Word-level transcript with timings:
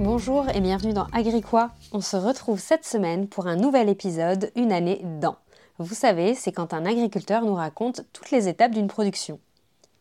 Bonjour 0.00 0.48
et 0.48 0.62
bienvenue 0.62 0.94
dans 0.94 1.08
Agricois. 1.12 1.72
On 1.92 2.00
se 2.00 2.16
retrouve 2.16 2.58
cette 2.58 2.86
semaine 2.86 3.28
pour 3.28 3.46
un 3.46 3.56
nouvel 3.56 3.90
épisode, 3.90 4.50
une 4.56 4.72
année 4.72 5.02
dans. 5.20 5.36
Vous 5.76 5.94
savez, 5.94 6.34
c'est 6.34 6.52
quand 6.52 6.72
un 6.72 6.86
agriculteur 6.86 7.42
nous 7.42 7.52
raconte 7.52 8.06
toutes 8.14 8.30
les 8.30 8.48
étapes 8.48 8.72
d'une 8.72 8.86
production. 8.86 9.38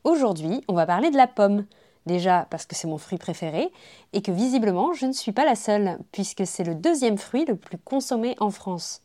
Aujourd'hui, 0.06 0.64
on 0.70 0.74
va 0.74 0.86
parler 0.86 1.12
de 1.12 1.18
la 1.18 1.28
pomme. 1.28 1.66
Déjà 2.06 2.48
parce 2.50 2.66
que 2.66 2.78
c'est 2.78 2.88
mon 2.88 2.98
fruit 2.98 3.18
préféré 3.18 3.74
et 4.14 4.22
que 4.22 4.32
visiblement 4.32 4.94
je 4.94 5.06
ne 5.06 5.12
suis 5.12 5.34
pas 5.34 5.44
la 5.44 5.56
seule, 5.56 6.00
puisque 6.14 6.48
c'est 6.48 6.64
le 6.64 6.76
deuxième 6.76 7.18
fruit 7.18 7.44
le 7.44 7.58
plus 7.58 7.78
consommé 7.78 8.38
en 8.40 8.52
France. 8.52 9.02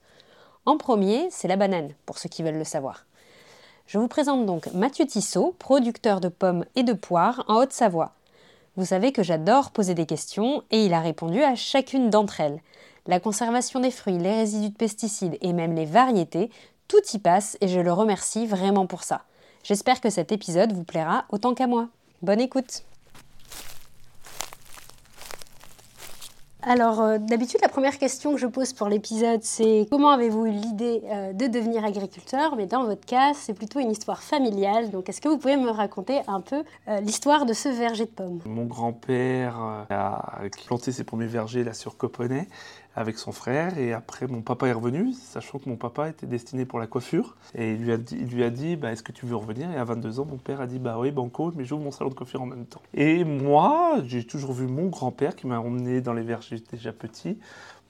En 0.64 0.76
premier, 0.76 1.26
c'est 1.32 1.48
la 1.48 1.56
banane, 1.56 1.90
pour 2.06 2.18
ceux 2.18 2.28
qui 2.28 2.44
veulent 2.44 2.54
le 2.54 2.62
savoir. 2.62 3.04
Je 3.88 3.98
vous 3.98 4.06
présente 4.06 4.46
donc 4.46 4.72
Mathieu 4.72 5.06
Tissot, 5.06 5.56
producteur 5.58 6.20
de 6.20 6.28
pommes 6.28 6.64
et 6.76 6.84
de 6.84 6.92
poires 6.92 7.44
en 7.48 7.56
Haute-Savoie. 7.56 8.12
Vous 8.76 8.84
savez 8.84 9.12
que 9.12 9.22
j'adore 9.22 9.70
poser 9.70 9.94
des 9.94 10.06
questions 10.06 10.62
et 10.70 10.84
il 10.84 10.94
a 10.94 11.00
répondu 11.00 11.42
à 11.42 11.54
chacune 11.54 12.10
d'entre 12.10 12.40
elles. 12.40 12.60
La 13.06 13.20
conservation 13.20 13.80
des 13.80 13.90
fruits, 13.90 14.18
les 14.18 14.34
résidus 14.34 14.70
de 14.70 14.76
pesticides 14.76 15.38
et 15.40 15.52
même 15.52 15.74
les 15.74 15.84
variétés, 15.84 16.50
tout 16.88 17.02
y 17.12 17.18
passe 17.18 17.56
et 17.60 17.68
je 17.68 17.80
le 17.80 17.92
remercie 17.92 18.46
vraiment 18.46 18.86
pour 18.86 19.04
ça. 19.04 19.22
J'espère 19.62 20.00
que 20.00 20.10
cet 20.10 20.32
épisode 20.32 20.72
vous 20.72 20.84
plaira 20.84 21.24
autant 21.30 21.54
qu'à 21.54 21.66
moi. 21.66 21.88
Bonne 22.22 22.40
écoute 22.40 22.82
Alors, 26.66 27.02
euh, 27.02 27.18
d'habitude, 27.18 27.60
la 27.60 27.68
première 27.68 27.98
question 27.98 28.32
que 28.32 28.38
je 28.38 28.46
pose 28.46 28.72
pour 28.72 28.88
l'épisode, 28.88 29.42
c'est 29.42 29.86
comment 29.90 30.08
avez-vous 30.08 30.46
eu 30.46 30.50
l'idée 30.50 31.02
euh, 31.04 31.32
de 31.34 31.46
devenir 31.46 31.84
agriculteur? 31.84 32.56
Mais 32.56 32.64
dans 32.64 32.84
votre 32.84 33.04
cas, 33.04 33.32
c'est 33.34 33.52
plutôt 33.52 33.80
une 33.80 33.90
histoire 33.90 34.22
familiale. 34.22 34.90
Donc, 34.90 35.10
est-ce 35.10 35.20
que 35.20 35.28
vous 35.28 35.36
pouvez 35.36 35.58
me 35.58 35.68
raconter 35.68 36.22
un 36.26 36.40
peu 36.40 36.64
euh, 36.88 37.00
l'histoire 37.00 37.44
de 37.44 37.52
ce 37.52 37.68
verger 37.68 38.06
de 38.06 38.10
pommes? 38.10 38.40
Mon 38.46 38.64
grand-père 38.64 39.58
a 39.90 40.40
planté 40.66 40.90
ses 40.90 41.04
premiers 41.04 41.26
vergers 41.26 41.64
là 41.64 41.74
sur 41.74 41.98
Coponnet 41.98 42.48
avec 42.96 43.18
son 43.18 43.32
frère. 43.32 43.78
Et 43.78 43.92
après, 43.92 44.26
mon 44.26 44.42
papa 44.42 44.68
est 44.68 44.72
revenu, 44.72 45.12
sachant 45.12 45.58
que 45.58 45.68
mon 45.68 45.76
papa 45.76 46.08
était 46.08 46.26
destiné 46.26 46.64
pour 46.64 46.78
la 46.78 46.86
coiffure. 46.86 47.36
Et 47.54 47.72
il 47.72 47.82
lui 47.82 47.92
a 47.92 47.96
dit, 47.96 48.16
il 48.20 48.28
lui 48.28 48.44
a 48.44 48.50
dit 48.50 48.76
bah, 48.76 48.92
Est-ce 48.92 49.02
que 49.02 49.12
tu 49.12 49.26
veux 49.26 49.36
revenir? 49.36 49.70
Et 49.70 49.76
à 49.76 49.84
22 49.84 50.20
ans, 50.20 50.26
mon 50.28 50.36
père 50.36 50.60
a 50.60 50.66
dit 50.66 50.78
Bah 50.78 50.96
oui, 50.98 51.10
banco, 51.10 51.52
mais 51.56 51.64
j'ouvre 51.64 51.82
mon 51.82 51.90
salon 51.90 52.10
de 52.10 52.14
coiffure 52.14 52.42
en 52.42 52.46
même 52.46 52.66
temps. 52.66 52.82
Et 52.94 53.24
moi, 53.24 53.96
j'ai 54.04 54.24
toujours 54.24 54.52
vu 54.52 54.66
mon 54.66 54.86
grand-père 54.86 55.36
qui 55.36 55.46
m'a 55.46 55.58
emmené 55.58 56.00
dans 56.00 56.12
les 56.12 56.22
vergers 56.22 56.62
déjà 56.70 56.92
petit, 56.92 57.38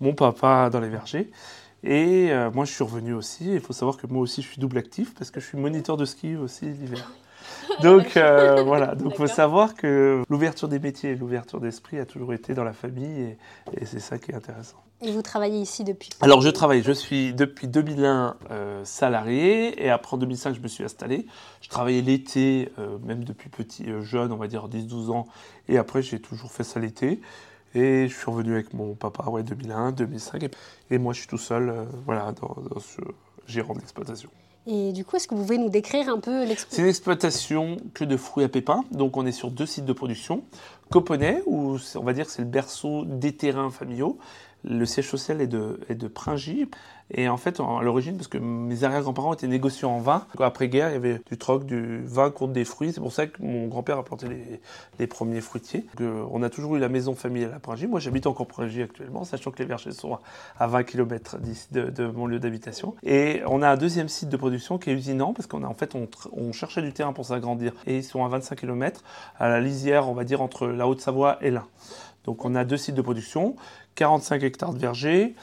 mon 0.00 0.14
papa 0.14 0.70
dans 0.70 0.80
les 0.80 0.88
vergers. 0.88 1.30
Et 1.82 2.32
euh, 2.32 2.50
moi, 2.50 2.64
je 2.64 2.72
suis 2.72 2.82
revenu 2.82 3.12
aussi. 3.12 3.52
Il 3.52 3.60
faut 3.60 3.74
savoir 3.74 3.98
que 3.98 4.06
moi 4.06 4.22
aussi, 4.22 4.40
je 4.40 4.48
suis 4.48 4.60
double 4.60 4.78
actif 4.78 5.14
parce 5.14 5.30
que 5.30 5.38
je 5.38 5.46
suis 5.46 5.58
moniteur 5.58 5.98
de 5.98 6.06
ski 6.06 6.34
aussi 6.36 6.66
l'hiver. 6.66 7.12
Donc 7.82 8.16
euh, 8.16 8.62
voilà, 8.62 8.94
donc 8.94 9.16
faut 9.16 9.26
savoir 9.26 9.74
que 9.74 10.22
l'ouverture 10.28 10.68
des 10.68 10.78
métiers 10.78 11.10
et 11.10 11.14
l'ouverture 11.16 11.60
d'esprit 11.60 11.98
a 11.98 12.06
toujours 12.06 12.32
été 12.32 12.54
dans 12.54 12.64
la 12.64 12.72
famille 12.72 13.36
et, 13.72 13.84
c'est 13.84 14.00
ça 14.00 14.18
qui 14.18 14.30
est 14.30 14.34
intéressant. 14.34 14.76
Et 15.00 15.10
vous 15.10 15.22
travaillez 15.22 15.60
ici 15.60 15.84
depuis 15.84 16.10
Alors 16.20 16.40
je 16.40 16.48
travaille, 16.48 16.82
je 16.82 16.92
suis 16.92 17.34
depuis 17.34 17.66
2001 17.66 18.36
euh, 18.50 18.84
salarié 18.84 19.84
et 19.84 19.90
après 19.90 20.14
en 20.14 20.18
2005 20.18 20.54
je 20.54 20.60
me 20.60 20.68
suis 20.68 20.84
installé. 20.84 21.26
Je 21.60 21.68
travaillais 21.68 22.00
l'été, 22.00 22.72
euh, 22.78 22.98
même 23.04 23.24
depuis 23.24 23.48
petit 23.48 23.86
jeune, 24.00 24.32
on 24.32 24.36
va 24.36 24.46
dire 24.46 24.68
10-12 24.68 25.10
ans, 25.10 25.26
et 25.68 25.78
après 25.78 26.02
j'ai 26.02 26.20
toujours 26.20 26.52
fait 26.52 26.64
ça 26.64 26.80
l'été. 26.80 27.20
Et 27.74 28.06
je 28.08 28.14
suis 28.14 28.30
revenu 28.30 28.52
avec 28.54 28.72
mon 28.72 28.94
papa, 28.94 29.28
ouais, 29.28 29.42
2001, 29.42 29.92
2005, 29.92 30.48
et, 30.90 30.98
moi 30.98 31.12
je 31.12 31.18
suis 31.18 31.28
tout 31.28 31.38
seul, 31.38 31.74
voilà, 32.06 32.32
dans, 32.40 32.56
dans 32.70 32.80
ce 32.80 33.00
gérant 33.48 33.74
d'exploitation. 33.74 34.30
Et 34.66 34.92
du 34.92 35.04
coup, 35.04 35.16
est-ce 35.16 35.28
que 35.28 35.34
vous 35.34 35.42
pouvez 35.42 35.58
nous 35.58 35.68
décrire 35.68 36.08
un 36.08 36.18
peu 36.18 36.44
l'exploitation 36.44 36.76
C'est 36.76 36.82
une 36.82 36.88
exploitation 36.88 37.76
que 37.92 38.04
de 38.04 38.16
fruits 38.16 38.44
à 38.44 38.48
pépins. 38.48 38.84
Donc, 38.92 39.16
on 39.16 39.26
est 39.26 39.32
sur 39.32 39.50
deux 39.50 39.66
sites 39.66 39.84
de 39.84 39.92
production. 39.92 40.42
Coponnet, 40.90 41.42
où 41.46 41.76
on 41.96 42.02
va 42.02 42.12
dire 42.12 42.30
c'est 42.30 42.42
le 42.42 42.48
berceau 42.48 43.04
des 43.04 43.32
terrains 43.32 43.70
familiaux. 43.70 44.18
Le 44.64 44.86
siège 44.86 45.08
social 45.08 45.40
est 45.40 45.46
de, 45.46 45.80
est 45.88 45.94
de 45.94 46.08
Pringy. 46.08 46.66
Et 47.10 47.28
en 47.28 47.36
fait, 47.36 47.60
à 47.60 47.82
l'origine, 47.82 48.16
parce 48.16 48.28
que 48.28 48.38
mes 48.38 48.82
arrière-grands-parents 48.82 49.34
étaient 49.34 49.46
négociants 49.46 49.90
en 49.90 49.98
vin, 49.98 50.26
après-guerre, 50.40 50.88
il 50.88 50.92
y 50.94 50.96
avait 50.96 51.20
du 51.30 51.36
troc, 51.36 51.66
du 51.66 52.02
vin 52.02 52.30
contre 52.30 52.54
des 52.54 52.64
fruits. 52.64 52.92
C'est 52.94 53.00
pour 53.00 53.12
ça 53.12 53.26
que 53.26 53.42
mon 53.42 53.66
grand-père 53.66 53.98
a 53.98 54.04
planté 54.04 54.26
les, 54.98 55.06
premiers 55.06 55.42
fruitiers. 55.42 55.84
on 56.00 56.42
a 56.42 56.48
toujours 56.48 56.76
eu 56.76 56.78
la 56.78 56.88
maison 56.88 57.14
familiale 57.14 57.52
à 57.54 57.60
Pringy. 57.60 57.86
Moi, 57.86 58.00
j'habite 58.00 58.26
encore 58.26 58.46
Pringy 58.46 58.82
actuellement, 58.82 59.24
sachant 59.24 59.50
que 59.50 59.58
les 59.58 59.66
vergers 59.66 59.92
sont 59.92 60.18
à 60.58 60.66
20 60.66 60.84
km 60.84 61.38
d'ici 61.38 61.68
de, 61.72 62.06
mon 62.06 62.26
lieu 62.26 62.38
d'habitation. 62.38 62.94
Et 63.02 63.42
on 63.46 63.60
a 63.60 63.68
un 63.68 63.76
deuxième 63.76 64.08
site 64.08 64.30
de 64.30 64.36
production 64.38 64.78
qui 64.78 64.90
est 64.90 64.94
usinant, 64.94 65.34
parce 65.34 65.46
qu'en 65.46 65.62
en 65.62 65.74
fait, 65.74 65.94
on, 65.94 66.08
on, 66.32 66.52
cherchait 66.52 66.82
du 66.82 66.92
terrain 66.92 67.12
pour 67.12 67.26
s'agrandir. 67.26 67.74
Et 67.86 67.98
ils 67.98 68.04
sont 68.04 68.24
à 68.24 68.28
25 68.28 68.58
km, 68.58 69.02
à 69.38 69.48
la 69.48 69.60
lisière, 69.60 70.08
on 70.08 70.14
va 70.14 70.24
dire, 70.24 70.40
entre 70.40 70.66
la 70.68 70.88
Haute-Savoie 70.88 71.36
et 71.42 71.50
l'Ain. 71.50 71.66
Donc 72.24 72.44
on 72.44 72.54
a 72.54 72.64
deux 72.64 72.76
sites 72.76 72.94
de 72.94 73.02
production, 73.02 73.56
45 73.94 74.42
hectares 74.42 74.72
de 74.72 74.78
vergers, 74.78 75.34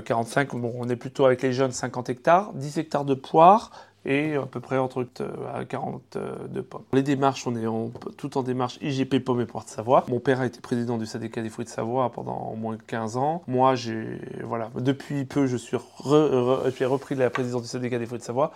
45, 0.00 0.54
euh, 0.54 0.58
bon, 0.58 0.72
on 0.76 0.88
est 0.88 0.96
plutôt 0.96 1.26
avec 1.26 1.42
les 1.42 1.52
jeunes 1.52 1.72
50 1.72 2.08
hectares, 2.08 2.52
10 2.54 2.78
hectares 2.78 3.04
de 3.04 3.14
poires 3.14 3.70
et 4.04 4.34
à 4.34 4.46
peu 4.46 4.58
près 4.58 4.78
entre 4.78 5.06
40 5.68 6.16
euh, 6.16 6.18
euh, 6.18 6.48
de 6.48 6.60
pommes. 6.60 6.82
Les 6.92 7.04
démarches, 7.04 7.46
on 7.46 7.54
est 7.54 8.16
tout 8.16 8.36
en 8.36 8.42
démarche 8.42 8.78
IGP 8.82 9.20
Pommes 9.20 9.42
et 9.42 9.46
Poires 9.46 9.64
de 9.64 9.70
Savoie. 9.70 10.04
Mon 10.08 10.18
père 10.18 10.40
a 10.40 10.46
été 10.46 10.60
président 10.60 10.98
du 10.98 11.06
syndicat 11.06 11.40
des 11.40 11.50
fruits 11.50 11.66
de 11.66 11.70
Savoie 11.70 12.10
pendant 12.10 12.50
au 12.52 12.56
moins 12.56 12.76
15 12.84 13.16
ans. 13.16 13.44
Moi, 13.46 13.76
j'ai 13.76 14.20
voilà, 14.42 14.70
depuis 14.74 15.24
peu, 15.24 15.46
je 15.46 15.56
suis 15.56 15.76
j'ai 16.76 16.84
repris 16.84 17.14
la 17.14 17.30
présidence 17.30 17.62
du 17.62 17.68
syndicat 17.68 17.98
des 18.00 18.06
fruits 18.06 18.18
de 18.18 18.24
Savoie. 18.24 18.52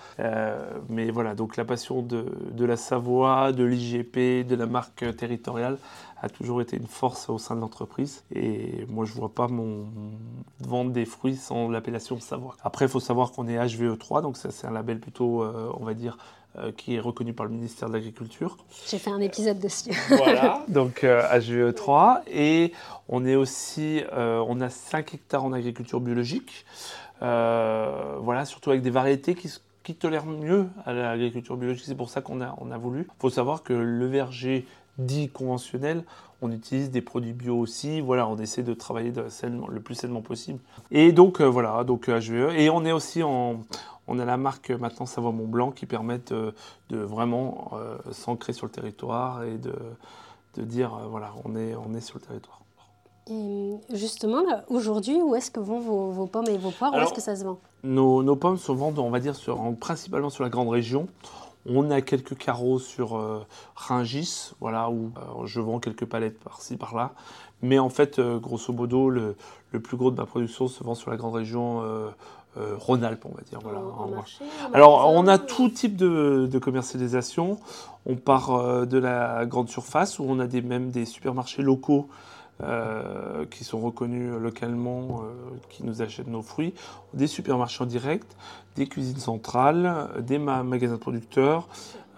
mais 0.89 1.11
voilà, 1.13 1.37
donc 1.37 1.57
la 1.57 1.65
passion 1.65 2.03
de 2.03 2.65
la 2.65 2.77
Savoie, 2.77 3.53
de 3.53 3.63
l'IGP, 3.63 4.45
de 4.45 4.57
la 4.57 4.67
marque 4.67 5.17
territoriale 5.17 5.79
a 6.23 6.29
toujours 6.29 6.61
été 6.63 6.77
une 6.77 6.87
force 6.87 7.29
au 7.29 7.39
sein 7.39 7.57
de 7.57 7.61
l'entreprise. 7.61 8.25
Et 8.35 8.87
moi, 8.89 9.05
je 9.05 9.13
ne 9.13 9.19
vois 9.19 9.35
pas 9.35 9.49
mon 9.49 9.87
vendre 10.61 10.91
des 10.91 11.05
fruits 11.05 11.37
sans 11.37 11.69
l'appellation 11.69 12.19
Savoie. 12.21 12.57
Après, 12.63 12.87
il 12.87 12.89
faut 12.89 13.01
savoir 13.01 13.33
qu'on 13.33 13.47
est 13.47 13.59
HVE3, 13.59 14.23
donc 14.23 14.37
ça, 14.37 14.51
c'est 14.51 14.67
un 14.67 14.71
label 14.71 14.99
plutôt, 14.99 15.43
euh, 15.43 15.71
on 15.79 15.85
va 15.85 15.95
dire, 15.95 16.17
euh, 16.59 16.73
qui 16.73 16.95
est 16.95 17.01
reconnu 17.01 17.35
par 17.35 17.45
le 17.45 17.53
ministère 17.53 17.89
de 17.89 17.95
l'Agriculture. 17.95 18.57
J'ai 18.89 18.99
fait 18.99 19.11
un 19.11 19.21
épisode 19.21 19.59
dessus. 19.59 19.91
voilà, 20.09 20.65
donc 20.69 21.03
HVE3. 21.03 22.23
Et 22.29 22.73
on 23.09 23.27
est 23.27 23.37
aussi, 23.37 24.03
euh, 24.15 24.43
on 24.49 24.61
a 24.63 24.71
5 24.71 25.15
hectares 25.15 25.45
en 25.45 25.53
agriculture 25.53 26.01
biologique. 26.01 26.65
voilà, 27.21 28.47
surtout 28.47 28.71
avec 28.71 28.81
des 28.81 28.91
variétés 28.91 29.35
qui, 29.35 29.53
qui 29.83 29.95
tolèrent 29.95 30.25
mieux 30.25 30.67
à 30.87 30.95
l'agriculture 30.95 31.59
biologique. 31.59 31.85
C'est 31.87 31.95
pour 31.95 32.09
ça 32.09 32.23
qu'on 32.23 32.41
a, 32.41 32.57
on 32.59 32.71
a 32.71 32.79
voulu. 32.79 33.03
Il 33.03 33.21
faut 33.21 33.31
savoir 33.31 33.63
que 33.63 33.75
le 33.75 34.07
verger 34.07 34.67
dit 34.99 35.29
conventionnel, 35.29 36.05
on 36.43 36.51
utilise 36.51 36.91
des 36.91 37.03
produits 37.03 37.33
bio 37.33 37.59
aussi. 37.59 38.01
Voilà, 38.01 38.29
on 38.29 38.37
essaie 38.39 38.63
de 38.63 38.75
travailler 38.75 39.13
le 39.13 39.81
plus 39.81 39.95
sainement 39.95 40.23
possible. 40.23 40.59
Et 40.91 41.13
donc 41.13 41.41
euh, 41.41 41.45
voilà, 41.45 41.85
donc 41.85 42.09
HVE. 42.09 42.31
Euh, 42.31 42.51
et 42.51 42.71
on 42.71 42.85
est 42.85 42.93
aussi 42.93 43.23
en, 43.23 43.61
on 44.07 44.19
a 44.19 44.25
la 44.25 44.37
marque 44.37 44.71
maintenant 44.71 45.07
Savoie 45.07 45.33
Mont 45.33 45.47
Blanc 45.47 45.71
qui 45.71 45.87
permet 45.87 46.21
de, 46.31 46.55
vraiment 46.91 47.71
euh, 47.75 47.97
s'ancrer 48.13 48.53
sur 48.53 48.67
le 48.67 48.73
territoire 48.73 49.45
et 49.45 49.59
de, 49.59 49.75
dire 50.63 50.99
voilà, 51.11 51.35
on 51.45 51.55
est, 51.55 51.75
on 51.75 51.95
est 51.95 52.01
sur 52.01 52.19
le 52.19 52.25
territoire. 52.25 52.63
Et 53.29 53.75
justement, 53.93 54.43
aujourd'hui, 54.69 55.21
où 55.21 55.35
est-ce 55.35 55.51
que 55.51 55.61
vont 55.61 55.81
vos, 55.81 56.27
pommes 56.27 56.49
et 56.49 56.57
vos 56.57 56.71
poires? 56.71 56.95
Où 56.95 56.99
est-ce 56.99 57.13
que 57.13 57.21
ça 57.21 57.37
se 57.37 57.45
vend? 57.45 57.59
nos, 57.83 58.37
pommes 58.37 58.57
se 58.57 58.73
vendent, 58.73 58.99
on 58.99 59.11
va 59.11 59.21
dire, 59.21 59.35
sur, 59.35 59.61
principalement 59.79 60.31
sur 60.31 60.45
la 60.45 60.49
grande 60.49 60.69
région. 60.69 61.09
On 61.69 61.91
a 61.91 62.01
quelques 62.01 62.37
carreaux 62.37 62.79
sur 62.79 63.17
euh, 63.17 63.45
Ringis, 63.75 64.53
voilà, 64.61 64.91
où 64.91 65.11
euh, 65.17 65.47
je 65.47 65.61
vends 65.61 65.81
quelques 65.81 66.05
palettes 66.05 66.39
par-ci, 66.39 66.77
par-là. 66.77 67.13
Mais 67.63 67.79
en 67.79 67.89
fait, 67.89 68.19
euh, 68.19 68.39
grosso 68.39 68.73
modo, 68.73 69.11
le, 69.11 69.37
plus 69.83 69.97
gros 69.97 70.11
de 70.11 70.17
ma 70.17 70.27
production 70.27 70.69
se 70.69 70.83
vend 70.83 70.95
sur 70.95 71.11
la 71.11 71.17
grande 71.17 71.35
région 71.35 71.83
Rhône-Alpes, 72.57 73.27
on 73.27 73.35
va 73.35 73.43
dire. 73.43 73.59
Voilà, 73.63 73.83
Alors, 74.73 75.13
on 75.13 75.27
a 75.27 75.37
tout 75.37 75.69
type 75.69 75.97
de, 75.97 76.59
commercialisation. 76.59 77.59
On 78.07 78.17
part 78.17 78.87
de 78.87 78.97
la 78.97 79.45
grande 79.45 79.69
surface, 79.69 80.19
où 80.19 80.25
on 80.27 80.39
a 80.39 80.47
des, 80.47 80.63
même 80.63 80.91
des 80.91 81.05
supermarchés 81.05 81.61
locaux 81.61 82.09
euh, 82.63 83.45
qui 83.51 83.65
sont 83.65 83.79
reconnus 83.81 84.33
localement, 84.41 85.21
euh, 85.21 85.57
qui 85.69 85.85
nous 85.85 86.01
achètent 86.01 86.27
nos 86.27 86.41
fruits, 86.41 86.73
des 87.13 87.27
supermarchés 87.27 87.85
en 87.85 87.87
direct, 87.87 88.35
des 88.77 88.87
cuisines 88.87 89.19
centrales, 89.19 90.09
des 90.21 90.39
magasins 90.39 90.95
de 90.95 90.99
producteurs. 90.99 91.69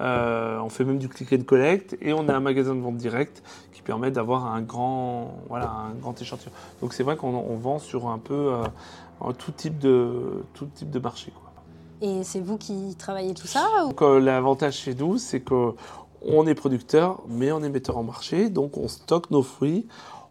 Euh, 0.01 0.61
on 0.61 0.69
fait 0.69 0.85
même 0.85 0.99
du 0.99 1.09
click 1.09 1.33
and 1.33 1.43
collect 1.43 1.99
et 2.01 2.13
on 2.13 2.29
a 2.29 2.35
un 2.37 2.41
magasin 2.41 2.77
de 2.77 2.81
vente 2.81 2.99
directe 2.99 3.43
qui 3.73 3.83
permet 3.83 4.13
d'avoir 4.13 4.47
un 4.47 4.63
grand, 4.63 5.39
voilà, 5.49 5.71
un 5.71 5.95
grand 5.95 6.21
échantillon. 6.23 6.53
Donc 6.81 6.95
c'est 6.95 7.03
vrai 7.03 7.17
qu'on 7.17 7.57
vend 7.57 7.81
sur 7.81 8.09
un 8.09 8.19
peu 8.19 8.53
tout 9.39 9.51
type 9.51 9.79
de, 9.79 10.45
tout 10.55 10.67
type 10.67 10.91
de 10.91 11.01
marché. 11.01 11.33
Quoi. 11.33 11.49
Et 12.01 12.23
c'est 12.23 12.41
vous 12.41 12.59
qui 12.59 12.95
travaillez 12.97 13.35
tout 13.35 13.49
ça 13.49 13.67
L'avantage 14.21 14.77
chez 14.77 14.95
nous, 14.95 15.19
c'est 15.19 15.41
qu'on 15.41 16.47
est 16.47 16.55
producteur, 16.55 17.23
mais 17.29 17.51
on 17.51 17.63
est 17.65 17.69
metteur 17.69 17.99
en 17.99 18.05
marché, 18.05 18.51
donc 18.51 18.77
on 18.77 18.87
stocke 18.87 19.33
nos 19.33 19.43
fruits, 19.43 19.89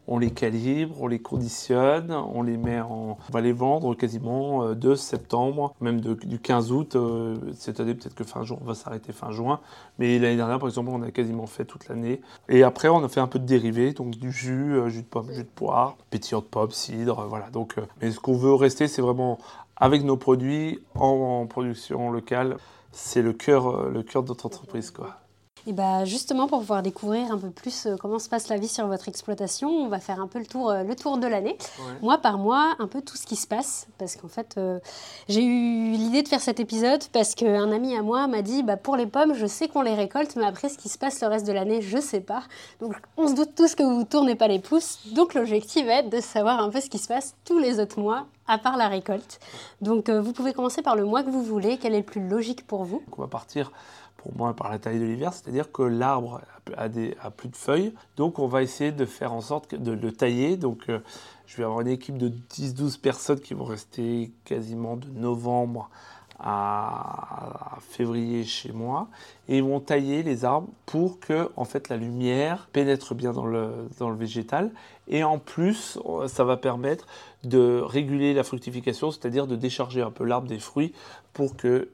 on 0.07 0.17
les 0.19 0.31
calibre, 0.31 0.95
on 1.01 1.07
les 1.07 1.19
conditionne, 1.19 2.11
on 2.11 2.41
les 2.41 2.57
met 2.57 2.79
en... 2.79 3.17
On 3.29 3.33
va 3.33 3.41
les 3.41 3.51
vendre 3.51 3.93
quasiment 3.93 4.63
euh, 4.63 4.73
de 4.73 4.95
septembre, 4.95 5.75
même 5.81 5.99
du 5.99 6.39
15 6.39 6.71
août. 6.71 6.95
Euh, 6.95 7.35
cette 7.53 7.79
année, 7.79 7.93
peut-être 7.93 8.15
que 8.15 8.23
fin 8.23 8.43
juin, 8.43 8.57
on 8.61 8.65
va 8.65 8.73
s'arrêter 8.73 9.11
fin 9.11 9.31
juin. 9.31 9.59
Mais 9.99 10.17
l'année 10.17 10.37
dernière, 10.37 10.59
par 10.59 10.69
exemple, 10.69 10.89
on 10.91 11.01
a 11.01 11.11
quasiment 11.11 11.45
fait 11.45 11.65
toute 11.65 11.89
l'année. 11.89 12.21
Et 12.47 12.63
après, 12.63 12.87
on 12.87 13.03
a 13.03 13.09
fait 13.09 13.19
un 13.19 13.27
peu 13.27 13.39
de 13.39 13.45
dérivés, 13.45 13.91
donc 13.91 14.11
du 14.11 14.31
jus, 14.31 14.75
euh, 14.75 14.89
jus 14.89 15.01
de 15.01 15.07
pomme, 15.07 15.31
jus 15.31 15.43
de 15.43 15.49
poire, 15.49 15.97
pétillant 16.09 16.39
de 16.39 16.45
pomme, 16.45 16.71
cidre, 16.71 17.25
voilà. 17.27 17.49
Donc, 17.49 17.75
mais 18.01 18.11
ce 18.11 18.19
qu'on 18.19 18.37
veut 18.37 18.53
rester, 18.53 18.87
c'est 18.87 19.01
vraiment 19.01 19.37
avec 19.75 20.03
nos 20.03 20.17
produits 20.17 20.79
en, 20.95 21.45
production 21.47 22.11
locale. 22.11 22.57
C'est 22.93 23.21
le 23.21 23.33
cœur, 23.33 23.89
le 23.89 24.01
cœur 24.03 24.23
de 24.23 24.29
notre 24.29 24.45
entreprise, 24.45 24.91
quoi. 24.91 25.17
Et 25.67 25.73
bah 25.73 26.05
justement, 26.05 26.47
pour 26.47 26.61
pouvoir 26.61 26.81
découvrir 26.81 27.29
un 27.29 27.37
peu 27.37 27.49
plus 27.49 27.87
euh, 27.87 27.97
comment 27.97 28.19
se 28.19 28.29
passe 28.29 28.47
la 28.47 28.55
vie 28.55 28.69
sur 28.69 28.87
votre 28.87 29.09
exploitation, 29.09 29.67
on 29.69 29.89
va 29.89 29.99
faire 29.99 30.21
un 30.21 30.27
peu 30.27 30.39
le 30.39 30.45
tour, 30.45 30.71
euh, 30.71 30.83
le 30.83 30.95
tour 30.95 31.17
de 31.17 31.27
l'année, 31.27 31.57
mois 32.01 32.19
par 32.19 32.37
mois, 32.37 32.75
un 32.79 32.87
peu 32.87 33.01
tout 33.01 33.17
ce 33.17 33.25
qui 33.25 33.35
se 33.35 33.45
passe. 33.45 33.85
Parce 33.97 34.15
qu'en 34.15 34.29
fait, 34.29 34.55
euh, 34.57 34.79
j'ai 35.27 35.43
eu 35.43 35.91
l'idée 35.91 36.23
de 36.23 36.29
faire 36.29 36.39
cet 36.39 36.61
épisode 36.61 37.03
parce 37.11 37.35
qu'un 37.35 37.69
ami 37.73 37.97
à 37.97 38.01
moi 38.01 38.27
m'a 38.27 38.41
dit 38.41 38.63
bah, 38.63 38.77
pour 38.77 38.95
les 38.95 39.07
pommes, 39.07 39.33
je 39.33 39.45
sais 39.45 39.67
qu'on 39.67 39.81
les 39.81 39.93
récolte, 39.93 40.37
mais 40.37 40.45
après, 40.45 40.69
ce 40.69 40.77
qui 40.77 40.87
se 40.87 40.97
passe 40.97 41.19
le 41.19 41.27
reste 41.27 41.45
de 41.45 41.51
l'année, 41.51 41.81
je 41.81 41.97
sais 41.97 42.21
pas. 42.21 42.43
Donc, 42.79 42.93
on 43.17 43.27
se 43.27 43.33
doute 43.33 43.53
tous 43.53 43.75
que 43.75 43.83
vous 43.83 43.99
ne 43.99 44.05
tournez 44.05 44.35
pas 44.35 44.47
les 44.47 44.59
pouces. 44.59 44.99
Donc, 45.15 45.33
l'objectif 45.33 45.85
va 45.85 45.95
être 45.95 46.09
de 46.09 46.21
savoir 46.21 46.61
un 46.61 46.69
peu 46.69 46.79
ce 46.79 46.89
qui 46.89 46.97
se 46.97 47.09
passe 47.09 47.35
tous 47.43 47.59
les 47.59 47.81
autres 47.81 47.99
mois 47.99 48.25
à 48.49 48.57
part 48.57 48.77
la 48.77 48.87
récolte. 48.87 49.41
Donc, 49.81 50.09
vous 50.09 50.31
pouvez 50.31 50.53
commencer 50.53 50.81
par 50.81 50.95
le 50.95 51.03
mois 51.03 51.23
que 51.23 51.29
vous 51.29 51.43
voulez. 51.43 51.77
Quel 51.77 51.93
est 51.93 51.97
le 51.97 52.03
plus 52.03 52.25
logique 52.25 52.65
pour 52.65 52.85
vous? 52.85 53.03
On 53.17 53.21
va 53.21 53.27
partir 53.27 53.73
pour 54.27 54.37
moi 54.37 54.53
par 54.53 54.69
la 54.69 54.77
taille 54.77 54.99
de 54.99 55.05
l'hiver, 55.05 55.31
c'est-à-dire 55.31 55.71
que 55.71 55.83
l'arbre 55.83 56.41
a, 56.75 56.89
plus 57.31 57.47
de 57.47 57.55
feuilles, 57.55 57.93
donc 58.17 58.39
on 58.39 58.47
va 58.47 58.61
essayer 58.61 58.91
de 58.91 59.05
faire 59.05 59.31
en 59.31 59.39
sorte 59.39 59.73
de 59.73 59.91
le 59.93 60.11
tailler. 60.11 60.57
Donc 60.57 60.89
euh, 60.89 60.99
je 61.45 61.55
vais 61.55 61.63
avoir 61.63 61.79
une 61.79 61.87
équipe 61.87 62.17
de 62.17 62.29
10-12 62.51 62.99
personnes 62.99 63.39
qui 63.39 63.53
vont 63.53 63.63
rester 63.63 64.31
quasiment 64.43 64.97
de 64.97 65.07
novembre 65.07 65.89
à 66.39 67.77
février 67.89 68.43
chez 68.43 68.73
moi. 68.73 69.07
Et 69.47 69.57
ils 69.57 69.63
vont 69.63 69.79
tailler 69.79 70.23
les 70.23 70.43
arbres 70.43 70.67
pour 70.85 71.19
que 71.19 71.49
en 71.55 71.63
fait 71.63 71.87
la 71.87 71.95
lumière 71.95 72.67
pénètre 72.73 73.15
bien 73.15 73.31
dans 73.31 73.45
le, 73.45 73.87
végétal. 74.17 74.71
Et 75.07 75.23
en 75.23 75.39
plus 75.39 75.97
ça 76.27 76.43
va 76.43 76.57
permettre 76.57 77.07
de 77.45 77.79
réguler 77.79 78.33
la 78.33 78.43
fructification 78.43 79.09
c'est-à-dire 79.09 79.47
de 79.47 79.55
décharger 79.55 80.01
un 80.01 80.11
peu 80.11 80.25
l'arbre 80.25 80.47
des 80.47 80.59
fruits 80.59 80.93
pour 81.33 81.55
que 81.55 81.87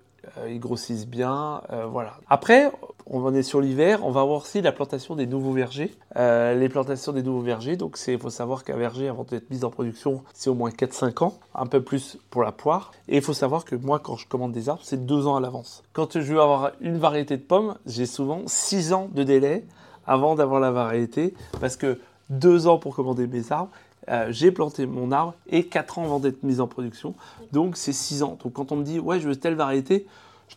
ils 0.47 0.59
grossissent 0.59 1.07
bien, 1.07 1.61
euh, 1.71 1.85
voilà. 1.85 2.13
Après, 2.29 2.71
on 3.07 3.23
en 3.25 3.33
est 3.33 3.43
sur 3.43 3.61
l'hiver, 3.61 3.99
on 4.03 4.11
va 4.11 4.21
avoir 4.21 4.41
aussi 4.41 4.61
la 4.61 4.71
plantation 4.71 5.15
des 5.15 5.27
nouveaux 5.27 5.51
vergers. 5.51 5.93
Euh, 6.15 6.53
les 6.55 6.69
plantations 6.69 7.11
des 7.11 7.23
nouveaux 7.23 7.41
vergers, 7.41 7.75
donc 7.75 7.99
il 8.07 8.19
faut 8.19 8.29
savoir 8.29 8.63
qu'un 8.63 8.77
verger, 8.77 9.07
avant 9.07 9.23
d'être 9.23 9.49
mis 9.49 9.63
en 9.63 9.69
production, 9.69 10.23
c'est 10.33 10.49
au 10.49 10.53
moins 10.53 10.69
4-5 10.69 11.23
ans, 11.23 11.37
un 11.53 11.65
peu 11.65 11.81
plus 11.81 12.17
pour 12.29 12.43
la 12.43 12.51
poire. 12.51 12.91
Et 13.07 13.17
il 13.17 13.21
faut 13.21 13.33
savoir 13.33 13.65
que 13.65 13.75
moi, 13.75 13.99
quand 13.99 14.15
je 14.15 14.27
commande 14.27 14.51
des 14.51 14.69
arbres, 14.69 14.81
c'est 14.83 15.05
2 15.05 15.27
ans 15.27 15.35
à 15.35 15.41
l'avance. 15.41 15.83
Quand 15.93 16.19
je 16.19 16.33
veux 16.33 16.41
avoir 16.41 16.71
une 16.81 16.97
variété 16.97 17.37
de 17.37 17.43
pommes, 17.43 17.75
j'ai 17.85 18.05
souvent 18.05 18.41
6 18.45 18.93
ans 18.93 19.09
de 19.13 19.23
délai 19.23 19.65
avant 20.05 20.35
d'avoir 20.35 20.59
la 20.59 20.71
variété, 20.71 21.33
parce 21.59 21.77
que 21.77 21.99
2 22.29 22.67
ans 22.67 22.77
pour 22.77 22.95
commander 22.95 23.27
mes 23.27 23.51
arbres, 23.51 23.71
euh, 24.09 24.27
j'ai 24.29 24.51
planté 24.51 24.85
mon 24.85 25.11
arbre 25.11 25.33
et 25.47 25.65
4 25.65 25.99
ans 25.99 26.03
avant 26.03 26.19
d'être 26.19 26.43
mis 26.43 26.59
en 26.59 26.67
production. 26.67 27.13
Donc 27.51 27.77
c'est 27.77 27.93
6 27.93 28.23
ans. 28.23 28.37
Donc 28.43 28.53
quand 28.53 28.71
on 28.71 28.77
me 28.77 28.83
dit 28.83 28.99
ouais 28.99 29.19
je 29.19 29.27
veux 29.27 29.35
telle 29.35 29.55
variété, 29.55 30.05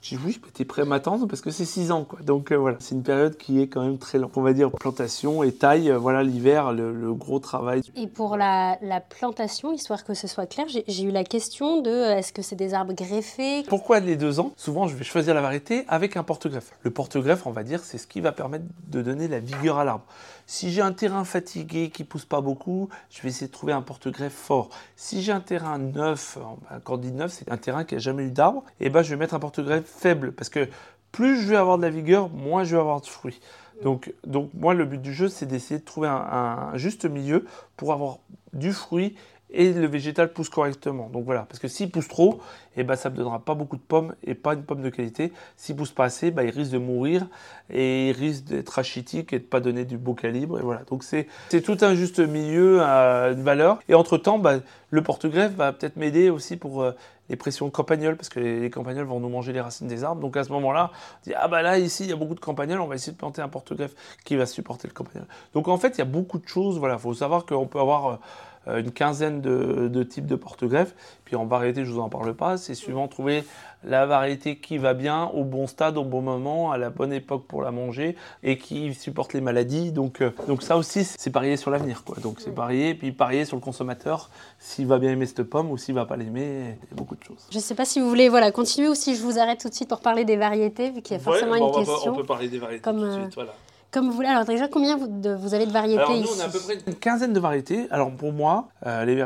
je 0.03 0.17
dis 0.17 0.19
oui, 0.25 0.41
tu 0.55 0.63
es 0.63 0.65
prêt 0.65 0.83
à 0.83 0.85
m'attendre 0.85 1.27
parce 1.27 1.41
que 1.41 1.51
c'est 1.51 1.65
6 1.65 1.91
ans. 1.91 2.05
Quoi. 2.05 2.21
Donc 2.21 2.53
euh, 2.53 2.57
voilà, 2.57 2.77
c'est 2.81 2.95
une 2.95 3.03
période 3.03 3.37
qui 3.37 3.61
est 3.61 3.69
quand 3.69 3.83
même 3.83 3.99
très 3.99 4.19
longue. 4.19 4.31
On 4.37 4.43
va 4.43 4.53
dire 4.53 4.71
plantation 4.71 5.43
et 5.43 5.53
taille, 5.53 5.91
euh, 5.91 5.99
voilà 5.99 6.23
l'hiver, 6.23 6.73
le, 6.73 7.15
gros 7.15 7.39
travail. 7.39 7.83
Et 7.95 8.07
pour 8.07 8.37
la, 8.37 8.79
plantation, 9.09 9.73
histoire 9.73 10.05
que 10.05 10.15
ce 10.15 10.27
soit 10.27 10.47
clair, 10.47 10.67
j'ai 10.69 11.03
eu 11.03 11.11
la 11.11 11.25
question 11.25 11.81
de 11.81 11.91
est-ce 11.91 12.33
que 12.33 12.43
c'est 12.43 12.57
des 12.57 12.75
arbres 12.75 12.93
greffés? 12.93 13.63
Pourquoi 13.69 14.01
les 14.01 14.17
deux 14.17 14.41
ans? 14.41 14.53
Souvent, 14.57 14.87
je 14.87 14.97
vais 14.97 15.05
choisir 15.05 15.35
la 15.35 15.41
variété 15.41 15.85
avec 15.89 16.17
un 16.17 16.23
porte-greffe. 16.23 16.73
Le 16.83 16.91
porte-greffe, 16.91 17.47
on 17.47 17.53
va 17.53 17.63
dire, 17.63 17.81
c'est 17.83 17.99
ce 17.99 18.07
qui 18.07 18.21
va 18.21 18.33
permettre 18.33 18.65
de 18.89 19.03
donner 19.03 19.29
la 19.29 19.41
vigueur 19.41 19.79
à 19.79 19.85
l'arbre. 19.85 20.05
Si 20.47 20.71
j'ai 20.71 20.81
un 20.81 20.93
terrain 20.93 21.25
fatigué 21.25 21.91
qui 21.91 22.05
pousse 22.05 22.25
pas 22.25 22.41
beaucoup, 22.41 22.89
je 23.11 23.21
vais 23.23 23.29
essayer 23.29 23.49
de 23.49 23.53
trouver 23.53 23.73
un 23.73 23.83
porte-greffe 23.83 24.33
fort. 24.33 24.71
Si 24.95 25.23
j'ai 25.23 25.33
un 25.33 25.41
terrain 25.41 25.79
neuf, 25.79 26.39
quand 26.85 26.95
on 26.95 26.99
dit 26.99 27.11
neuf, 27.11 27.33
c'est 27.33 27.51
un 27.51 27.57
terrain 27.57 27.85
qui 27.85 27.97
a 27.97 27.99
jamais 27.99 28.25
eu 28.25 28.31
d'arbre, 28.31 28.63
et 28.81 28.87
eh 28.87 28.91
ben 28.91 29.03
je 29.03 29.11
vais 29.11 29.17
mettre 29.17 29.35
un 29.35 29.41
porte-greffe 29.41 29.87
faible 29.87 30.33
parce 30.33 30.49
que 30.49 30.69
plus 31.11 31.41
je 31.41 31.49
vais 31.49 31.57
avoir 31.57 31.79
de 31.79 31.83
la 31.83 31.91
vigueur, 31.91 32.29
moins 32.29 32.63
je 32.63 32.77
vais 32.77 32.81
avoir 32.81 33.01
de 33.01 33.07
fruits. 33.07 33.41
Donc, 33.83 34.13
donc 34.27 34.51
moi, 34.55 34.75
le 34.75 34.85
but 34.85 35.01
du 35.01 35.13
jeu, 35.13 35.29
c'est 35.29 35.47
d'essayer 35.47 35.81
de 35.81 35.85
trouver 35.85 36.09
un, 36.09 36.73
juste 36.75 37.05
milieu 37.05 37.45
pour 37.77 37.93
avoir 37.93 38.19
du 38.53 38.73
fruit 38.73 39.17
et 39.51 39.73
le 39.73 39.87
végétal 39.87 40.33
pousse 40.33 40.49
correctement. 40.49 41.09
Donc 41.09 41.25
voilà, 41.25 41.43
parce 41.43 41.59
que 41.59 41.69
s'il 41.69 41.91
pousse 41.91 42.09
trop, 42.09 42.41
eh 42.77 42.85
ben, 42.85 42.97
ça 42.97 43.09
ne 43.09 43.15
me 43.15 43.19
donnera 43.19 43.39
pas 43.39 43.55
beaucoup 43.55 43.77
de 43.77 43.83
pommes 43.83 44.15
et 44.25 44.35
pas 44.35 44.55
une 44.55 44.65
pomme 44.65 44.83
de 44.83 44.91
qualité. 44.91 45.33
S'il 45.57 45.77
pousse 45.77 45.93
pas 45.93 46.05
assez, 46.05 46.31
ben, 46.31 46.43
il 46.43 46.51
risque 46.51 46.73
de 46.73 46.79
mourir 46.79 47.27
et 47.71 48.11
il 48.11 48.13
risque 48.13 48.45
d'être 48.45 48.71
rachitique 48.71 49.33
et 49.33 49.39
de 49.39 49.45
pas 49.45 49.61
donner 49.61 49.85
du 49.85 49.99
beau 49.99 50.15
calibre. 50.15 50.59
Et 50.59 50.63
voilà, 50.63 50.83
donc 50.85 51.05
c'est 51.05 51.27
tout 51.63 51.79
un 51.81 51.95
juste 51.95 52.19
milieu 52.19 52.83
à 52.83 53.31
une 53.31 53.43
valeur. 53.43 53.79
Et 53.89 53.95
entre-temps, 53.95 54.39
ben, 54.39 54.63
le 54.91 55.03
porte-greffe 55.03 55.53
va 55.53 55.73
peut-être 55.73 55.97
m'aider 55.97 56.29
aussi 56.29 56.57
pour 56.57 56.83
euh, 56.83 56.93
les 57.29 57.37
pressions 57.37 57.71
campagnols, 57.71 58.17
parce 58.17 58.29
que 58.29 58.41
les, 58.41 58.71
campagnols 58.71 59.07
vont 59.07 59.21
nous 59.21 59.29
manger 59.29 59.53
les 59.53 59.61
racines 59.61 59.89
des 59.89 60.05
arbres. 60.05 60.21
Donc 60.21 60.37
à 60.37 60.45
ce 60.45 60.51
moment-là, 60.53 60.91
on 60.93 61.29
dit, 61.29 61.35
ah 61.35 61.49
bah 61.49 61.63
là, 61.63 61.79
ici, 61.79 62.05
il 62.05 62.11
y 62.11 62.13
a 62.13 62.17
beaucoup 62.17 62.35
de 62.35 62.41
campagnols, 62.41 62.81
on 62.81 62.87
va 62.87 62.95
essayer 62.95 63.13
de 63.13 63.19
planter 63.19 63.43
un 63.43 63.49
porte-greffe 63.49 63.95
qui 64.25 64.37
va 64.37 64.47
supporter 64.47 64.89
le 64.89 64.95
campagnol. 64.95 65.27
Donc 65.55 65.69
en 65.69 65.77
fait, 65.77 65.91
il 65.97 65.99
y 65.99 66.03
a 66.03 66.07
beaucoup 66.07 66.39
de 66.39 66.47
choses. 66.47 66.79
Voilà, 66.79 66.95
il 66.95 67.01
faut 67.01 67.15
savoir 67.15 67.47
qu'on 67.47 67.67
peut 67.67 67.81
avoir... 67.81 68.07
Euh, 68.07 68.17
euh, 68.17 68.56
une 68.67 68.91
quinzaine 68.91 69.41
de, 69.41 70.03
types 70.03 70.27
de 70.27 70.37
porte-greffes. 70.37 70.95
Puis 71.25 71.37
en 71.37 71.47
variété, 71.47 71.85
je 71.85 71.91
vous 71.91 72.01
en 72.01 72.09
parle 72.09 72.35
pas. 72.35 72.57
C'est 72.57 72.75
suivant 72.75 73.09
trouver 73.09 73.45
la 73.85 74.07
variété 74.07 74.57
qui 74.57 74.79
va 74.79 74.95
bien 74.95 75.27
au 75.35 75.45
bon 75.45 75.67
stade, 75.67 75.97
au 75.97 76.05
bon 76.05 76.21
moment, 76.21 76.73
à 76.73 76.79
la 76.79 76.91
bonne 76.91 77.13
époque 77.13 77.47
pour 77.47 77.63
la 77.63 77.71
manger 77.71 78.17
et 78.43 78.59
qui 78.59 78.93
supporte 78.95 79.33
les 79.33 79.41
maladies. 79.41 79.93
Donc, 79.93 80.21
euh, 80.21 80.31
donc 80.49 80.63
ça 80.63 80.77
aussi, 80.77 81.05
c'est 81.05 81.31
parier 81.31 81.57
sur 81.57 81.71
l'avenir. 81.71 82.03
Quoi. 82.05 82.17
Donc 82.23 82.41
c'est 82.41 82.55
parier, 82.55 82.95
puis 82.95 83.13
parier 83.13 83.45
sur 83.45 83.57
le 83.57 83.63
consommateur, 83.63 84.31
s'il 84.59 84.87
va 84.87 84.99
bien 84.99 85.11
aimer 85.11 85.27
cette 85.27 85.45
pomme 85.45 85.71
ou 85.71 85.77
s'il 85.77 85.95
va 85.95 86.05
pas 86.05 86.17
l'aimer. 86.17 86.79
Il 86.83 86.91
y 86.91 86.93
a 86.93 86.97
beaucoup 86.97 87.17
de 87.17 87.23
choses. 87.23 87.47
Je 87.51 87.57
ne 87.57 87.63
sais 87.63 87.75
pas 87.75 87.85
si 87.85 88.01
vous 88.01 88.09
voulez 88.09 88.29
voilà, 88.29 88.51
continuer 88.51 88.89
ou 88.89 88.95
si 88.95 89.15
je 89.15 89.23
vous 89.23 89.39
arrête 89.39 89.61
tout 89.61 89.69
de 89.69 89.75
suite 89.75 89.89
pour 89.89 90.01
parler 90.01 90.25
des 90.25 90.37
variétés, 90.37 90.91
vu 90.91 91.03
qu'il 91.03 91.17
y 91.17 91.21
a 91.21 91.23
forcément 91.23 91.55
une 91.55 91.73
question. 91.73 92.13
On 92.13 92.17
peut 92.17 92.25
parler 92.25 92.49
des 92.49 92.59
variétés 92.59 92.83
tout 92.83 92.93
de 92.93 93.11
suite, 93.11 93.35
voilà. 93.35 93.55
Comme 93.97 94.11
vous 94.11 94.13
voulez. 94.13 94.29
Alors 94.29 94.45
déjà, 94.45 94.69
combien 94.69 94.99
vous, 94.99 95.07
de, 95.07 95.31
vous 95.31 95.55
avez 95.55 95.65
de 95.65 95.73
variétés 95.73 96.03
Alors 96.03 96.19
nous, 96.19 96.29
on 96.37 96.41
a 96.41 96.45
à 96.45 96.49
peu 96.51 96.59
près 96.59 96.77
une 96.87 96.97
quinzaine 96.97 97.33
de 97.33 97.41
variétés. 97.41 97.87
Alors 97.91 98.11
pour 98.15 98.31
moi, 98.31 98.69
euh, 98.85 99.07
les 99.07 99.25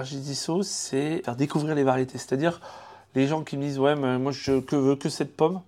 c'est 0.62 1.22
faire 1.24 1.34
découvrir 1.34 1.74
les 1.74 1.82
variétés. 1.82 2.18
C'est-à-dire, 2.18 2.60
les 3.16 3.26
gens 3.26 3.42
qui 3.42 3.56
me 3.56 3.64
disent, 3.64 3.80
ouais, 3.80 3.96
mais 3.96 4.16
moi, 4.20 4.30
je 4.30 4.60
que 4.60 4.76
veux 4.76 4.94
que 4.94 5.08
cette 5.08 5.36
pomme. 5.36 5.60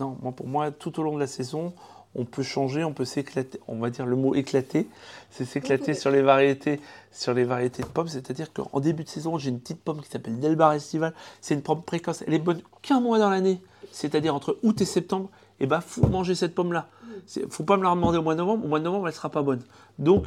Non, 0.00 0.16
moi, 0.20 0.32
pour 0.32 0.48
moi, 0.48 0.72
tout 0.72 0.98
au 0.98 1.04
long 1.04 1.14
de 1.14 1.20
la 1.20 1.28
saison, 1.28 1.72
on 2.16 2.24
peut 2.24 2.42
changer, 2.42 2.82
on 2.82 2.92
peut 2.92 3.04
s'éclater. 3.04 3.60
On 3.68 3.76
va 3.76 3.88
dire 3.88 4.04
le 4.04 4.16
mot 4.16 4.34
éclater, 4.34 4.88
c'est 5.30 5.44
s'éclater 5.44 5.94
sur 5.94 6.10
les 6.10 6.22
variétés, 6.22 6.80
sur 7.12 7.32
les 7.34 7.44
variétés 7.44 7.84
de 7.84 7.88
pommes. 7.88 8.08
C'est-à-dire 8.08 8.52
qu'en 8.52 8.80
début 8.80 9.04
de 9.04 9.08
saison, 9.08 9.38
j'ai 9.38 9.50
une 9.50 9.60
petite 9.60 9.80
pomme 9.80 10.00
qui 10.00 10.08
s'appelle 10.08 10.40
Delbar 10.40 10.72
Estival. 10.72 11.14
C'est 11.40 11.54
une 11.54 11.62
pomme 11.62 11.82
précoce. 11.82 12.24
Elle 12.26 12.34
est 12.34 12.40
bonne 12.40 12.62
qu'un 12.82 12.98
mois 12.98 13.20
dans 13.20 13.30
l'année. 13.30 13.62
C'est-à-dire 13.92 14.34
entre 14.34 14.58
août 14.64 14.80
et 14.80 14.84
septembre. 14.84 15.30
Eh 15.60 15.66
ben, 15.66 15.80
faut 15.80 16.06
manger 16.06 16.34
cette 16.34 16.54
pomme-là. 16.54 16.88
Faut 17.50 17.64
pas 17.64 17.76
me 17.76 17.84
la 17.84 17.90
demander 17.90 18.18
au 18.18 18.22
mois 18.22 18.34
de 18.34 18.38
novembre. 18.40 18.64
Au 18.64 18.68
mois 18.68 18.78
de 18.78 18.84
novembre, 18.84 19.08
elle 19.08 19.14
sera 19.14 19.28
pas 19.28 19.42
bonne. 19.42 19.60
Donc, 19.98 20.24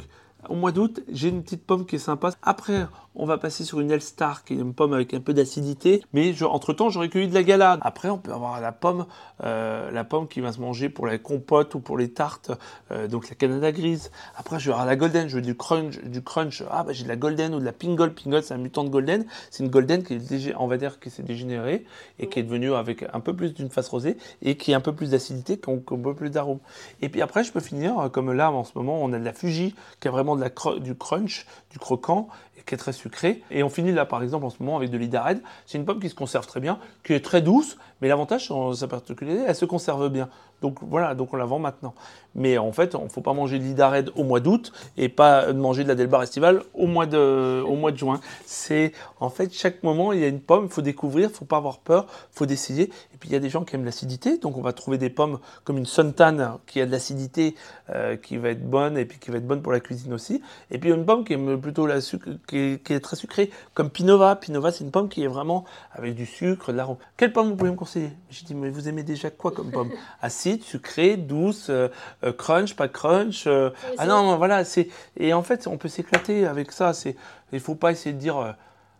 au 0.48 0.54
mois 0.54 0.72
d'août, 0.72 1.02
j'ai 1.10 1.28
une 1.28 1.42
petite 1.42 1.64
pomme 1.64 1.86
qui 1.86 1.96
est 1.96 1.98
sympa. 1.98 2.30
Après, 2.42 2.86
on 3.16 3.26
va 3.26 3.38
passer 3.38 3.64
sur 3.64 3.80
une 3.80 3.90
Elstar, 3.90 4.44
qui 4.44 4.54
est 4.54 4.56
une 4.56 4.74
pomme 4.74 4.92
avec 4.92 5.14
un 5.14 5.20
peu 5.20 5.34
d'acidité. 5.34 6.02
Mais 6.12 6.34
entre-temps, 6.42 6.90
j'aurais 6.90 7.08
cueilli 7.08 7.28
de 7.28 7.34
la 7.34 7.42
galade. 7.42 7.78
Après, 7.82 8.10
on 8.10 8.18
peut 8.18 8.32
avoir 8.32 8.60
la 8.60 8.72
pomme, 8.72 9.06
euh, 9.44 9.90
la 9.90 10.04
pomme 10.04 10.26
qui 10.26 10.40
va 10.40 10.52
se 10.52 10.60
manger 10.60 10.88
pour 10.88 11.06
la 11.06 11.18
compote 11.18 11.74
ou 11.74 11.80
pour 11.80 11.96
les 11.96 12.10
tartes, 12.10 12.50
euh, 12.90 13.06
donc 13.06 13.28
la 13.28 13.36
Canada 13.36 13.70
grise. 13.70 14.10
Après, 14.36 14.58
je 14.58 14.66
vais 14.66 14.72
avoir 14.72 14.86
la 14.86 14.96
golden, 14.96 15.28
je 15.28 15.36
veux 15.36 15.42
du 15.42 15.56
crunch. 15.56 16.02
Du 16.02 16.22
crunch. 16.22 16.62
Ah, 16.70 16.82
bah, 16.82 16.92
j'ai 16.92 17.04
de 17.04 17.08
la 17.08 17.16
golden 17.16 17.54
ou 17.54 17.60
de 17.60 17.64
la 17.64 17.72
pingle. 17.72 18.12
Pingle, 18.14 18.42
c'est 18.42 18.54
un 18.54 18.58
mutant 18.58 18.84
de 18.84 18.88
golden. 18.88 19.24
C'est 19.50 19.62
une 19.62 19.70
golden 19.70 20.02
qui 20.02 20.14
est, 20.14 20.54
on 20.58 20.66
va 20.66 20.76
dire, 20.76 20.98
qui 20.98 21.10
s'est 21.10 21.22
dégénérée 21.22 21.84
et 22.18 22.28
qui 22.28 22.40
est 22.40 22.42
devenue 22.42 22.74
avec 22.74 23.04
un 23.12 23.20
peu 23.20 23.34
plus 23.34 23.54
d'une 23.54 23.70
face 23.70 23.88
rosée 23.88 24.16
et 24.42 24.56
qui 24.56 24.74
a 24.74 24.76
un 24.76 24.80
peu 24.80 24.92
plus 24.92 25.10
d'acidité, 25.10 25.58
qui 25.58 25.70
a 25.70 25.72
un 25.72 25.78
peu 25.78 26.14
plus 26.14 26.30
d'arôme. 26.30 26.58
Et 27.00 27.08
puis 27.08 27.22
après, 27.22 27.44
je 27.44 27.52
peux 27.52 27.60
finir, 27.60 28.10
comme 28.12 28.32
là, 28.32 28.50
en 28.50 28.64
ce 28.64 28.72
moment, 28.74 28.98
on 29.00 29.12
a 29.12 29.18
de 29.18 29.24
la 29.24 29.32
Fuji, 29.32 29.74
qui 30.00 30.08
a 30.08 30.10
vraiment 30.10 30.33
de 30.36 30.40
la 30.40 30.78
du 30.78 30.94
crunch, 30.94 31.46
du 31.70 31.78
croquant, 31.78 32.28
qui 32.66 32.74
est 32.74 32.78
très 32.78 32.92
sucré. 32.92 33.42
Et 33.50 33.62
on 33.62 33.68
finit 33.68 33.92
là, 33.92 34.06
par 34.06 34.22
exemple, 34.22 34.46
en 34.46 34.50
ce 34.50 34.62
moment 34.62 34.76
avec 34.76 34.90
de 34.90 34.96
l'Idared. 34.96 35.42
C'est 35.66 35.78
une 35.78 35.84
pomme 35.84 36.00
qui 36.00 36.08
se 36.08 36.14
conserve 36.14 36.46
très 36.46 36.60
bien, 36.60 36.78
qui 37.04 37.12
est 37.12 37.24
très 37.24 37.42
douce, 37.42 37.76
mais 38.00 38.08
l'avantage, 38.08 38.50
sa 38.74 38.88
particularité, 38.88 39.44
elle 39.46 39.54
se 39.54 39.64
conserve 39.64 40.08
bien. 40.08 40.28
Donc 40.64 40.78
voilà, 40.80 41.14
donc 41.14 41.34
on 41.34 41.36
la 41.36 41.44
vend 41.44 41.58
maintenant. 41.58 41.92
Mais 42.34 42.56
en 42.56 42.72
fait, 42.72 42.94
on 42.94 43.04
ne 43.04 43.08
faut 43.10 43.20
pas 43.20 43.34
manger 43.34 43.58
de 43.58 43.64
l'Idared 43.64 44.10
au 44.16 44.24
mois 44.24 44.40
d'août 44.40 44.72
et 44.96 45.10
pas 45.10 45.52
manger 45.52 45.84
de 45.84 45.88
la 45.88 45.94
Delbar 45.94 46.24
au 46.72 46.86
mois 46.86 47.04
de, 47.04 47.90
de 47.90 47.96
juin. 47.98 48.18
C'est 48.46 48.92
en 49.20 49.28
fait 49.28 49.52
chaque 49.52 49.82
moment 49.82 50.14
il 50.14 50.20
y 50.20 50.24
a 50.24 50.28
une 50.28 50.40
pomme, 50.40 50.64
il 50.64 50.72
faut 50.72 50.80
découvrir, 50.80 51.28
il 51.30 51.36
faut 51.36 51.44
pas 51.44 51.58
avoir 51.58 51.80
peur, 51.80 52.06
il 52.08 52.38
faut 52.38 52.46
décider. 52.46 52.84
Et 52.84 53.16
puis 53.20 53.28
il 53.28 53.32
y 53.32 53.36
a 53.36 53.40
des 53.40 53.50
gens 53.50 53.62
qui 53.62 53.74
aiment 53.74 53.84
l'acidité, 53.84 54.38
donc 54.38 54.56
on 54.56 54.62
va 54.62 54.72
trouver 54.72 54.96
des 54.96 55.10
pommes 55.10 55.38
comme 55.64 55.76
une 55.76 55.86
Suntan 55.86 56.60
qui 56.66 56.80
a 56.80 56.86
de 56.86 56.90
l'acidité, 56.90 57.54
euh, 57.90 58.16
qui 58.16 58.38
va 58.38 58.48
être 58.48 58.68
bonne 58.68 58.96
et 58.96 59.04
puis 59.04 59.18
qui 59.18 59.30
va 59.30 59.36
être 59.36 59.46
bonne 59.46 59.60
pour 59.60 59.72
la 59.72 59.80
cuisine 59.80 60.14
aussi. 60.14 60.42
Et 60.70 60.78
puis 60.78 60.90
une 60.90 61.04
pomme 61.04 61.24
qui 61.24 61.34
aime 61.34 61.60
plutôt 61.60 61.86
la 61.86 62.00
sucre, 62.00 62.30
qui 62.48 62.80
est, 62.88 63.00
très 63.00 63.16
sucrée, 63.16 63.50
comme 63.74 63.90
Pinova. 63.90 64.34
Pinova 64.36 64.72
c'est 64.72 64.82
une 64.82 64.90
pomme 64.90 65.10
qui 65.10 65.22
est 65.22 65.28
vraiment 65.28 65.64
avec 65.92 66.14
du 66.14 66.24
sucre, 66.26 66.72
de 66.72 66.76
l'arôme. 66.78 66.96
Quelle 67.16 67.32
pomme 67.32 67.50
vous 67.50 67.56
pouvez 67.56 67.70
me 67.70 67.76
conseiller? 67.76 68.10
J'ai 68.30 68.46
dit 68.46 68.54
mais 68.54 68.70
vous 68.70 68.88
aimez 68.88 69.02
déjà 69.02 69.30
quoi 69.30 69.52
comme 69.52 69.70
pomme? 69.70 69.90
Acide, 70.22 70.53
sucrée, 70.62 71.16
douce. 71.16 71.68
Euh, 71.70 71.88
euh, 72.22 72.32
crunch, 72.32 72.74
pas 72.74 72.88
crunch. 72.88 73.46
Euh, 73.46 73.70
ah 73.98 74.06
non, 74.06 74.36
voilà, 74.36 74.64
c'est 74.64 74.88
et 75.16 75.32
en 75.32 75.42
fait 75.42 75.66
on 75.66 75.76
peut 75.76 75.88
s'éclater 75.88 76.46
avec 76.46 76.72
ça. 76.72 76.92
C'est 76.92 77.16
il 77.52 77.60
faut 77.60 77.74
pas 77.74 77.92
essayer 77.92 78.12
de 78.12 78.18
dire, 78.18 78.38
euh, 78.38 78.52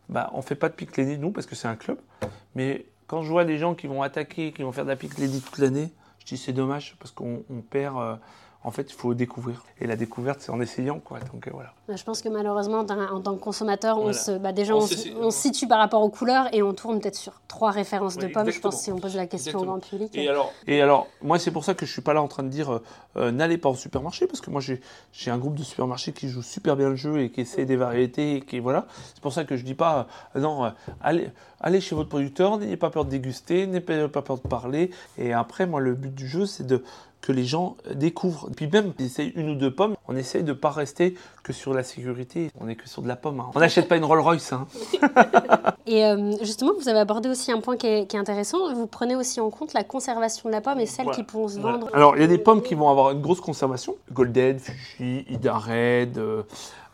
bah 0.08 0.30
on 0.34 0.42
fait 0.42 0.54
pas 0.54 0.68
de 0.68 0.74
pique 0.74 0.96
nous 0.98 1.30
parce 1.30 1.46
que 1.46 1.54
c'est 1.54 1.68
un 1.68 1.76
club. 1.76 1.98
Mais 2.54 2.86
quand 3.06 3.22
je 3.22 3.30
vois 3.30 3.44
des 3.44 3.58
gens 3.58 3.74
qui 3.74 3.86
vont 3.86 4.02
attaquer, 4.02 4.52
qui 4.52 4.62
vont 4.62 4.72
faire 4.72 4.84
de 4.84 4.90
la 4.90 4.96
pique 4.96 5.14
toute 5.14 5.58
l'année, 5.58 5.92
je 6.18 6.26
dis 6.26 6.36
c'est 6.36 6.52
dommage 6.52 6.96
parce 6.98 7.10
qu'on 7.12 7.44
perd 7.70 8.18
en 8.64 8.70
fait, 8.70 8.90
il 8.90 8.94
faut 8.94 9.12
découvrir. 9.12 9.62
Et 9.78 9.86
la 9.86 9.94
découverte, 9.94 10.40
c'est 10.40 10.50
en 10.50 10.60
essayant, 10.60 10.98
quoi. 10.98 11.20
Donc 11.32 11.46
euh, 11.46 11.50
voilà. 11.52 11.74
Je 11.94 12.02
pense 12.02 12.22
que 12.22 12.30
malheureusement, 12.30 12.78
en 12.78 13.20
tant 13.20 13.34
que 13.34 13.40
consommateur, 13.40 13.98
on 13.98 14.14
se, 14.14 14.38
bah, 14.38 14.52
déjà, 14.52 14.74
on, 14.74 14.80
se, 14.80 14.96
situe 15.30 15.68
par 15.68 15.78
rapport 15.78 16.00
aux 16.02 16.08
couleurs 16.08 16.48
et 16.54 16.62
on 16.62 16.72
tourne 16.72 16.98
peut-être 16.98 17.14
sur 17.14 17.42
trois 17.46 17.70
références 17.70 18.16
de 18.16 18.26
pommes. 18.26 18.50
Je 18.50 18.60
pense 18.60 18.80
si 18.80 18.90
on 18.90 18.98
pose 18.98 19.16
la 19.16 19.26
question 19.26 19.60
au 19.60 19.64
grand 19.64 19.80
public. 19.80 20.16
Et 20.16 20.30
alors, 20.30 20.50
et 20.66 20.80
alors, 20.80 21.06
moi, 21.22 21.38
c'est 21.38 21.50
pour 21.50 21.62
ça 21.62 21.74
que 21.74 21.84
je 21.84 21.92
suis 21.92 22.00
pas 22.00 22.14
là 22.14 22.22
en 22.22 22.28
train 22.28 22.42
de 22.42 22.48
dire 22.48 22.72
euh, 22.72 22.82
euh, 23.16 23.30
n'allez 23.30 23.58
pas 23.58 23.68
au 23.68 23.74
supermarché 23.74 24.26
parce 24.26 24.40
que 24.40 24.48
moi, 24.48 24.62
j'ai 24.62 25.30
un 25.30 25.38
groupe 25.38 25.56
de 25.56 25.62
supermarchés 25.62 26.12
qui 26.12 26.28
joue 26.28 26.42
super 26.42 26.74
bien 26.74 26.88
le 26.88 26.96
jeu 26.96 27.20
et 27.20 27.30
qui 27.30 27.42
essaie 27.42 27.66
des 27.66 27.76
variétés 27.76 28.36
et 28.36 28.40
qui 28.40 28.60
voilà. 28.60 28.86
C'est 29.14 29.20
pour 29.20 29.34
ça 29.34 29.44
que 29.44 29.58
je 29.58 29.64
dis 29.64 29.74
pas 29.74 30.06
non, 30.34 30.72
allez, 31.02 31.28
allez 31.60 31.82
chez 31.82 31.94
votre 31.94 32.08
producteur, 32.08 32.56
n'ayez 32.58 32.78
pas 32.78 32.88
peur 32.88 33.04
de 33.04 33.10
déguster, 33.10 33.66
n'ayez 33.66 34.08
pas 34.08 34.22
peur 34.22 34.38
de 34.38 34.48
parler. 34.48 34.90
Et 35.18 35.34
après, 35.34 35.66
moi, 35.66 35.80
le 35.80 35.94
but 35.94 36.14
du 36.14 36.26
jeu, 36.26 36.46
c'est 36.46 36.66
de 36.66 36.82
que 37.24 37.32
les 37.32 37.44
gens 37.46 37.78
découvrent. 37.94 38.48
Et 38.50 38.54
puis 38.54 38.66
même, 38.66 38.92
ils 38.98 39.06
essayent 39.06 39.32
une 39.34 39.48
ou 39.48 39.54
deux 39.54 39.74
pommes, 39.74 39.96
on 40.08 40.14
essaye 40.14 40.42
de 40.42 40.48
ne 40.48 40.52
pas 40.52 40.68
rester 40.68 41.14
que 41.42 41.54
sur 41.54 41.72
la 41.72 41.82
sécurité. 41.82 42.50
On 42.60 42.66
n'est 42.66 42.76
que 42.76 42.86
sur 42.86 43.00
de 43.00 43.08
la 43.08 43.16
pomme. 43.16 43.40
Hein. 43.40 43.50
On 43.54 43.60
n'achète 43.60 43.88
pas 43.88 43.96
une 43.96 44.04
Rolls 44.04 44.20
Royce. 44.20 44.52
Hein. 44.52 44.66
et 45.86 46.04
euh, 46.04 46.32
justement, 46.42 46.72
vous 46.78 46.90
avez 46.90 46.98
abordé 46.98 47.30
aussi 47.30 47.50
un 47.50 47.60
point 47.60 47.78
qui 47.78 47.86
est, 47.86 48.14
intéressant. 48.14 48.74
Vous 48.74 48.86
prenez 48.86 49.16
aussi 49.16 49.40
en 49.40 49.48
compte 49.48 49.72
la 49.72 49.84
conservation 49.84 50.50
de 50.50 50.54
la 50.54 50.60
pomme 50.60 50.80
et 50.80 50.86
celles 50.86 51.10
qui 51.12 51.22
pourront 51.22 51.48
se 51.48 51.58
vendre. 51.58 51.88
Alors, 51.94 52.14
il 52.16 52.20
y 52.20 52.24
a 52.24 52.28
des 52.28 52.36
pommes 52.36 52.60
qui 52.60 52.74
vont 52.74 52.90
avoir 52.90 53.12
une 53.12 53.22
grosse 53.22 53.40
conservation. 53.40 53.96
Golden, 54.12 54.58
Fuji, 54.58 55.24
Ida 55.30 55.54
Red, 55.54 56.18
euh, 56.18 56.42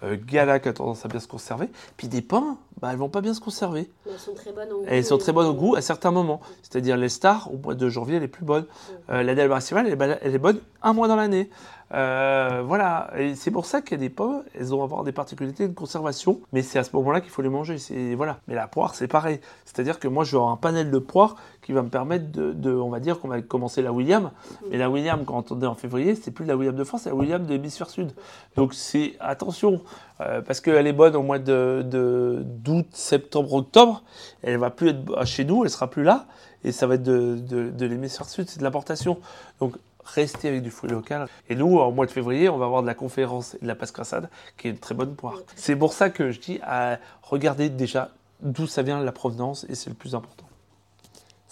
euh, 0.04 0.16
Gala 0.16 0.60
qui 0.60 0.68
a 0.68 0.72
tendance 0.72 1.04
à 1.04 1.08
bien 1.08 1.18
se 1.18 1.26
conserver. 1.26 1.68
Puis 1.96 2.06
des 2.06 2.22
pommes, 2.22 2.56
bah, 2.80 2.88
elles 2.92 2.99
vont 2.99 3.08
pas 3.08 3.20
bien 3.20 3.34
se 3.34 3.40
conserver. 3.40 3.90
elles 4.06 4.18
sont 4.18 4.34
très 4.34 4.52
bonnes 4.52 4.72
au 4.72 4.80
goût. 4.80 4.87
Elles 4.88 5.04
sont 5.04 5.18
très 5.18 5.32
bonnes 5.32 5.49
au 5.49 5.54
goût 5.54 5.76
à 5.76 5.82
certains 5.82 6.10
moments. 6.10 6.40
C'est-à-dire 6.62 6.96
les 6.96 7.08
stars, 7.08 7.52
au 7.52 7.58
mois 7.58 7.75
de 7.75 7.88
janvier, 7.88 8.16
elle 8.16 8.22
est 8.22 8.28
plus 8.28 8.44
bonne. 8.44 8.64
Euh, 9.10 9.22
la 9.22 9.32
elle, 9.32 10.18
elle 10.22 10.34
est 10.34 10.38
bonne 10.38 10.60
un 10.82 10.92
mois 10.92 11.08
dans 11.08 11.16
l'année. 11.16 11.50
Euh, 11.92 12.62
voilà, 12.64 13.11
et 13.16 13.35
c'est 13.35 13.50
pour 13.50 13.66
ça 13.66 13.82
qu'il 13.82 13.92
y 13.92 13.94
a 13.94 13.99
des 13.99 14.11
pommes, 14.11 14.44
elles 14.54 14.66
vont 14.66 14.85
avoir 14.85 15.02
des 15.02 15.11
particularités 15.11 15.66
de 15.66 15.75
conservation, 15.75 16.40
mais 16.52 16.62
c'est 16.62 16.78
à 16.78 16.85
ce 16.85 16.94
moment-là 16.94 17.20
qu'il 17.20 17.30
faut 17.30 17.42
les 17.42 17.49
manger. 17.49 17.76
Voilà. 18.16 18.38
Mais 18.47 18.54
la 18.54 18.68
poire, 18.68 18.94
c'est 18.94 19.09
pareil. 19.09 19.40
C'est-à-dire 19.64 19.99
que 19.99 20.06
moi, 20.06 20.23
je 20.25 20.37
vais 20.37 20.42
un 20.42 20.56
panel 20.56 20.90
de 20.90 20.99
poires 20.99 21.37
qui 21.62 21.73
va 21.73 21.82
me 21.82 21.88
permettre 21.88 22.26
de, 22.30 22.73
on 22.73 22.90
va 22.90 23.00
dire 23.00 23.18
qu'on 23.18 23.28
va 23.28 23.40
commencer 23.42 23.82
la 23.82 23.92
William. 23.92 24.30
Mais 24.70 24.78
la 24.78 24.88
William, 24.88 25.25
quand 25.25 25.50
on 25.50 25.61
est 25.61 25.66
en 25.66 25.75
février, 25.75 26.14
c'est 26.14 26.30
plus 26.30 26.44
la 26.44 26.56
William 26.56 26.76
de 26.76 26.85
France, 26.85 27.02
c'est 27.02 27.11
la 27.11 27.16
William 27.16 27.44
de 27.44 27.52
l'hémisphère 27.52 27.90
sud. 27.90 28.12
Donc 28.56 28.73
c'est 28.75 29.14
attention, 29.18 29.80
euh, 30.20 30.40
parce 30.42 30.61
qu'elle 30.61 30.87
est 30.87 30.92
bonne 30.92 31.16
au 31.16 31.23
mois 31.23 31.38
de 31.38 31.82
d'août, 31.82 32.87
septembre, 32.92 33.52
octobre. 33.52 34.02
Elle 34.42 34.59
va 34.59 34.70
plus 34.70 34.90
être 34.90 35.25
chez 35.25 35.44
nous, 35.44 35.64
elle 35.64 35.70
sera 35.70 35.88
plus 35.88 36.04
là, 36.04 36.26
et 36.62 36.73
ça 36.73 36.87
va 36.87 36.94
être 36.94 37.02
de, 37.02 37.37
de, 37.37 37.70
de 37.70 37.87
l'hémisphère 37.87 38.28
sud, 38.28 38.49
c'est 38.49 38.59
de 38.59 38.64
l'importation. 38.64 39.18
Donc 39.61 39.76
rester 40.14 40.49
avec 40.49 40.62
du 40.62 40.71
fruit 40.71 40.90
local. 40.90 41.29
Et 41.49 41.55
nous, 41.55 41.79
au 41.79 41.90
mois 41.90 42.07
de 42.07 42.11
février, 42.11 42.49
on 42.49 42.59
va 42.59 42.67
avoir 42.67 42.83
de 42.83 42.87
la 42.87 42.95
conférence 42.95 43.55
et 43.55 43.59
de 43.62 43.67
la 43.67 43.75
pascrassade, 43.75 44.29
qui 44.57 44.69
est 44.69 44.71
une 44.71 44.79
très 44.79 44.95
bonne 44.95 45.14
poire. 45.14 45.38
C'est 45.57 45.76
pour 45.76 45.93
ça 45.93 46.11
que 46.11 46.31
je 46.31 46.40
dis 46.40 46.61
à 46.62 46.99
regarder 47.23 47.69
déjà 47.69 48.11
d'où 48.40 48.67
ça 48.67 48.83
vient 48.83 49.00
la 49.00 49.12
provenance, 49.12 49.67
et 49.69 49.75
c'est 49.75 49.90
le 49.90 49.97
plus 49.97 50.14
important. 50.14 50.47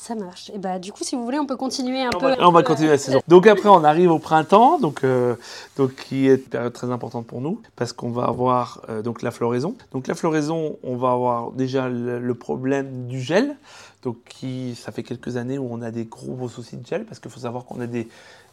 Ça 0.00 0.14
marche. 0.14 0.50
Et 0.54 0.58
bah 0.58 0.78
du 0.78 0.92
coup, 0.92 1.02
si 1.02 1.16
vous 1.16 1.24
voulez, 1.24 1.40
on 1.40 1.44
peut 1.44 1.56
continuer 1.56 2.02
un 2.02 2.10
on 2.14 2.20
peu. 2.20 2.28
Va, 2.28 2.48
on 2.48 2.52
va 2.52 2.62
continuer 2.62 2.90
la 2.90 2.98
saison. 2.98 3.20
Donc 3.26 3.48
après, 3.48 3.68
on 3.68 3.82
arrive 3.82 4.12
au 4.12 4.20
printemps, 4.20 4.78
donc 4.78 5.02
euh, 5.02 5.34
donc 5.76 5.96
qui 5.96 6.28
est 6.28 6.36
une 6.36 6.42
période 6.42 6.72
très 6.72 6.92
importante 6.92 7.26
pour 7.26 7.40
nous 7.40 7.60
parce 7.74 7.92
qu'on 7.92 8.10
va 8.10 8.26
avoir 8.26 8.80
euh, 8.88 9.02
donc 9.02 9.22
la 9.22 9.32
floraison. 9.32 9.74
Donc 9.90 10.06
la 10.06 10.14
floraison, 10.14 10.76
on 10.84 10.96
va 10.96 11.10
avoir 11.10 11.50
déjà 11.50 11.88
le 11.88 12.34
problème 12.34 13.08
du 13.08 13.20
gel. 13.20 13.56
Donc 14.02 14.16
qui, 14.28 14.76
ça 14.76 14.92
fait 14.92 15.02
quelques 15.02 15.36
années 15.36 15.58
où 15.58 15.68
on 15.70 15.82
a 15.82 15.90
des 15.90 16.04
gros, 16.04 16.48
soucis 16.48 16.76
de 16.76 16.86
gel 16.86 17.04
parce 17.04 17.18
qu'il 17.18 17.30
faut 17.30 17.40
savoir 17.40 17.64
qu'on 17.64 17.80
a 17.80 17.86
des, 17.86 18.08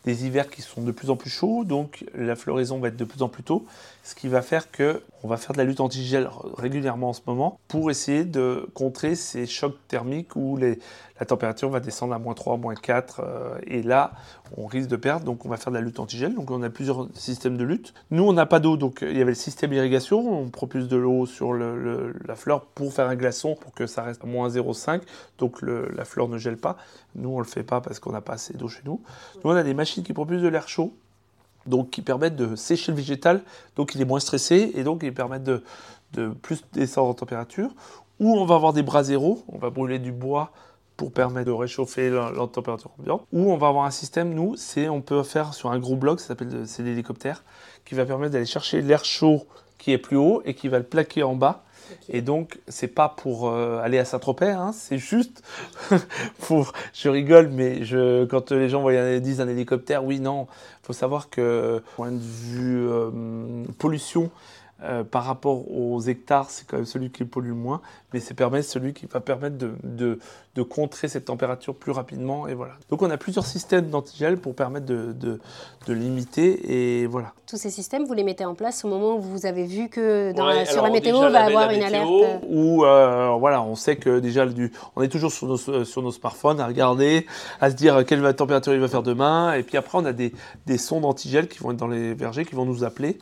des, 0.06 0.26
hivers 0.26 0.50
qui 0.50 0.62
sont 0.62 0.82
de 0.82 0.92
plus 0.92 1.10
en 1.10 1.16
plus 1.16 1.30
chauds, 1.30 1.64
donc 1.64 2.06
la 2.14 2.36
floraison 2.36 2.80
va 2.80 2.90
être 2.90 2.98
de 2.98 3.06
plus 3.06 3.22
en 3.22 3.30
plus 3.30 3.44
tôt, 3.44 3.66
ce 4.04 4.16
qui 4.16 4.28
va 4.28 4.42
faire 4.42 4.72
que 4.72 5.02
on 5.24 5.28
va 5.28 5.38
faire 5.38 5.54
de 5.54 5.58
la 5.58 5.64
lutte 5.64 5.80
anti-gel 5.80 6.30
régulièrement 6.58 7.10
en 7.10 7.14
ce 7.14 7.22
moment 7.26 7.60
pour 7.68 7.90
essayer 7.90 8.26
de 8.26 8.68
contrer 8.74 9.16
ces 9.16 9.46
chocs 9.48 9.78
thermiques 9.88 10.36
où 10.36 10.58
les, 10.58 10.80
la 11.20 11.26
température 11.26 11.70
va 11.70 11.80
descendre 11.80 12.14
à 12.14 12.20
moins 12.20 12.34
3, 12.34 12.58
moins 12.58 12.76
4, 12.76 13.22
euh, 13.24 13.58
et 13.66 13.82
là, 13.82 14.12
on 14.58 14.66
risque 14.66 14.90
de 14.90 14.98
perdre, 14.98 15.26
donc 15.26 15.46
on 15.46 15.50
va 15.50 15.58
faire 15.58 15.72
de 15.72 15.78
la 15.78 15.84
lutte 15.84 16.00
antigel. 16.00 16.36
Donc 16.36 16.52
on 16.52 16.62
a 16.62 16.70
plusieurs 16.70 17.08
systèmes 17.14 17.58
de 17.58 17.64
lutte. 17.64 17.94
Nous, 18.12 18.24
on 18.24 18.34
n'a 18.34 18.46
pas 18.46 18.60
d'eau, 18.60 18.76
donc 18.76 19.00
il 19.02 19.18
y 19.18 19.22
avait 19.22 19.32
le 19.32 19.36
système 19.36 19.72
d'irrigation, 19.72 20.20
on 20.20 20.50
propulse 20.50 20.88
de 20.88 20.98
l'eau 20.98 21.26
sur 21.26 21.54
la 21.54 22.36
fleur 22.36 22.66
pour 22.66 22.92
faire 22.92 23.08
un 23.08 23.16
glaçon, 23.16 23.56
pour 23.56 23.74
que 23.74 23.88
ça 23.88 24.04
reste 24.04 24.24
à 24.24 24.28
moins 24.28 24.50
0,5, 24.50 25.02
donc 25.38 25.62
la 25.62 26.06
fleur 26.06 26.28
ne 26.28 26.38
gèle 26.38 26.58
pas. 26.58 26.78
Nous, 27.16 27.30
on 27.30 27.40
ne 27.40 27.44
le 27.44 27.48
fait 27.48 27.64
pas 27.64 27.80
parce 27.80 28.00
qu'on 28.00 28.12
n'a 28.12 28.22
pas 28.22 28.34
assez 28.34 28.54
d'eau 28.54 28.68
chez 28.68 28.82
nous. 28.86 29.02
Nous, 29.36 29.52
on 29.52 29.56
a 29.56 29.64
des 29.64 29.74
machines 29.74 30.04
qui 30.04 30.14
propulsent 30.14 30.42
de 30.42 30.50
l'air 30.50 30.68
chaud, 30.68 30.94
donc 31.66 31.92
qui 31.92 32.02
permettent 32.02 32.36
de 32.36 32.56
sécher 32.56 32.92
le 32.92 32.98
végétal, 32.98 33.42
donc 33.76 33.96
il 33.96 34.02
est 34.02 34.06
moins 34.06 34.20
stressé, 34.20 34.72
et 34.76 34.84
donc 34.84 35.02
ils 35.04 35.14
permettent 35.14 35.44
de, 35.44 35.64
de 36.14 36.28
plus 36.28 36.64
descendre 36.74 37.10
en 37.10 37.14
température. 37.14 37.74
Ou 38.20 38.34
on 38.34 38.46
va 38.46 38.56
avoir 38.56 38.74
des 38.74 38.84
bras 38.84 39.04
zéro, 39.04 39.44
on 39.50 39.58
va 39.58 39.70
brûler 39.70 40.00
du 40.00 40.12
bois 40.12 40.52
pour 40.98 41.12
permettre 41.12 41.48
de 41.48 41.52
réchauffer 41.52 42.10
la, 42.10 42.32
température 42.52 42.92
ambiante. 43.00 43.26
Ou 43.34 43.52
on 43.52 43.58
va 43.58 43.68
avoir 43.68 43.86
un 43.86 43.92
système, 43.92 44.34
nous, 44.34 44.56
c'est 44.56 44.90
on 44.90 45.02
peut 45.02 45.24
faire 45.24 45.54
sur 45.54 45.72
un 45.72 45.80
gros 45.80 45.96
bloc, 45.96 46.20
ça 46.20 46.30
s'appelle 46.30 46.64
c'est 46.66 46.84
l'hélicoptère, 46.84 47.44
qui 47.86 47.96
va 47.96 48.06
permettre 48.06 48.34
d'aller 48.34 48.46
chercher 48.46 48.82
l'air 48.82 49.04
chaud 49.04 49.46
qui 49.78 49.92
est 49.92 49.98
plus 49.98 50.18
haut 50.18 50.42
et 50.46 50.54
qui 50.54 50.68
va 50.68 50.78
le 50.78 50.86
plaquer 50.86 51.24
en 51.24 51.36
bas. 51.36 51.64
Et 52.10 52.22
donc, 52.22 52.60
c'est 52.68 52.88
pas 52.88 53.10
pour 53.10 53.48
euh, 53.48 53.80
aller 53.84 54.00
à 54.00 54.06
Saint-Tropez, 54.06 54.50
hein, 54.50 54.72
c'est 54.74 54.98
juste 54.98 55.44
pour. 56.40 56.74
Je 56.94 57.10
rigole, 57.10 57.50
mais 57.50 57.84
je, 57.84 58.26
quand 58.26 58.52
les 58.52 58.70
gens 58.70 58.82
voient, 58.82 59.20
disent 59.20 59.42
un 59.42 59.48
hélicoptère, 59.48 60.04
oui, 60.04 60.20
non, 60.20 60.48
il 60.82 60.86
faut 60.88 60.94
savoir 60.94 61.30
que, 61.30 61.84
point 61.96 62.12
de 62.12 62.20
vue 62.20 62.90
euh, 62.90 63.12
pollution, 63.78 64.32
euh, 64.84 65.06
par 65.06 65.24
rapport 65.24 65.72
aux 65.72 66.02
hectares, 66.02 66.50
c'est 66.50 66.68
quand 66.68 66.76
même 66.76 66.86
celui 66.86 67.10
qui 67.10 67.24
pollue 67.24 67.48
le 67.48 67.54
moins, 67.54 67.80
mais 68.12 68.20
c'est 68.20 68.36
celui 68.62 68.94
qui 68.94 69.06
va 69.06 69.22
permettre 69.22 69.58
de, 69.58 69.72
de, 69.84 70.20
de, 70.56 70.64
contrer 70.64 71.08
cette 71.08 71.24
température 71.24 71.74
plus 71.74 71.94
rapidement. 71.94 72.46
Et 72.50 72.54
voilà. 72.56 72.74
Donc 72.90 73.02
on 73.02 73.10
a 73.10 73.16
plusieurs 73.16 73.46
systèmes 73.46 73.90
d'antigel 73.90 74.38
pour 74.38 74.54
permettre 74.54 74.86
de, 74.86 75.14
de, 75.14 75.94
limiter. 75.94 77.00
Et 77.02 77.08
voilà. 77.08 77.32
Tous 77.48 77.56
ces 77.56 77.70
systèmes, 77.70 78.04
vous 78.04 78.14
les 78.14 78.26
mettez 78.26 78.44
en 78.44 78.54
place 78.54 78.84
au 78.84 78.90
moment 78.90 79.16
où 79.16 79.22
vous 79.22 79.46
avez 79.46 79.66
vu 79.66 79.88
que 79.88 80.34
dans 80.34 80.66
sur 80.66 80.84
la 80.84 80.90
météo, 80.90 81.16
on 81.16 81.30
va 81.30 81.46
avoir 81.46 81.72
une 81.72 81.82
alerte 81.82 82.10
Ou 82.50 82.84
euh, 82.84 83.30
voilà, 83.40 83.64
on 83.64 83.76
sait 83.76 83.96
que 83.96 84.20
déjà, 84.20 84.46
du, 84.46 84.74
on 84.98 85.02
est 85.02 85.10
toujours 85.10 85.32
sur 85.32 85.48
nos, 85.48 85.86
sur 85.86 86.02
nos 86.02 86.12
smartphones 86.12 86.60
à 86.60 86.68
regarder, 86.68 87.26
à 87.62 87.72
se 87.72 87.76
dire 87.76 88.06
quelle 88.06 88.36
température 88.36 88.74
il 88.74 88.82
va 88.82 88.90
faire 88.90 89.04
demain. 89.04 89.54
Et 89.54 89.64
puis 89.64 89.78
après, 89.78 89.98
on 89.98 90.06
a 90.06 90.12
des, 90.12 90.34
des 90.66 90.78
sondes 90.78 91.06
antigel 91.06 91.48
qui 91.48 91.60
vont 91.60 91.72
être 91.72 91.78
dans 91.78 91.88
les 91.88 92.14
vergers, 92.14 92.44
qui 92.44 92.56
vont 92.56 92.66
nous 92.66 92.84
appeler 92.84 93.18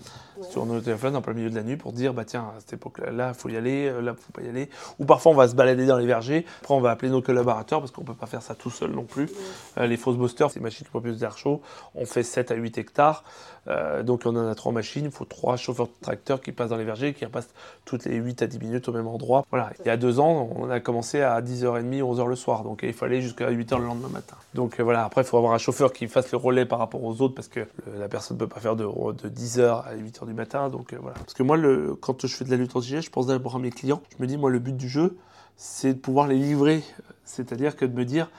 sur 0.49 0.65
nos 0.65 0.79
téléphones 0.79 1.15
en 1.15 1.21
plein 1.21 1.33
milieu 1.33 1.49
de 1.49 1.55
la 1.55 1.63
nuit 1.63 1.77
pour 1.77 1.93
dire 1.93 2.13
bah 2.13 2.25
tiens 2.25 2.51
à 2.55 2.59
cette 2.59 2.73
époque-là 2.73 3.33
il 3.33 3.39
faut 3.39 3.49
y 3.49 3.57
aller, 3.57 3.87
euh, 3.87 4.01
là 4.01 4.13
il 4.17 4.21
faut 4.21 4.31
pas 4.31 4.41
y 4.41 4.49
aller. 4.49 4.69
Ou 4.99 5.05
parfois 5.05 5.31
on 5.31 5.35
va 5.35 5.47
se 5.47 5.55
balader 5.55 5.85
dans 5.85 5.97
les 5.97 6.05
vergers, 6.05 6.45
après 6.61 6.73
on 6.73 6.81
va 6.81 6.91
appeler 6.91 7.11
nos 7.11 7.21
collaborateurs 7.21 7.79
parce 7.79 7.91
qu'on 7.91 8.03
peut 8.03 8.13
pas 8.13 8.25
faire 8.25 8.41
ça 8.41 8.55
tout 8.55 8.69
seul 8.69 8.91
non 8.91 9.03
plus. 9.03 9.29
Euh, 9.77 9.87
les 9.87 9.97
fausses 9.97 10.17
boosters, 10.17 10.51
c'est 10.51 10.59
des 10.59 10.63
machines 10.63 10.85
qui 10.85 10.91
propulsent 10.91 11.19
d'air 11.19 11.37
chaud, 11.37 11.61
on 11.95 12.05
fait 12.05 12.23
7 12.23 12.51
à 12.51 12.55
8 12.55 12.77
hectares, 12.77 13.23
euh, 13.67 14.03
donc 14.03 14.21
on 14.25 14.35
en 14.35 14.47
a 14.47 14.55
trois 14.55 14.71
machines, 14.71 15.05
il 15.05 15.11
faut 15.11 15.25
trois 15.25 15.57
chauffeurs 15.57 15.87
de 15.87 15.91
tracteurs 16.01 16.41
qui 16.41 16.51
passent 16.51 16.69
dans 16.69 16.77
les 16.77 16.83
vergers, 16.83 17.13
qui 17.13 17.25
repassent 17.25 17.49
toutes 17.85 18.05
les 18.05 18.15
8 18.15 18.41
à 18.41 18.47
10 18.47 18.59
minutes 18.59 18.87
au 18.87 18.93
même 18.93 19.07
endroit. 19.07 19.45
Voilà, 19.49 19.71
il 19.83 19.87
y 19.87 19.91
a 19.91 19.97
deux 19.97 20.19
ans, 20.19 20.49
on 20.55 20.69
a 20.69 20.79
commencé 20.79 21.21
à 21.21 21.41
10h30, 21.41 22.01
11h 22.01 22.27
le 22.27 22.35
soir, 22.35 22.63
donc 22.63 22.81
il 22.83 22.93
fallait 22.93 23.21
jusqu'à 23.21 23.51
8h 23.51 23.79
le 23.79 23.85
lendemain 23.85 24.09
matin. 24.09 24.37
Donc 24.53 24.79
voilà, 24.79 25.05
après 25.05 25.21
il 25.21 25.25
faut 25.25 25.37
avoir 25.37 25.53
un 25.53 25.57
chauffeur 25.57 25.93
qui 25.93 26.07
fasse 26.07 26.31
le 26.31 26.37
relais 26.37 26.65
par 26.65 26.79
rapport 26.79 27.03
aux 27.03 27.21
autres 27.21 27.35
parce 27.35 27.47
que 27.47 27.67
la 27.97 28.07
personne 28.07 28.37
ne 28.37 28.39
peut 28.39 28.47
pas 28.47 28.59
faire 28.59 28.75
de, 28.75 28.85
de 28.85 29.29
10h 29.29 29.83
à 29.85 29.95
8h 29.95 30.25
du 30.25 30.33
matin, 30.33 30.69
donc 30.69 30.93
voilà. 30.93 31.15
Parce 31.15 31.33
que 31.33 31.43
moi, 31.43 31.57
quand 32.01 32.25
je 32.25 32.35
fais 32.35 32.45
de 32.45 32.51
la 32.51 32.57
lutte 32.57 32.75
anti 32.75 32.93
je 33.01 33.09
pense 33.09 33.27
d'abord 33.27 33.55
à 33.55 33.59
mes 33.59 33.71
clients. 33.71 34.01
Je 34.17 34.21
me 34.21 34.27
dis, 34.27 34.37
moi, 34.37 34.49
le 34.49 34.59
but 34.59 34.75
du 34.75 34.89
jeu, 34.89 35.17
c'est 35.55 35.93
de 35.93 35.99
pouvoir 35.99 36.27
les 36.27 36.37
livrer. 36.37 36.83
C'est-à-dire 37.25 37.75
que 37.75 37.85
de 37.85 37.95
me 37.95 38.05
dire, 38.05 38.29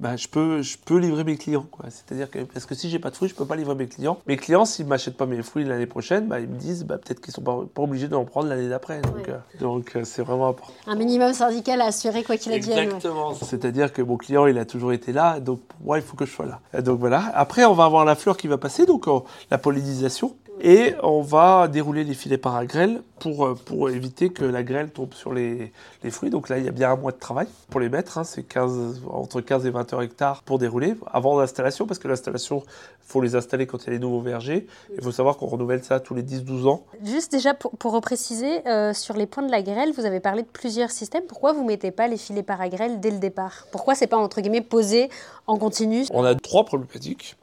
bah, 0.00 0.16
je, 0.16 0.28
peux, 0.28 0.62
je 0.62 0.76
peux 0.78 0.96
livrer 0.98 1.24
mes 1.24 1.36
clients. 1.36 1.66
Quoi. 1.70 1.86
C'est-à-dire 1.90 2.30
que, 2.30 2.40
parce 2.40 2.66
que 2.66 2.74
si 2.74 2.90
j'ai 2.90 2.98
pas 2.98 3.10
de 3.10 3.16
fruits, 3.16 3.28
je 3.28 3.34
peux 3.34 3.44
pas 3.44 3.56
livrer 3.56 3.74
mes 3.74 3.86
clients. 3.86 4.18
Mes 4.26 4.36
clients, 4.36 4.64
s'ils 4.64 4.86
m'achètent 4.86 5.16
pas 5.16 5.26
mes 5.26 5.42
fruits 5.42 5.64
l'année 5.64 5.86
prochaine, 5.86 6.28
bah, 6.28 6.40
ils 6.40 6.48
me 6.48 6.56
disent 6.56 6.84
bah, 6.84 6.98
peut-être 6.98 7.20
qu'ils 7.20 7.32
sont 7.32 7.42
pas, 7.42 7.60
pas 7.72 7.82
obligés 7.82 8.08
de 8.08 8.14
en 8.14 8.24
prendre 8.24 8.48
l'année 8.48 8.68
d'après. 8.68 9.00
Donc, 9.00 9.28
euh, 9.28 9.38
donc 9.60 9.96
euh, 9.96 10.04
c'est 10.04 10.22
vraiment 10.22 10.48
important. 10.48 10.72
Un 10.86 10.96
minimum 10.96 11.32
syndical 11.32 11.80
à 11.80 11.86
assurer 11.86 12.22
quoi 12.22 12.36
qu'il 12.36 12.52
advienne. 12.52 12.78
Exactement. 12.78 13.34
C'est-à-dire 13.34 13.92
que 13.92 14.02
mon 14.02 14.16
client, 14.16 14.46
il 14.46 14.58
a 14.58 14.64
toujours 14.64 14.92
été 14.92 15.12
là, 15.12 15.40
donc 15.40 15.60
pour 15.60 15.80
moi, 15.84 15.98
il 15.98 16.02
faut 16.02 16.16
que 16.16 16.24
je 16.24 16.32
sois 16.32 16.46
là. 16.46 16.60
Et 16.76 16.82
donc 16.82 16.98
voilà. 16.98 17.30
Après, 17.34 17.64
on 17.64 17.74
va 17.74 17.84
avoir 17.84 18.04
la 18.04 18.14
fleur 18.14 18.36
qui 18.36 18.48
va 18.48 18.58
passer, 18.58 18.86
donc 18.86 19.06
la 19.50 19.58
pollinisation. 19.58 20.34
Et 20.64 20.94
on 21.02 21.22
va 21.22 21.66
dérouler 21.66 22.04
les 22.04 22.14
filets 22.14 22.38
par 22.38 22.64
grêle 22.66 23.02
pour, 23.18 23.46
euh, 23.46 23.54
pour 23.54 23.90
éviter 23.90 24.30
que 24.30 24.44
la 24.44 24.62
grêle 24.62 24.90
tombe 24.90 25.12
sur 25.12 25.34
les, 25.34 25.72
les 26.04 26.10
fruits. 26.12 26.30
Donc 26.30 26.48
là, 26.48 26.58
il 26.58 26.64
y 26.64 26.68
a 26.68 26.70
bien 26.70 26.92
un 26.92 26.94
mois 26.94 27.10
de 27.10 27.18
travail 27.18 27.48
pour 27.68 27.80
les 27.80 27.88
mettre. 27.88 28.16
Hein. 28.16 28.22
C'est 28.22 28.44
15, 28.44 29.02
entre 29.10 29.40
15 29.40 29.66
et 29.66 29.70
20 29.70 29.92
heures 29.92 30.02
hectares 30.02 30.44
pour 30.44 30.60
dérouler 30.60 30.94
avant 31.12 31.36
l'installation, 31.36 31.84
parce 31.84 31.98
que 31.98 32.06
l'installation, 32.06 32.62
il 32.64 33.08
faut 33.08 33.20
les 33.20 33.34
installer 33.34 33.66
quand 33.66 33.82
il 33.82 33.86
y 33.86 33.90
a 33.90 33.92
les 33.94 33.98
nouveaux 33.98 34.20
vergers. 34.20 34.68
Il 34.96 35.02
faut 35.02 35.10
savoir 35.10 35.36
qu'on 35.36 35.46
renouvelle 35.46 35.82
ça 35.82 35.98
tous 35.98 36.14
les 36.14 36.22
10-12 36.22 36.68
ans. 36.68 36.84
Juste 37.04 37.32
déjà, 37.32 37.54
pour, 37.54 37.72
pour 37.72 37.92
repréciser, 37.92 38.64
euh, 38.68 38.94
sur 38.94 39.16
les 39.16 39.26
points 39.26 39.44
de 39.44 39.50
la 39.50 39.62
grêle, 39.62 39.92
vous 39.96 40.06
avez 40.06 40.20
parlé 40.20 40.42
de 40.42 40.48
plusieurs 40.48 40.92
systèmes. 40.92 41.24
Pourquoi 41.26 41.54
vous 41.54 41.62
ne 41.62 41.68
mettez 41.68 41.90
pas 41.90 42.06
les 42.06 42.16
filets 42.16 42.44
par 42.44 42.68
grêle 42.68 43.00
dès 43.00 43.10
le 43.10 43.18
départ? 43.18 43.66
Pourquoi 43.72 43.96
c'est 43.96 44.06
pas, 44.06 44.16
entre 44.16 44.40
guillemets, 44.40 44.60
posé 44.60 45.10
en 45.48 45.58
continu? 45.58 46.04
On 46.12 46.22
a 46.22 46.36
trois 46.36 46.64
problématiques. 46.64 47.36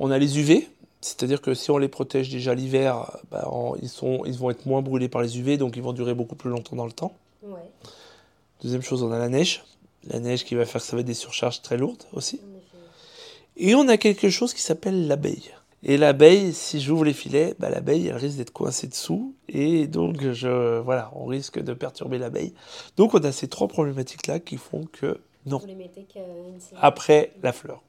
On 0.00 0.10
a 0.10 0.18
les 0.18 0.36
UV, 0.40 0.68
c'est-à-dire 1.00 1.40
que 1.40 1.54
si 1.54 1.70
on 1.70 1.78
les 1.78 1.88
protège 1.88 2.28
déjà 2.28 2.54
l'hiver, 2.54 3.10
bah, 3.30 3.48
ils, 3.80 3.88
sont, 3.88 4.22
ils 4.26 4.36
vont 4.36 4.50
être 4.50 4.66
moins 4.66 4.82
brûlés 4.82 5.08
par 5.08 5.22
les 5.22 5.38
UV, 5.38 5.56
donc 5.56 5.76
ils 5.76 5.82
vont 5.82 5.92
durer 5.92 6.14
beaucoup 6.14 6.36
plus 6.36 6.50
longtemps 6.50 6.76
dans 6.76 6.86
le 6.86 6.92
temps. 6.92 7.14
Deuxième 8.62 8.82
chose, 8.82 9.02
on 9.02 9.10
a 9.10 9.18
la 9.18 9.30
neige. 9.30 9.64
La 10.04 10.20
neige 10.20 10.44
qui 10.44 10.54
va 10.54 10.66
faire 10.66 10.80
que 10.80 10.86
ça 10.86 10.96
va 10.96 11.00
être 11.00 11.06
des 11.06 11.14
surcharges 11.14 11.62
très 11.62 11.78
lourdes 11.78 12.02
aussi. 12.12 12.40
Et 13.56 13.74
on 13.74 13.88
a 13.88 13.96
quelque 13.96 14.28
chose 14.28 14.52
qui 14.52 14.62
s'appelle 14.62 15.06
l'abeille. 15.06 15.50
Et 15.82 15.96
l'abeille, 15.96 16.52
si 16.52 16.80
j'ouvre 16.80 17.04
les 17.04 17.14
filets, 17.14 17.54
bah, 17.58 17.70
l'abeille, 17.70 18.08
elle 18.08 18.16
risque 18.16 18.36
d'être 18.36 18.52
coincée 18.52 18.86
dessous. 18.86 19.34
Et 19.48 19.86
donc, 19.86 20.30
je, 20.32 20.78
voilà, 20.80 21.10
on 21.14 21.24
risque 21.24 21.58
de 21.58 21.72
perturber 21.72 22.18
l'abeille. 22.18 22.52
Donc, 22.98 23.14
on 23.14 23.24
a 23.24 23.32
ces 23.32 23.48
trois 23.48 23.68
problématiques-là 23.68 24.40
qui 24.40 24.58
font 24.58 24.86
que 24.92 25.20
non. 25.46 25.62
Après 26.76 27.32
la 27.42 27.52
fleur. 27.52 27.82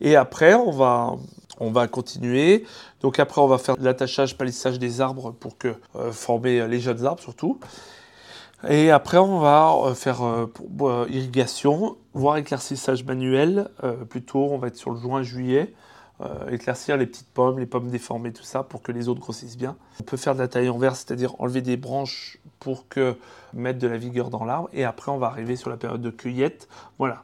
Et 0.00 0.16
après, 0.16 0.54
on 0.54 0.72
va, 0.72 1.16
on 1.58 1.70
va 1.70 1.88
continuer. 1.88 2.64
Donc 3.00 3.18
après, 3.18 3.40
on 3.40 3.46
va 3.46 3.58
faire 3.58 3.76
l'attachage, 3.80 4.36
palissage 4.36 4.78
des 4.78 5.00
arbres 5.00 5.32
pour 5.32 5.58
que 5.58 5.74
euh, 5.96 6.12
former 6.12 6.66
les 6.68 6.80
jeunes 6.80 7.04
arbres 7.04 7.22
surtout. 7.22 7.58
Et 8.68 8.90
après, 8.90 9.18
on 9.18 9.38
va 9.38 9.72
euh, 9.74 9.94
faire 9.94 10.24
euh, 10.24 11.06
irrigation, 11.08 11.96
voire 12.14 12.36
éclaircissage 12.36 13.04
manuel. 13.04 13.68
plutôt, 14.08 14.48
on 14.50 14.58
va 14.58 14.68
être 14.68 14.76
sur 14.76 14.90
le 14.90 14.98
juin-juillet. 14.98 15.74
éclaircir 16.50 16.96
les 16.96 17.06
petites 17.06 17.28
pommes, 17.28 17.58
les 17.58 17.66
pommes 17.66 17.90
déformées, 17.90 18.32
tout 18.32 18.42
ça, 18.42 18.62
pour 18.62 18.82
que 18.82 18.90
les 18.90 19.08
autres 19.08 19.20
grossissent 19.20 19.58
bien. 19.58 19.76
On 20.00 20.04
peut 20.04 20.16
faire 20.16 20.34
de 20.34 20.40
la 20.40 20.48
taille 20.48 20.70
en 20.70 20.78
verre, 20.78 20.96
c'est-à-dire 20.96 21.34
enlever 21.38 21.60
des 21.60 21.76
branches 21.76 22.38
pour 22.58 22.88
que 22.88 23.16
mettre 23.52 23.78
de 23.78 23.86
la 23.86 23.98
vigueur 23.98 24.30
dans 24.30 24.44
l'arbre. 24.44 24.70
Et 24.72 24.84
après, 24.84 25.12
on 25.12 25.18
va 25.18 25.26
arriver 25.26 25.56
sur 25.56 25.68
la 25.68 25.76
période 25.76 26.00
de 26.00 26.10
cueillette. 26.10 26.68
Voilà. 26.98 27.22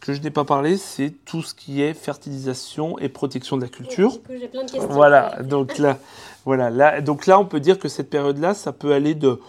Ce 0.00 0.06
que 0.06 0.12
je 0.12 0.20
n'ai 0.20 0.30
pas 0.30 0.44
parlé, 0.44 0.76
c'est 0.76 1.12
tout 1.24 1.42
ce 1.42 1.54
qui 1.54 1.82
est 1.82 1.94
fertilisation 1.94 2.98
et 2.98 3.08
protection 3.08 3.56
de 3.56 3.62
la 3.62 3.68
culture. 3.68 4.18
J'ai 4.28 4.46
plein 4.46 4.64
de 4.64 4.70
questions. 4.70 4.88
Voilà, 4.92 5.42
donc 5.42 5.78
là, 5.78 5.98
voilà, 6.44 6.70
là, 6.70 7.00
donc 7.00 7.26
là, 7.26 7.40
on 7.40 7.46
peut 7.46 7.60
dire 7.60 7.78
que 7.78 7.88
cette 7.88 8.10
période-là, 8.10 8.54
ça 8.54 8.72
peut 8.72 8.92
aller 8.92 9.14
de, 9.14 9.40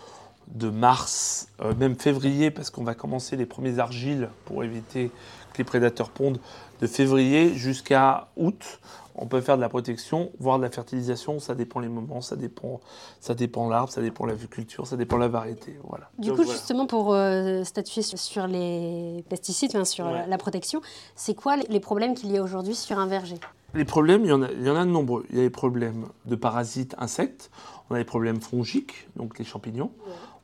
de 0.55 0.69
mars, 0.69 1.49
euh, 1.61 1.73
même 1.75 1.95
février, 1.95 2.51
parce 2.51 2.69
qu'on 2.69 2.83
va 2.83 2.95
commencer 2.95 3.35
les 3.35 3.45
premiers 3.45 3.79
argiles 3.79 4.29
pour 4.45 4.63
éviter 4.63 5.11
que 5.53 5.57
les 5.57 5.63
prédateurs 5.63 6.09
pondent, 6.09 6.39
de 6.81 6.87
février 6.87 7.55
jusqu'à 7.55 8.27
août 8.37 8.79
on 9.17 9.25
peut 9.25 9.41
faire 9.41 9.57
de 9.57 9.61
la 9.61 9.69
protection, 9.69 10.31
voire 10.39 10.57
de 10.57 10.63
la 10.63 10.69
fertilisation, 10.69 11.39
ça 11.39 11.55
dépend 11.55 11.79
les 11.79 11.87
moments, 11.87 12.21
ça 12.21 12.35
dépend, 12.35 12.79
ça 13.19 13.33
dépend 13.33 13.67
l'arbre, 13.67 13.91
ça 13.91 14.01
dépend 14.01 14.25
la 14.25 14.35
culture, 14.35 14.85
ça 14.85 14.95
dépend 14.95 15.17
la 15.17 15.27
variété. 15.27 15.77
Voilà. 15.87 16.09
Du 16.19 16.31
coup, 16.31 16.43
justement, 16.43 16.85
pour 16.85 17.13
euh, 17.13 17.63
statuer 17.63 18.03
sur, 18.03 18.47
les 18.47 19.23
pesticides, 19.29 19.83
sur 19.85 20.09
la 20.09 20.37
protection, 20.37 20.81
c'est 21.15 21.33
quoi 21.33 21.57
les 21.57 21.79
problèmes 21.79 22.13
qu'il 22.13 22.31
y 22.31 22.37
a 22.37 22.43
aujourd'hui 22.43 22.75
sur 22.75 22.99
un 22.99 23.07
verger? 23.07 23.39
Les 23.73 23.85
problèmes, 23.85 24.23
il 24.23 24.29
y, 24.29 24.33
en 24.33 24.43
a, 24.43 24.51
il 24.51 24.65
y 24.65 24.69
en 24.69 24.75
a 24.75 24.85
de 24.85 24.89
nombreux. 24.89 25.25
Il 25.29 25.37
y 25.37 25.39
a 25.39 25.43
les 25.43 25.49
problèmes 25.49 26.05
de 26.25 26.35
parasites, 26.35 26.95
insectes, 26.99 27.49
on 27.89 27.95
a 27.95 27.97
les 27.97 28.05
problèmes 28.05 28.39
fongiques, 28.39 29.07
donc 29.15 29.39
les 29.39 29.45
champignons. 29.45 29.91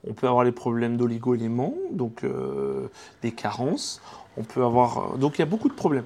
On 0.07 0.13
peut 0.13 0.27
avoir 0.27 0.43
les 0.43 0.51
problèmes 0.51 0.97
d'oligo-éléments, 0.97 1.75
donc 1.91 2.23
euh, 2.23 2.89
des 3.21 3.31
carences. 3.31 4.01
On 4.37 4.43
peut 4.43 4.63
avoir. 4.63 5.13
Euh, 5.13 5.17
donc 5.17 5.37
il 5.37 5.39
y 5.39 5.43
a 5.43 5.47
beaucoup 5.47 5.69
de 5.69 5.73
problèmes. 5.73 6.05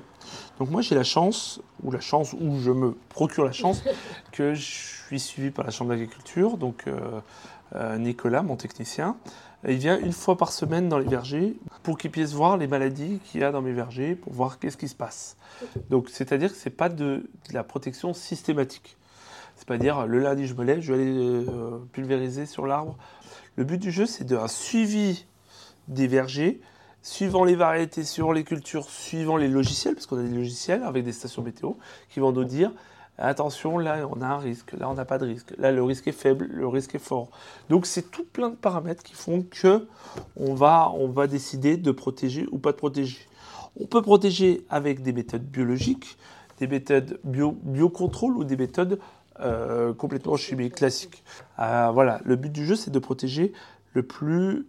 Donc 0.60 0.70
moi 0.70 0.82
j'ai 0.82 0.96
la 0.96 1.04
chance, 1.04 1.62
ou 1.84 1.92
la 1.92 2.00
chance, 2.00 2.34
ou 2.34 2.60
je 2.60 2.72
me 2.72 2.96
procure 3.10 3.46
la 3.46 3.52
chance, 3.52 3.84
que 4.32 4.54
je 4.54 4.62
suis 4.62 5.20
suivi 5.20 5.52
par 5.52 5.66
la 5.66 5.72
Chambre 5.72 5.92
d'agriculture, 5.92 6.58
donc 6.58 6.86
euh, 6.88 7.98
Nicolas, 7.98 8.44
mon 8.44 8.56
technicien. 8.56 9.18
Il 9.68 9.78
vient 9.78 10.00
une 10.00 10.14
fois 10.14 10.38
par 10.38 10.52
semaine 10.52 10.88
dans 10.88 11.00
les 11.00 11.08
vergers 11.08 11.56
pour 11.82 11.98
qu'il 11.98 12.12
puisse 12.12 12.34
voir 12.34 12.58
les 12.58 12.68
maladies 12.68 13.20
qu'il 13.26 13.42
y 13.42 13.44
a 13.44 13.52
dans 13.52 13.62
mes 13.62 13.74
vergers, 13.74 14.16
pour 14.16 14.32
voir 14.32 14.60
qu'est-ce 14.60 14.78
qui 14.78 14.88
se 14.88 14.96
passe. 14.96 15.36
Donc 15.90 16.10
c'est-à-dire 16.10 16.52
que 16.52 16.58
ce 16.58 16.70
n'est 16.70 16.76
pas 16.76 16.90
de, 16.90 17.30
la 17.52 17.64
protection 17.64 18.14
systématique. 18.14 18.97
C'est 19.58 19.68
pas 19.68 19.78
dire 19.78 20.06
le 20.06 20.20
lundi 20.20 20.48
je 20.48 20.54
me 20.54 20.64
lève, 20.64 20.80
je 20.80 20.94
vais 20.94 21.02
aller 21.02 21.12
euh, 21.18 21.80
pulvériser 21.92 22.46
sur 22.46 22.66
l'arbre. 22.66 22.96
Le 23.56 23.64
but 23.64 23.78
du 23.78 23.92
jeu 23.92 24.06
c'est 24.06 24.24
de 24.24 24.38
un 24.38 24.48
suivi 24.48 25.26
des 25.88 26.08
vergers 26.08 26.62
suivant 27.02 27.44
les 27.44 27.56
variétés, 27.56 28.04
suivant 28.04 28.32
les 28.32 28.44
cultures, 28.44 28.90
suivant 28.90 29.38
les 29.38 29.48
logiciels, 29.48 29.96
parce 29.96 30.06
qu'on 30.06 30.20
a 30.20 30.24
des 30.24 30.36
logiciels 30.36 30.84
avec 30.84 31.06
des 31.06 31.14
stations 31.14 31.42
météo 31.42 31.74
qui 32.10 32.20
vont 32.20 32.32
nous 32.32 32.44
dire 32.44 32.72
attention, 33.18 33.80
là 33.80 34.08
on 34.12 34.22
a 34.22 34.28
un 34.28 34.38
risque, 34.38 34.74
là 34.74 34.90
on 34.90 34.94
n'a 34.94 35.06
pas 35.06 35.18
de 35.18 35.26
risque, 35.26 35.54
là 35.58 35.72
le 35.72 35.82
risque 35.84 36.08
est 36.08 36.12
faible, 36.12 36.48
le 36.52 36.68
risque 36.68 36.96
est 36.96 37.00
fort. 37.00 37.30
Donc 37.70 37.86
c'est 37.86 38.12
tout 38.12 38.26
plein 38.26 38.50
de 38.50 38.56
paramètres 38.56 39.04
qui 39.04 39.14
font 39.14 39.42
que 39.42 39.88
on 40.36 40.54
va, 40.54 40.92
on 40.96 41.08
va 41.08 41.28
décider 41.28 41.78
de 41.78 41.92
protéger 41.92 42.46
ou 42.52 42.60
pas 42.60 42.74
de 42.74 42.78
protéger. 42.78 43.28
On 43.80 43.86
peut 43.86 44.02
protéger 44.02 44.66
avec 44.70 45.02
des 45.02 45.14
méthodes 45.14 45.46
biologiques, 45.46 46.18
des 46.60 46.68
méthodes 46.68 47.20
bio, 47.24 47.58
biocontrôle 47.64 48.36
ou 48.38 48.44
des 48.44 48.58
méthodes 48.58 49.00
euh, 49.40 49.94
complètement 49.94 50.36
chimiques 50.36 50.76
classiques. 50.76 51.24
Euh, 51.60 51.90
voilà, 51.94 52.20
le 52.24 52.36
but 52.36 52.52
du 52.52 52.66
jeu 52.66 52.76
c'est 52.76 52.92
de 52.92 53.00
protéger 53.00 53.54
le 53.94 54.04
plus 54.04 54.68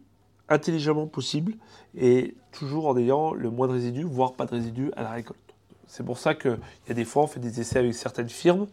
intelligemment 0.48 1.06
possible 1.06 1.54
et 1.96 2.34
toujours 2.52 2.86
en 2.86 2.96
ayant 2.96 3.32
le 3.32 3.50
moins 3.50 3.68
de 3.68 3.72
résidus, 3.72 4.04
voire 4.04 4.32
pas 4.32 4.46
de 4.46 4.52
résidus 4.52 4.90
à 4.96 5.02
la 5.02 5.10
récolte. 5.10 5.38
C'est 5.86 6.04
pour 6.04 6.18
ça 6.18 6.34
qu'il 6.34 6.58
y 6.88 6.90
a 6.90 6.94
des 6.94 7.04
fois, 7.04 7.24
on 7.24 7.26
fait 7.26 7.40
des 7.40 7.60
essais 7.60 7.78
avec 7.78 7.94
certaines 7.94 8.28
firmes 8.28 8.66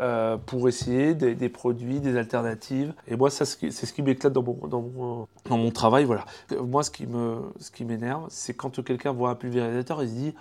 euh, 0.00 0.36
pour 0.36 0.68
essayer 0.68 1.14
des, 1.14 1.48
produits, 1.48 2.00
des 2.00 2.16
alternatives. 2.16 2.92
Et 3.06 3.16
moi, 3.16 3.30
c'est 3.30 3.44
ce 3.44 3.92
qui 3.92 4.02
m'éclate 4.02 4.32
dans 4.32 4.42
mon, 4.42 5.70
travail. 5.70 6.04
Voilà. 6.04 6.24
Moi, 6.60 6.82
ce 6.82 6.90
qui 6.90 7.84
m'énerve, 7.84 8.26
c'est 8.28 8.54
quand 8.54 8.82
quelqu'un 8.84 9.12
voit 9.12 9.30
un 9.30 9.34
pulvérisateur, 9.34 10.02
il 10.02 10.08
se 10.08 10.14
dit 10.14 10.34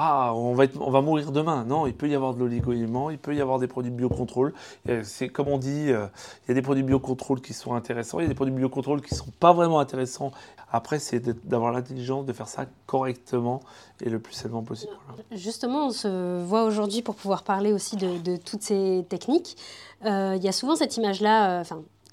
ah, 0.00 0.32
on 0.32 0.54
va, 0.54 1.00
mourir 1.02 1.32
demain. 1.32 1.64
Non, 1.64 1.88
il 1.88 1.92
peut 1.92 2.08
y 2.08 2.14
avoir 2.14 2.32
de 2.32 2.38
l'oligo-élément, 2.38 3.10
il 3.10 3.18
peut 3.18 3.34
y 3.34 3.40
avoir 3.40 3.58
des 3.58 3.66
produits 3.66 3.90
de 3.90 3.96
biocontrôle. 3.96 4.54
C'est 5.02 5.28
comme 5.28 5.48
on 5.48 5.58
dit, 5.58 5.90
euh, 5.90 6.06
il 6.44 6.48
y 6.48 6.52
a 6.52 6.54
des 6.54 6.62
produits 6.62 6.84
de 6.84 6.88
biocontrôle 6.88 7.40
qui 7.40 7.52
sont 7.52 7.74
intéressants, 7.74 8.20
il 8.20 8.22
y 8.22 8.26
a 8.26 8.28
des 8.28 8.34
produits 8.36 8.54
de 8.54 8.58
biocontrôle 8.60 9.02
qui 9.02 9.12
ne 9.14 9.18
sont 9.18 9.32
pas 9.40 9.52
vraiment 9.52 9.80
intéressants. 9.80 10.30
Après, 10.70 11.00
c'est 11.00 11.20
d'avoir 11.48 11.72
l'intelligence 11.72 12.26
de 12.26 12.32
faire 12.32 12.46
ça 12.46 12.66
correctement 12.86 13.60
et 14.00 14.08
le 14.08 14.20
plus 14.20 14.34
sainement 14.34 14.62
possible. 14.62 14.92
Justement, 15.32 15.86
on 15.86 15.90
se 15.90 16.44
voit 16.44 16.62
aujourd'hui 16.64 17.02
pour 17.02 17.16
pouvoir 17.16 17.42
parler 17.42 17.72
aussi 17.72 17.96
de, 17.96 18.36
toutes 18.36 18.62
ces 18.62 19.04
techniques. 19.08 19.56
Euh, 20.04 20.34
il 20.36 20.44
y 20.44 20.48
a 20.48 20.52
souvent 20.52 20.76
cette 20.76 20.96
image-là, 20.96 21.60
euh, 21.60 21.64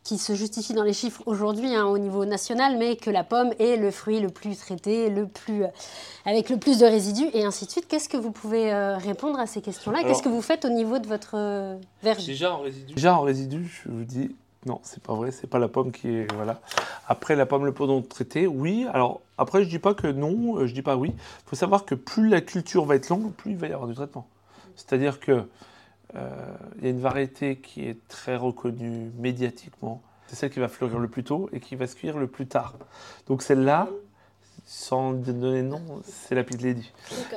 qui 0.06 0.20
se 0.20 0.36
justifie 0.36 0.74
dans 0.74 0.84
les 0.84 0.94
chiffres 0.94 1.24
aujourd'hui 1.26 1.76
hein, 1.76 1.86
au 1.86 1.98
niveau 1.98 2.26
national, 2.26 2.78
mais 2.78 2.96
que 2.96 3.10
la 3.10 3.24
pomme 3.24 3.52
est 3.60 3.76
le 3.76 3.90
fruit 3.90 4.20
le 4.20 4.30
plus 4.30 4.56
traité, 4.56 5.10
le 5.10 5.28
plus, 5.28 5.64
euh, 5.64 5.68
avec 6.26 6.50
le 6.50 6.58
plus 6.58 6.78
de 6.78 6.86
résidus, 6.86 7.28
et 7.34 7.44
ainsi 7.44 7.66
de 7.66 7.72
suite. 7.72 7.88
Qu'est-ce 7.88 8.08
que 8.08 8.16
vous 8.16 8.32
pouvez 8.32 8.72
euh, 8.72 8.98
répondre 8.98 9.40
à 9.40 9.48
ces 9.48 9.62
questions-là? 9.62 10.04
Qu'est-ce 10.04 10.22
que 10.22 10.30
vous 10.30 10.44
faites 10.44 10.64
au 10.64 10.70
niveau 10.70 11.00
de 11.00 11.08
votre 11.08 11.32
euh, 11.34 11.76
verger 12.04 12.28
Déjà 12.28 12.54
en 12.54 12.60
résidu. 12.60 12.94
Déjà 12.94 13.18
en 13.18 13.22
résidu, 13.22 13.82
je 13.84 13.90
vous 13.90 14.04
dis, 14.04 14.36
non, 14.68 14.80
c'est 14.84 15.02
pas 15.02 15.16
vrai, 15.16 15.32
c'est 15.32 15.48
pas 15.48 15.60
la 15.60 15.68
pomme 15.68 15.92
qui 15.92 16.08
est. 16.10 16.32
Voilà. 16.34 16.62
Après, 17.08 17.36
la 17.36 17.48
pomme, 17.48 17.66
le 17.66 17.74
pot 17.74 18.02
traité, 18.02 18.46
oui. 18.46 18.86
Alors, 18.94 19.22
après, 19.40 19.64
je 19.64 19.70
dis 19.70 19.80
pas 19.80 19.96
que 19.96 20.06
non, 20.06 20.66
je 20.68 20.74
dis 20.74 20.84
pas 20.84 20.98
oui. 20.98 21.14
Il 21.16 21.50
faut 21.50 21.56
savoir 21.56 21.84
que 21.84 21.96
plus 21.96 22.30
la 22.30 22.42
culture 22.42 22.86
va 22.86 22.96
être 22.96 23.10
longue, 23.10 23.32
plus 23.32 23.52
il 23.52 23.58
va 23.58 23.68
y 23.68 23.74
avoir 23.74 23.88
du 23.88 23.96
traitement. 23.96 24.28
C'est-à-dire 24.76 25.20
que 25.20 25.32
euh, 25.32 25.42
il 26.16 26.84
y 26.84 26.88
a 26.88 26.90
une 26.90 27.00
variété 27.00 27.58
qui 27.58 27.88
est 27.88 28.08
très 28.08 28.36
reconnue 28.36 29.12
médiatiquement. 29.18 30.02
C'est 30.28 30.36
celle 30.36 30.50
qui 30.50 30.60
va 30.60 30.68
fleurir 30.68 31.00
le 31.00 31.08
plus 31.08 31.24
tôt 31.24 31.50
et 31.54 31.60
qui 31.60 31.76
va 31.76 31.88
se 31.88 31.96
cuire 31.96 32.18
le 32.18 32.28
plus 32.28 32.48
tard. 32.48 32.76
Donc 33.28 33.42
celle-là, 33.42 33.90
sans 34.66 35.14
donner 35.14 35.62
de 35.62 35.68
nom, 35.68 35.82
c'est 36.04 36.34
la 36.34 36.44
Pit 36.44 36.62
Lady. 36.62 36.92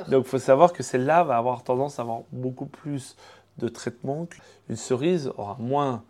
Donc 0.09 0.25
il 0.25 0.29
faut 0.29 0.39
savoir 0.39 0.73
que 0.73 0.83
celle-là 0.83 1.25
va 1.25 1.37
avoir 1.37 1.63
tendance 1.63 1.99
à 1.99 2.03
avoir 2.03 2.21
beaucoup 2.33 2.67
plus 2.67 3.17
de 3.59 3.69
traitement. 3.69 4.27
Une 4.69 4.77
cerise 4.77 5.31
aura 5.37 5.57
moins 5.59 6.03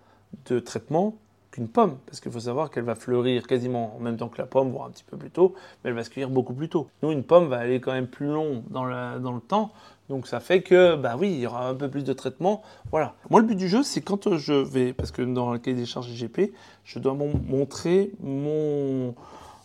de 0.47 0.61
traitement 0.61 1.17
qu'une 1.51 1.69
pomme, 1.69 1.97
parce 2.07 2.21
qu'il 2.21 2.31
faut 2.31 2.41
savoir 2.41 2.71
qu'elle 2.71 2.85
va 2.85 2.95
fleurir 2.95 3.47
quasiment 3.47 3.97
en 3.97 4.01
même 4.01 4.19
temps 4.19 4.29
que 4.29 4.39
la 4.39 4.47
pomme, 4.47 4.71
voire 4.71 4.87
un 4.87 4.91
petit 4.91 5.05
peu 5.05 5.17
plus 5.17 5.31
tôt, 5.31 5.55
mais 5.83 5.91
elle 5.91 5.97
va 5.97 6.05
se 6.05 6.11
cueillir 6.11 6.29
beaucoup 6.29 6.53
plus 6.53 6.69
tôt. 6.69 6.89
Nous, 7.03 7.11
une 7.11 7.25
pomme 7.25 7.49
va 7.49 7.57
aller 7.59 7.81
quand 7.81 7.93
même 7.93 8.07
plus 8.07 8.27
long 8.27 8.63
dans, 8.69 8.85
dans 9.19 9.33
le 9.33 9.41
temps, 9.41 9.73
donc 10.09 10.27
ça 10.27 10.41
fait 10.41 10.63
que, 10.63 10.97
bah 10.97 11.17
oui, 11.19 11.33
il 11.33 11.41
y 11.41 11.47
aura 11.47 11.69
un 11.69 11.75
peu 11.75 11.91
plus 11.91 12.03
de 12.03 12.13
traitement. 12.13 12.63
Voilà. 12.91 13.15
Moi, 13.29 13.41
le 13.41 13.47
but 13.47 13.57
du 13.57 13.69
jeu, 13.69 13.83
c'est 13.83 14.01
quand 14.01 14.37
je 14.37 14.55
vais, 14.55 14.95
parce 14.95 15.11
que 15.11 15.21
dans 15.21 15.53
le 15.53 15.59
cahier 15.59 15.77
des 15.77 15.87
charges 15.87 16.09
IGP, 16.09 16.53
je 16.85 16.99
dois 16.99 17.15
montrer 17.15 18.13
mon, 18.21 19.15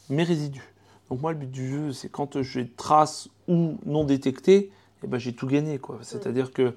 mes 0.09 0.23
résidus. 0.23 0.73
Donc 1.09 1.21
moi, 1.21 1.31
le 1.31 1.37
but 1.37 1.51
du 1.51 1.69
jeu, 1.69 1.91
c'est 1.93 2.09
quand 2.09 2.41
j'ai 2.41 2.67
trace 2.67 3.29
ou 3.47 3.77
non 3.85 4.03
détecté, 4.03 4.71
eh 5.03 5.07
ben, 5.07 5.17
j'ai 5.17 5.33
tout 5.33 5.47
gagné. 5.47 5.79
quoi. 5.79 5.99
C'est-à-dire 6.01 6.51
que 6.51 6.75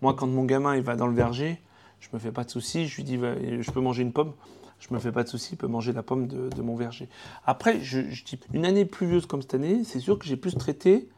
moi, 0.00 0.14
quand 0.14 0.26
mon 0.26 0.44
gamin 0.44 0.76
il 0.76 0.82
va 0.82 0.96
dans 0.96 1.06
le 1.06 1.14
verger, 1.14 1.60
je 2.00 2.08
me 2.12 2.18
fais 2.18 2.32
pas 2.32 2.44
de 2.44 2.50
soucis, 2.50 2.86
je 2.86 2.96
lui 2.96 3.04
dis, 3.04 3.16
je 3.16 3.70
peux 3.70 3.80
manger 3.80 4.02
une 4.02 4.12
pomme. 4.12 4.32
Je 4.80 4.92
me 4.92 4.98
fais 4.98 5.12
pas 5.12 5.24
de 5.24 5.28
soucis, 5.28 5.50
il 5.52 5.56
peut 5.56 5.66
manger 5.66 5.92
la 5.92 6.02
pomme 6.02 6.26
de, 6.26 6.62
mon 6.62 6.76
verger. 6.76 7.08
Après, 7.46 7.80
je, 7.80 8.00
je 8.10 8.24
dis, 8.24 8.38
une 8.52 8.66
année 8.66 8.84
pluvieuse 8.84 9.24
comme 9.24 9.40
cette 9.40 9.54
année, 9.54 9.82
c'est 9.84 10.00
sûr 10.00 10.18
que 10.18 10.26
j'ai 10.26 10.36
plus 10.36 10.54
traité 10.56 11.08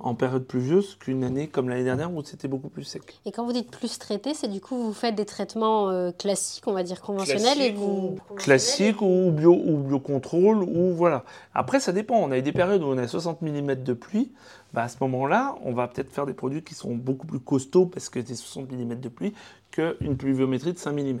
en 0.00 0.14
période 0.14 0.44
pluvieuse 0.44 0.96
qu'une 0.96 1.22
année 1.22 1.46
comme 1.46 1.68
l'année 1.68 1.84
dernière 1.84 2.12
où 2.12 2.22
c'était 2.24 2.48
beaucoup 2.48 2.68
plus 2.68 2.84
sec. 2.84 3.20
Et 3.24 3.32
quand 3.32 3.44
vous 3.44 3.52
dites 3.52 3.70
plus 3.70 3.98
traité, 3.98 4.34
c'est 4.34 4.48
du 4.48 4.60
coup 4.60 4.76
vous 4.76 4.92
faites 4.92 5.14
des 5.14 5.24
traitements 5.24 5.88
euh, 5.88 6.10
classiques, 6.10 6.66
on 6.66 6.72
va 6.72 6.82
dire 6.82 7.00
conventionnels 7.00 7.60
et 7.60 7.72
vous 7.72 8.18
classiques 8.36 9.00
ou 9.00 9.30
bio 9.30 9.54
ou 9.54 9.78
biocontrôle 9.78 10.62
ou 10.62 10.92
voilà. 10.94 11.24
Après 11.54 11.80
ça 11.80 11.92
dépend, 11.92 12.16
on 12.16 12.32
a 12.32 12.38
eu 12.38 12.42
des 12.42 12.52
périodes 12.52 12.82
où 12.82 12.86
on 12.86 12.98
a 12.98 13.06
60 13.06 13.42
mm 13.42 13.76
de 13.76 13.92
pluie, 13.92 14.32
bah, 14.74 14.82
à 14.82 14.88
ce 14.88 14.96
moment-là, 15.02 15.54
on 15.62 15.72
va 15.72 15.86
peut-être 15.86 16.10
faire 16.10 16.26
des 16.26 16.34
produits 16.34 16.64
qui 16.64 16.74
sont 16.74 16.96
beaucoup 16.96 17.28
plus 17.28 17.38
costauds 17.38 17.86
parce 17.86 18.08
que 18.08 18.20
c'est 18.24 18.34
60 18.34 18.72
mm 18.72 18.96
de 18.96 19.08
pluie 19.08 19.32
qu'une 19.70 20.16
pluviométrie 20.16 20.72
de 20.72 20.78
5 20.78 20.92
mm. 20.92 21.18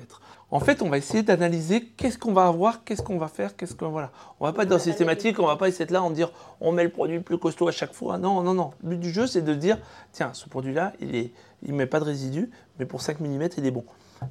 En 0.54 0.60
fait, 0.60 0.82
on 0.82 0.88
va 0.88 0.98
essayer 0.98 1.24
d'analyser 1.24 1.84
qu'est-ce 1.96 2.16
qu'on 2.16 2.32
va 2.32 2.46
avoir, 2.46 2.84
qu'est-ce 2.84 3.02
qu'on 3.02 3.18
va 3.18 3.26
faire, 3.26 3.56
qu'est-ce 3.56 3.74
qu'on 3.74 3.88
voilà. 3.88 4.12
On 4.38 4.44
va 4.44 4.52
pas 4.52 4.62
être 4.62 4.68
dans 4.68 4.78
systématique, 4.78 5.40
on 5.40 5.46
va 5.48 5.56
pas 5.56 5.66
essayer 5.66 5.84
de 5.84 5.92
là 5.92 6.00
en 6.00 6.10
dire 6.10 6.30
on 6.60 6.70
met 6.70 6.84
le 6.84 6.90
produit 6.90 7.16
le 7.16 7.22
plus 7.24 7.38
costaud 7.38 7.66
à 7.66 7.72
chaque 7.72 7.92
fois. 7.92 8.18
Non, 8.18 8.40
non, 8.40 8.54
non. 8.54 8.70
Le 8.84 8.90
but 8.90 9.00
du 9.00 9.10
jeu, 9.10 9.26
c'est 9.26 9.42
de 9.42 9.52
dire 9.52 9.78
tiens, 10.12 10.30
ce 10.32 10.48
produit-là, 10.48 10.92
il 11.00 11.16
est, 11.16 11.32
il 11.64 11.74
met 11.74 11.86
pas 11.86 11.98
de 11.98 12.04
résidus, 12.04 12.50
mais 12.78 12.86
pour 12.86 13.02
5 13.02 13.18
mm, 13.18 13.48
il 13.58 13.66
est 13.66 13.72
bon. 13.72 13.84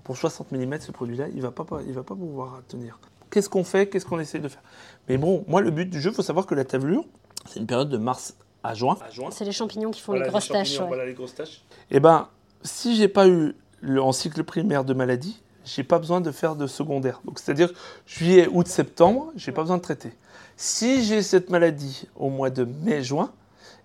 Pour 0.06 0.16
60 0.16 0.54
mm, 0.54 0.80
ce 0.80 0.94
produit-là, 0.94 1.26
il 1.36 1.42
va 1.42 1.52
pas, 1.52 1.66
il 1.86 1.92
va 1.92 2.04
pas 2.04 2.16
pouvoir 2.16 2.62
tenir. 2.70 3.02
Qu'est-ce 3.30 3.50
qu'on 3.50 3.66
fait, 3.66 3.90
qu'est-ce 3.90 4.06
qu'on 4.06 4.22
essaie 4.22 4.40
de 4.40 4.48
faire? 4.48 4.64
Mais 5.10 5.18
bon, 5.18 5.44
moi, 5.50 5.60
le 5.60 5.72
but 5.72 5.90
du 5.90 6.00
jeu, 6.00 6.12
il 6.12 6.16
faut 6.16 6.22
savoir 6.22 6.46
que 6.46 6.56
la 6.56 6.64
tavelure, 6.64 7.04
c'est 7.50 7.60
une 7.60 7.68
période 7.68 7.90
de 7.90 7.98
mars 7.98 8.38
à 8.64 8.74
juin. 8.74 8.98
C'est 9.32 9.44
les 9.44 9.52
champignons 9.52 9.92
qui 9.92 10.00
font 10.00 10.14
les, 10.14 10.22
grosses 10.22 10.48
taches, 10.48 10.80
voilà 10.80 11.06
les 11.06 11.16
grosses 11.16 11.36
taches. 11.36 11.66
Eh 11.92 12.00
ben, 12.00 12.30
si 12.62 12.96
j'ai 12.96 13.10
pas 13.10 13.28
eu 13.28 13.58
le, 13.82 14.02
en 14.02 14.14
cycle 14.14 14.46
primaire 14.46 14.86
de 14.86 14.94
maladie, 14.94 15.42
j'ai 15.65 15.84
pas 15.84 15.99
besoin 15.99 16.21
de 16.21 16.32
faire 16.32 16.56
de 16.56 16.67
secondaire. 16.67 17.21
Donc 17.26 17.39
c'est-à-dire 17.39 17.71
juillet, 18.06 18.47
août, 18.52 18.67
septembre, 18.67 19.32
j'ai 19.36 19.52
pas 19.52 19.62
besoin 19.62 19.78
de 19.78 19.82
traiter. 19.82 20.13
Si 20.56 21.04
j'ai 21.04 21.21
cette 21.21 21.49
maladie 21.49 22.08
au 22.15 22.30
mois 22.30 22.49
de 22.49 22.63
mai, 22.63 23.04
juin, 23.04 23.32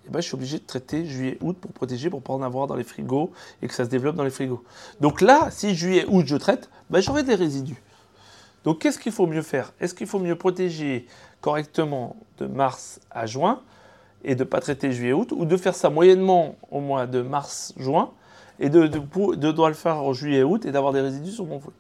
eh 0.06 0.10
ben, 0.10 0.20
je 0.20 0.26
suis 0.26 0.34
obligé 0.34 0.58
de 0.58 0.64
traiter 0.64 1.04
juillet, 1.04 1.38
août 1.40 1.56
pour 1.60 1.72
protéger, 1.72 2.10
pour 2.10 2.22
pas 2.22 2.32
en 2.32 2.42
avoir 2.42 2.66
dans 2.66 2.76
les 2.76 2.84
frigos 2.84 3.30
et 3.62 3.68
que 3.68 3.74
ça 3.74 3.84
se 3.84 3.90
développe 3.90 4.16
dans 4.16 4.24
les 4.24 4.30
frigos. 4.30 4.62
Donc 5.00 5.20
là, 5.20 5.48
si 5.50 5.74
juillet, 5.74 6.04
août, 6.08 6.24
je 6.26 6.36
traite, 6.36 6.70
ben, 6.90 7.00
j'aurai 7.00 7.22
des 7.22 7.34
résidus. 7.34 7.82
Donc 8.64 8.80
qu'est-ce 8.80 8.98
qu'il 8.98 9.12
faut 9.12 9.26
mieux 9.26 9.42
faire? 9.42 9.72
Est-ce 9.80 9.94
qu'il 9.94 10.06
faut 10.06 10.18
mieux 10.18 10.36
protéger 10.36 11.06
correctement 11.40 12.16
de 12.38 12.46
mars 12.46 13.00
à 13.10 13.26
juin 13.26 13.60
et 14.24 14.34
de 14.34 14.42
ne 14.42 14.48
pas 14.48 14.60
traiter 14.60 14.92
juillet-août, 14.92 15.32
ou 15.32 15.44
de 15.44 15.56
faire 15.56 15.74
ça 15.74 15.90
moyennement 15.90 16.56
au 16.70 16.80
mois 16.80 17.06
de 17.06 17.22
mars-juin, 17.22 18.10
et 18.60 18.68
de, 18.68 18.86
de, 18.86 18.98
de, 18.98 19.52
de, 19.52 19.66
le 19.66 19.74
faire 19.74 19.96
en 19.96 20.12
juillet-août 20.12 20.64
et 20.66 20.72
d'avoir 20.72 20.92
des 20.92 21.00
résidus 21.00 21.32
sur 21.32 21.46
mon 21.46 21.60
fruit. 21.60 21.74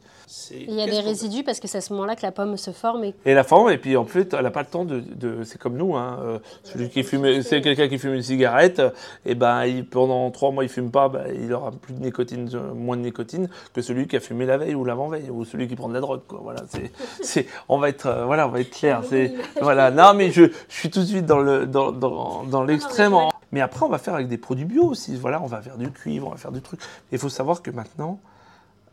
Il 0.50 0.74
y 0.74 0.82
a 0.82 0.86
des 0.86 1.00
résidus 1.00 1.42
parce 1.42 1.58
que 1.58 1.68
c'est 1.68 1.78
à 1.78 1.80
ce 1.80 1.92
moment-là 1.94 2.14
que 2.14 2.22
la 2.22 2.32
pomme 2.32 2.56
se 2.56 2.70
forme. 2.70 3.04
Et, 3.04 3.14
et 3.24 3.34
la 3.34 3.44
forme, 3.44 3.70
et 3.70 3.78
puis 3.78 3.96
en 3.96 4.04
fait, 4.04 4.34
elle 4.34 4.42
n'a 4.42 4.50
pas 4.50 4.60
le 4.60 4.66
temps 4.66 4.84
de. 4.84 5.02
c'est 5.44 5.58
comme 5.58 5.76
nous, 5.76 5.96
hein, 5.96 6.18
euh, 6.22 6.38
celui 6.64 6.90
qui 6.90 7.02
fume, 7.02 7.42
c'est 7.42 7.62
quelqu'un 7.62 7.88
qui 7.88 7.98
fume 7.98 8.14
une 8.14 8.22
cigarette, 8.22 8.82
et 9.24 9.34
ben 9.34 9.64
il, 9.64 9.86
pendant 9.86 10.30
trois 10.30 10.50
mois 10.50 10.64
il 10.64 10.68
fume 10.68 10.90
pas, 10.90 11.08
ben, 11.08 11.24
il 11.34 11.52
aura 11.52 11.70
plus 11.70 11.94
de 11.94 12.00
nicotine, 12.00 12.50
moins 12.74 12.96
de 12.96 13.02
nicotine 13.02 13.48
que 13.72 13.80
celui 13.80 14.06
qui 14.06 14.16
a 14.16 14.20
fumé 14.20 14.44
la 14.44 14.58
veille 14.58 14.74
ou 14.74 14.84
l'avant-veille, 14.84 15.30
ou 15.30 15.44
celui 15.44 15.66
qui 15.66 15.76
prend 15.76 15.88
de 15.88 15.94
la 15.94 16.00
drogue. 16.00 16.22
Quoi. 16.28 16.40
Voilà, 16.42 16.62
c'est, 17.22 17.46
on 17.68 17.78
va 17.78 17.88
être, 17.88 18.06
euh, 18.06 18.24
voilà, 18.26 18.46
on 18.46 18.50
va 18.50 18.60
être 18.60 18.70
clair. 18.70 19.02
C'est, 19.08 19.32
voilà, 19.62 19.90
non 19.90 20.12
mais 20.14 20.30
je, 20.30 20.44
je 20.68 20.74
suis 20.74 20.90
tout 20.90 21.00
de 21.00 21.06
suite 21.06 21.26
dans 21.26 21.38
le, 21.38 21.66
dans, 21.66 21.90
dans, 21.90 22.44
dans 22.44 22.64
l'extrême. 22.64 23.14
Mais 23.52 23.60
après, 23.60 23.84
on 23.84 23.88
va 23.88 23.98
faire 23.98 24.14
avec 24.14 24.28
des 24.28 24.38
produits 24.38 24.64
bio 24.64 24.84
aussi. 24.84 25.16
Voilà, 25.16 25.40
on 25.42 25.46
va 25.46 25.62
faire 25.62 25.78
du 25.78 25.90
cuivre, 25.90 26.26
on 26.26 26.30
va 26.30 26.36
faire 26.36 26.52
du 26.52 26.60
truc. 26.60 26.80
Il 27.12 27.18
faut 27.18 27.28
savoir 27.28 27.62
que 27.62 27.70
maintenant, 27.70 28.20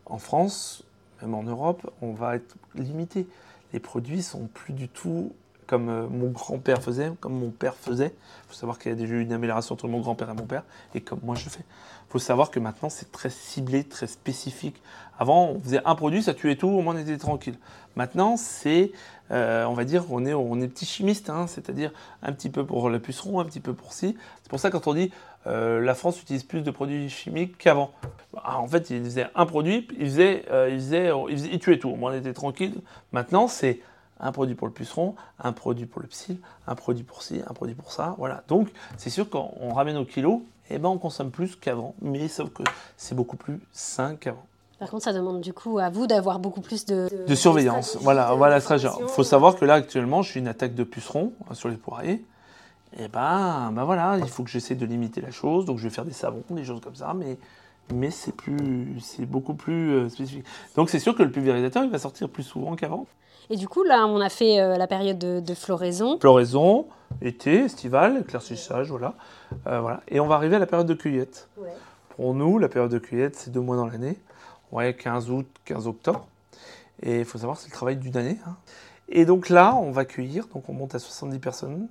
en 0.06 0.18
France, 0.18 0.82
même 1.20 1.34
en 1.34 1.42
Europe, 1.42 1.90
on 2.00 2.12
va 2.12 2.36
être 2.36 2.56
limité. 2.74 3.26
Les 3.72 3.80
produits 3.80 4.22
sont 4.22 4.46
plus 4.46 4.72
du 4.72 4.88
tout 4.88 5.32
comme 5.66 5.88
euh, 5.88 6.06
mon 6.08 6.30
grand-père 6.30 6.82
faisait, 6.82 7.12
comme 7.20 7.38
mon 7.38 7.50
père 7.50 7.74
faisait. 7.74 8.14
Il 8.14 8.48
faut 8.48 8.54
savoir 8.54 8.78
qu'il 8.78 8.90
y 8.90 8.94
a 8.94 8.96
déjà 8.96 9.14
eu 9.14 9.22
une 9.22 9.32
amélioration 9.32 9.74
entre 9.74 9.88
mon 9.88 10.00
grand-père 10.00 10.30
et 10.30 10.34
mon 10.34 10.46
père, 10.46 10.62
et 10.94 11.00
comme 11.00 11.20
moi 11.22 11.34
je 11.34 11.48
fais. 11.48 11.64
Il 12.08 12.12
faut 12.12 12.18
savoir 12.18 12.50
que 12.50 12.60
maintenant 12.60 12.88
c'est 12.88 13.10
très 13.10 13.30
ciblé, 13.30 13.84
très 13.84 14.06
spécifique. 14.06 14.80
Avant, 15.18 15.48
on 15.48 15.60
faisait 15.60 15.80
un 15.84 15.94
produit, 15.94 16.22
ça 16.22 16.34
tuait 16.34 16.56
tout, 16.56 16.68
au 16.68 16.82
moins 16.82 16.94
on 16.94 16.98
était 16.98 17.16
tranquille. 17.16 17.56
Maintenant, 17.96 18.36
c'est, 18.36 18.92
euh, 19.30 19.64
on 19.64 19.72
va 19.72 19.84
dire, 19.84 20.04
on 20.10 20.26
est, 20.26 20.34
on 20.34 20.60
est 20.60 20.68
petit 20.68 20.84
chimiste, 20.84 21.30
hein, 21.30 21.46
c'est-à-dire 21.46 21.90
un 22.22 22.32
petit 22.32 22.50
peu 22.50 22.66
pour 22.66 22.90
le 22.90 23.00
puceron, 23.00 23.40
un 23.40 23.44
petit 23.46 23.60
peu 23.60 23.72
pour 23.72 23.94
ci. 23.94 24.16
C'est 24.42 24.50
pour 24.50 24.60
ça 24.60 24.70
quand 24.70 24.86
on 24.86 24.92
dit 24.92 25.10
euh, 25.46 25.80
la 25.80 25.94
France 25.94 26.20
utilise 26.20 26.44
plus 26.44 26.60
de 26.60 26.70
produits 26.70 27.08
chimiques 27.08 27.56
qu'avant. 27.56 27.92
Bah, 28.34 28.42
en 28.58 28.66
fait, 28.66 28.90
ils 28.90 29.02
faisaient 29.02 29.28
un 29.34 29.46
produit, 29.46 29.88
ils 29.98 30.06
faisaient, 30.06 30.44
ils, 30.70 30.78
faisaient, 30.78 31.10
ils, 31.30 31.58
tuaient 31.58 31.78
tout. 31.78 31.96
Moi, 31.96 32.12
on 32.12 32.14
était 32.14 32.34
tranquille. 32.34 32.74
Maintenant, 33.12 33.48
c'est 33.48 33.80
un 34.20 34.32
produit 34.32 34.54
pour 34.54 34.66
le 34.66 34.72
puceron, 34.72 35.14
un 35.38 35.52
produit 35.52 35.86
pour 35.86 36.02
le 36.02 36.08
psy, 36.08 36.40
un 36.66 36.74
produit 36.74 37.04
pour 37.04 37.22
ci, 37.22 37.40
un 37.46 37.52
produit 37.52 37.74
pour 37.74 37.92
ça. 37.92 38.14
Voilà. 38.18 38.42
Donc, 38.48 38.68
c'est 38.96 39.10
sûr 39.10 39.28
qu'on 39.28 39.72
ramène 39.72 39.96
au 39.96 40.04
kilo, 40.04 40.44
et 40.68 40.74
eh 40.74 40.78
ben, 40.78 40.88
on 40.88 40.98
consomme 40.98 41.30
plus 41.30 41.54
qu'avant, 41.56 41.94
mais 42.02 42.26
sauf 42.28 42.50
que 42.50 42.64
c'est 42.96 43.14
beaucoup 43.14 43.36
plus 43.36 43.60
sain 43.72 44.16
qu'avant. 44.16 44.46
Par 44.78 44.90
contre, 44.90 45.04
ça 45.04 45.12
demande 45.12 45.40
du 45.40 45.52
coup 45.52 45.78
à 45.78 45.88
vous 45.88 46.06
d'avoir 46.06 46.38
beaucoup 46.38 46.60
plus 46.60 46.84
de, 46.84 47.08
de, 47.26 47.34
surveillance. 47.34 47.96
Voilà, 48.00 48.34
voilà, 48.34 48.58
Il 48.58 49.08
faut 49.08 49.22
savoir 49.22 49.56
que 49.56 49.64
là, 49.64 49.74
actuellement, 49.74 50.22
je 50.22 50.32
suis 50.32 50.40
une 50.40 50.48
attaque 50.48 50.74
de 50.74 50.84
pucerons 50.84 51.32
hein, 51.48 51.54
sur 51.54 51.68
les 51.68 51.76
poiriers 51.76 52.24
et 52.98 53.04
eh 53.04 53.08
ben, 53.08 53.72
ben 53.72 53.84
voilà, 53.84 54.16
il 54.18 54.28
faut 54.28 54.42
que 54.42 54.48
j'essaie 54.48 54.74
de 54.74 54.86
limiter 54.86 55.20
la 55.20 55.30
chose. 55.30 55.66
Donc 55.66 55.78
je 55.78 55.82
vais 55.82 55.90
faire 55.90 56.06
des 56.06 56.12
savons, 56.12 56.42
des 56.50 56.64
choses 56.64 56.80
comme 56.80 56.94
ça, 56.94 57.12
mais, 57.14 57.36
mais 57.94 58.10
c'est 58.10 58.34
plus, 58.34 59.00
c'est 59.00 59.26
beaucoup 59.26 59.54
plus 59.54 59.92
euh, 59.92 60.08
spécifique. 60.08 60.44
Donc 60.76 60.90
c'est 60.90 60.98
sûr 60.98 61.14
que 61.14 61.22
le 61.22 61.30
pulvérisateur, 61.30 61.84
il 61.84 61.90
va 61.90 61.98
sortir 61.98 62.28
plus 62.28 62.42
souvent 62.42 62.76
qu'avant. 62.76 63.06
Et 63.48 63.56
du 63.56 63.68
coup, 63.68 63.84
là, 63.84 64.06
on 64.06 64.20
a 64.20 64.28
fait 64.28 64.60
euh, 64.60 64.76
la 64.76 64.86
période 64.86 65.18
de, 65.18 65.54
floraison. 65.54 66.18
Floraison, 66.18 66.86
été, 67.22 67.64
estival, 67.64 68.18
éclaircissage, 68.22 68.90
voilà. 68.90 69.14
Euh, 69.68 69.80
voilà. 69.80 70.00
Et 70.08 70.18
on 70.18 70.26
va 70.26 70.34
arriver 70.34 70.56
à 70.56 70.58
la 70.58 70.66
période 70.66 70.88
de 70.88 70.94
cueillette. 70.94 71.48
Pour 72.16 72.34
nous, 72.34 72.58
la 72.58 72.68
période 72.68 72.90
de 72.90 72.98
cueillette, 72.98 73.36
c'est 73.36 73.50
deux 73.50 73.60
mois 73.60 73.76
dans 73.76 73.86
l'année. 73.86 74.16
Ouais, 74.72 74.94
15 74.94 75.30
août, 75.30 75.46
15 75.64 75.86
octobre. 75.86 76.26
Et 77.02 77.20
il 77.20 77.24
faut 77.24 77.38
savoir, 77.38 77.56
c'est 77.58 77.68
le 77.68 77.74
travail 77.74 77.96
d'une 77.96 78.16
année. 78.16 78.38
Hein. 78.46 78.56
Et 79.08 79.24
donc 79.24 79.48
là, 79.48 79.76
on 79.76 79.92
va 79.92 80.04
cueillir, 80.04 80.48
donc 80.52 80.68
on 80.68 80.72
monte 80.72 80.94
à 80.94 80.98
70 80.98 81.38
personnes 81.38 81.88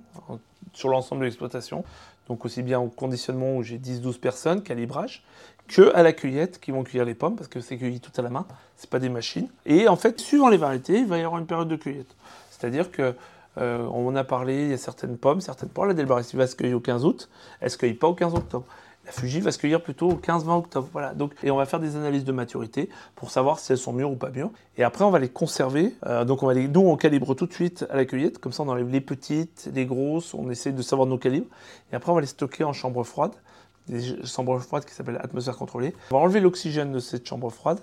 sur 0.74 0.90
l'ensemble 0.90 1.20
de 1.20 1.26
l'exploitation. 1.26 1.84
Donc 2.28 2.44
aussi 2.44 2.62
bien 2.62 2.80
au 2.80 2.88
conditionnement 2.88 3.56
où 3.56 3.62
j'ai 3.62 3.78
10-12 3.78 4.18
personnes, 4.18 4.62
calibrage, 4.62 5.24
que 5.68 5.94
à 5.94 6.02
la 6.02 6.12
cueillette 6.12 6.60
qui 6.60 6.70
vont 6.70 6.84
cueillir 6.84 7.04
les 7.04 7.14
pommes 7.14 7.36
parce 7.36 7.48
que 7.48 7.60
c'est 7.60 7.76
cueilli 7.76 8.00
tout 8.00 8.12
à 8.16 8.22
la 8.22 8.30
main, 8.30 8.46
c'est 8.76 8.90
pas 8.90 8.98
des 8.98 9.08
machines. 9.08 9.48
Et 9.64 9.88
en 9.88 9.96
fait, 9.96 10.20
suivant 10.20 10.48
les 10.48 10.56
variétés, 10.56 10.98
il 10.98 11.06
va 11.06 11.18
y 11.18 11.22
avoir 11.22 11.40
une 11.40 11.46
période 11.46 11.68
de 11.68 11.76
cueillette. 11.76 12.14
C'est-à-dire 12.50 12.90
que 12.90 13.14
euh, 13.58 13.86
on 13.92 14.14
a 14.16 14.24
parlé, 14.24 14.64
il 14.64 14.70
y 14.70 14.74
a 14.74 14.78
certaines 14.78 15.16
pommes, 15.16 15.40
certaines 15.40 15.70
pommes, 15.70 15.88
la 15.88 15.94
Delbaris 15.94 16.30
va 16.34 16.46
se 16.46 16.56
cueillir 16.56 16.76
au 16.76 16.80
15 16.80 17.04
août, 17.04 17.28
elle 17.60 17.70
se 17.70 17.78
cueille 17.78 17.94
pas 17.94 18.08
au 18.08 18.14
15 18.14 18.34
octobre. 18.34 18.66
La 19.06 19.12
Fuji 19.12 19.40
va 19.40 19.52
se 19.52 19.58
cueillir 19.58 19.80
plutôt 19.80 20.10
au 20.10 20.14
15-20 20.14 20.58
octobre. 20.58 20.88
Voilà. 20.92 21.14
Donc, 21.14 21.32
et 21.44 21.52
on 21.52 21.56
va 21.56 21.64
faire 21.64 21.78
des 21.78 21.94
analyses 21.94 22.24
de 22.24 22.32
maturité 22.32 22.90
pour 23.14 23.30
savoir 23.30 23.60
si 23.60 23.70
elles 23.70 23.78
sont 23.78 23.92
mûres 23.92 24.10
ou 24.10 24.16
pas 24.16 24.30
mûres. 24.30 24.50
Et 24.78 24.82
après, 24.82 25.04
on 25.04 25.10
va 25.10 25.20
les 25.20 25.28
conserver. 25.28 25.94
Euh, 26.06 26.24
donc, 26.24 26.42
on 26.42 26.46
va 26.46 26.54
les, 26.54 26.66
nous, 26.66 26.80
on 26.80 26.96
calibre 26.96 27.34
tout 27.34 27.46
de 27.46 27.52
suite 27.52 27.86
à 27.88 27.94
la 27.94 28.04
cueillette. 28.04 28.38
Comme 28.38 28.50
ça, 28.50 28.64
on 28.64 28.68
enlève 28.68 28.88
les 28.88 29.00
petites, 29.00 29.70
les 29.72 29.86
grosses. 29.86 30.34
On 30.34 30.50
essaie 30.50 30.72
de 30.72 30.82
savoir 30.82 31.06
nos 31.06 31.18
calibres. 31.18 31.46
Et 31.92 31.94
après, 31.94 32.10
on 32.10 32.16
va 32.16 32.20
les 32.20 32.26
stocker 32.26 32.64
en 32.64 32.72
chambre 32.72 33.04
froide. 33.04 33.30
Des 33.88 34.24
chambres 34.24 34.58
froides 34.58 34.84
qui 34.84 34.94
s'appellent 34.94 35.20
atmosphère 35.22 35.56
contrôlée. 35.56 35.94
On 36.10 36.16
va 36.16 36.20
enlever 36.22 36.40
l'oxygène 36.40 36.92
de 36.92 36.98
cette 36.98 37.26
chambre 37.26 37.50
froide 37.50 37.80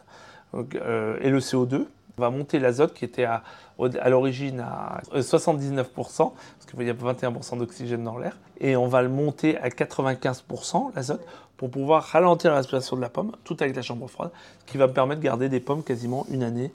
euh, 0.53 1.17
et 1.21 1.29
le 1.29 1.39
CO2. 1.39 1.85
On 2.17 2.21
va 2.21 2.29
monter 2.29 2.59
l'azote 2.59 2.93
qui 2.93 3.05
était 3.05 3.23
à, 3.23 3.43
à 3.79 4.09
l'origine 4.09 4.59
à 4.59 5.01
79%, 5.15 5.85
parce 5.95 6.33
qu'il 6.69 6.85
y 6.85 6.89
a 6.89 6.93
21% 6.93 7.57
d'oxygène 7.57 8.03
dans 8.03 8.17
l'air, 8.19 8.37
et 8.59 8.75
on 8.75 8.87
va 8.87 9.01
le 9.01 9.09
monter 9.09 9.57
à 9.57 9.69
95% 9.69 10.95
l'azote 10.95 11.25
pour 11.57 11.71
pouvoir 11.71 12.03
ralentir 12.03 12.51
la 12.51 12.57
respiration 12.57 12.95
de 12.95 13.01
la 13.01 13.09
pomme, 13.09 13.31
tout 13.43 13.57
avec 13.61 13.75
la 13.75 13.81
chambre 13.81 14.07
froide, 14.07 14.31
ce 14.59 14.71
qui 14.71 14.77
va 14.77 14.87
me 14.87 14.93
permettre 14.93 15.21
de 15.21 15.25
garder 15.25 15.49
des 15.49 15.59
pommes 15.59 15.83
quasiment 15.83 16.25
une 16.29 16.43
année. 16.43 16.71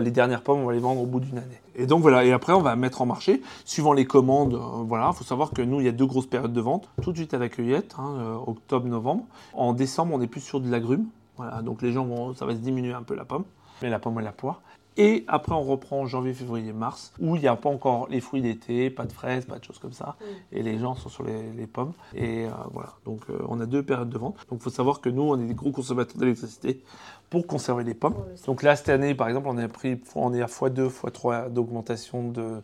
Les 0.00 0.10
dernières 0.10 0.42
pommes, 0.42 0.60
on 0.60 0.66
va 0.66 0.72
les 0.72 0.78
vendre 0.78 1.00
au 1.00 1.06
bout 1.06 1.20
d'une 1.20 1.38
année. 1.38 1.60
Et 1.74 1.86
donc 1.86 2.02
voilà, 2.02 2.24
et 2.24 2.32
après 2.32 2.52
on 2.52 2.60
va 2.60 2.76
mettre 2.76 3.02
en 3.02 3.06
marché, 3.06 3.42
suivant 3.64 3.92
les 3.92 4.04
commandes, 4.04 4.54
euh, 4.54 4.84
voilà, 4.86 5.10
il 5.12 5.16
faut 5.16 5.24
savoir 5.24 5.50
que 5.50 5.62
nous, 5.62 5.80
il 5.80 5.86
y 5.86 5.88
a 5.88 5.92
deux 5.92 6.06
grosses 6.06 6.26
périodes 6.26 6.52
de 6.52 6.60
vente, 6.60 6.88
tout 7.02 7.12
de 7.12 7.16
suite 7.16 7.34
à 7.34 7.38
la 7.38 7.48
cueillette, 7.48 7.94
hein, 7.98 8.14
euh, 8.18 8.36
octobre-novembre. 8.46 9.24
En 9.54 9.72
décembre, 9.72 10.14
on 10.14 10.20
est 10.20 10.26
plus 10.26 10.40
sur 10.40 10.60
de 10.60 10.70
l'agrume, 10.70 11.06
voilà, 11.36 11.62
donc 11.62 11.82
les 11.82 11.92
gens 11.92 12.04
vont, 12.04 12.34
ça 12.34 12.46
va 12.46 12.52
se 12.52 12.58
diminuer 12.58 12.92
un 12.92 13.02
peu 13.02 13.14
la 13.14 13.24
pomme 13.24 13.44
mais 13.82 13.90
la 13.90 13.98
pomme 13.98 14.18
et 14.20 14.22
la 14.22 14.32
poire. 14.32 14.60
Et 14.96 15.24
après, 15.28 15.54
on 15.54 15.62
reprend 15.62 16.00
en 16.00 16.06
janvier, 16.06 16.32
février, 16.32 16.72
mars, 16.72 17.12
où 17.20 17.36
il 17.36 17.42
n'y 17.42 17.48
a 17.48 17.56
pas 17.56 17.68
encore 17.68 18.08
les 18.10 18.20
fruits 18.20 18.42
d'été, 18.42 18.90
pas 18.90 19.04
de 19.04 19.12
fraises, 19.12 19.44
pas 19.46 19.58
de 19.58 19.64
choses 19.64 19.78
comme 19.78 19.92
ça. 19.92 20.16
Et 20.52 20.62
les 20.62 20.78
gens 20.78 20.94
sont 20.94 21.08
sur 21.08 21.24
les, 21.24 21.66
pommes. 21.66 21.92
Et 22.14 22.46
euh, 22.46 22.50
voilà. 22.72 22.94
Donc, 23.04 23.22
euh, 23.30 23.38
on 23.48 23.60
a 23.60 23.66
deux 23.66 23.82
périodes 23.82 24.10
de 24.10 24.18
vente. 24.18 24.36
Donc, 24.50 24.60
il 24.60 24.62
faut 24.62 24.70
savoir 24.70 25.00
que 25.00 25.08
nous, 25.08 25.22
on 25.22 25.40
est 25.40 25.46
des 25.46 25.54
gros 25.54 25.70
consommateurs 25.70 26.18
d'électricité 26.18 26.82
pour 27.30 27.46
conserver 27.46 27.84
les 27.84 27.94
pommes. 27.94 28.16
Donc, 28.46 28.62
là, 28.62 28.74
cette 28.76 28.88
année, 28.88 29.14
par 29.14 29.28
exemple, 29.28 29.48
on, 29.48 29.58
a 29.58 29.68
pris, 29.68 30.00
on 30.16 30.34
est 30.34 30.42
à 30.42 30.46
x2, 30.46 30.90
x3 30.90 31.52
d'augmentation 31.52 32.28
de, 32.28 32.60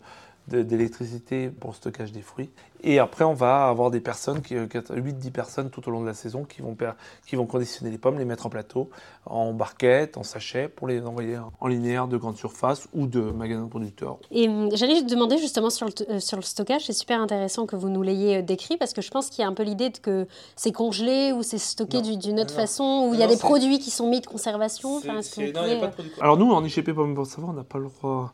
d'électricité 0.48 1.48
pour 1.48 1.70
le 1.70 1.76
stockage 1.76 2.12
des 2.12 2.22
fruits. 2.22 2.50
Et 2.82 2.98
après, 2.98 3.24
on 3.24 3.34
va 3.34 3.68
avoir 3.68 3.90
des 3.90 4.00
personnes, 4.00 4.38
8-10 4.38 5.30
personnes 5.30 5.70
tout 5.70 5.86
au 5.88 5.90
long 5.90 6.00
de 6.00 6.06
la 6.06 6.14
saison, 6.14 6.44
qui 6.44 6.62
vont, 6.62 6.76
qui 7.26 7.34
vont 7.34 7.46
conditionner 7.46 7.90
les 7.90 7.98
pommes, 7.98 8.18
les 8.18 8.24
mettre 8.24 8.46
en 8.46 8.50
plateau, 8.50 8.90
en 9.24 9.52
barquette, 9.52 10.16
en 10.16 10.22
sachet, 10.22 10.68
pour 10.68 10.86
les 10.86 11.00
envoyer 11.00 11.38
en 11.60 11.66
linéaire 11.66 12.06
de 12.06 12.16
grande 12.16 12.36
surface 12.36 12.86
ou 12.94 13.06
de 13.06 13.20
magasins 13.20 13.64
de 13.64 13.68
producteurs. 13.68 14.18
Et 14.30 14.48
hum, 14.48 14.68
j'allais 14.74 15.00
te 15.00 15.10
demander 15.10 15.38
justement 15.38 15.70
sur 15.70 15.86
le, 15.86 15.92
euh, 16.10 16.20
sur 16.20 16.36
le 16.36 16.42
stockage, 16.42 16.86
c'est 16.86 16.92
super 16.92 17.20
intéressant 17.20 17.66
que 17.66 17.76
vous 17.76 17.88
nous 17.88 18.02
l'ayez 18.02 18.36
euh, 18.36 18.42
décrit, 18.42 18.76
parce 18.76 18.92
que 18.92 19.02
je 19.02 19.10
pense 19.10 19.30
qu'il 19.30 19.42
y 19.42 19.44
a 19.44 19.48
un 19.48 19.54
peu 19.54 19.62
l'idée 19.62 19.90
que 19.90 20.26
c'est 20.54 20.72
congelé 20.72 21.32
ou 21.32 21.42
c'est 21.42 21.58
stocké 21.58 22.02
d'une 22.02 22.40
autre 22.40 22.54
façon, 22.54 23.08
ou 23.08 23.14
il 23.14 23.20
y 23.20 23.22
a 23.22 23.26
des 23.26 23.36
produits 23.36 23.78
qui 23.78 23.90
sont 23.90 24.08
mis 24.08 24.20
de 24.20 24.26
conservation. 24.26 24.98
Enfin, 24.98 25.20
Alors 26.20 26.36
nous, 26.36 26.52
en 26.52 26.64
IGP 26.64 26.92
Pommes 26.92 27.14
pour 27.14 27.26
savoir, 27.26 27.52
on 27.52 27.56
n'a 27.56 27.64
pas 27.64 27.78
le 27.78 27.88
droit 27.88 28.32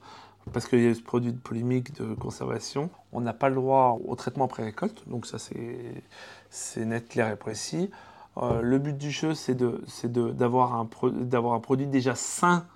parce 0.53 0.67
qu'il 0.67 0.83
y 0.83 0.89
a 0.89 0.95
ce 0.95 1.03
produit 1.03 1.33
de 1.33 1.39
polémique 1.39 1.95
de 1.95 2.15
conservation. 2.15 2.91
On 3.13 3.21
n'a 3.21 3.33
pas 3.33 3.49
le 3.49 3.57
droit 3.57 3.99
au 4.07 4.15
traitement 4.17 4.47
après 4.47 4.65
récolte, 4.65 5.09
donc 5.09 5.27
ça 5.27 5.39
c'est 5.39 6.85
net, 6.85 7.09
clair 7.09 7.31
et 7.31 7.37
précis. 7.37 7.91
Euh, 8.39 8.63
le 8.63 8.79
but 8.79 8.97
du 8.97 9.11
jeu, 9.11 9.35
c'est 9.35 9.57
d'avoir 9.57 10.75
un, 10.75 10.89
un 10.89 11.61
produit 11.61 11.87
déjà 11.87 12.15
sain 12.15 12.67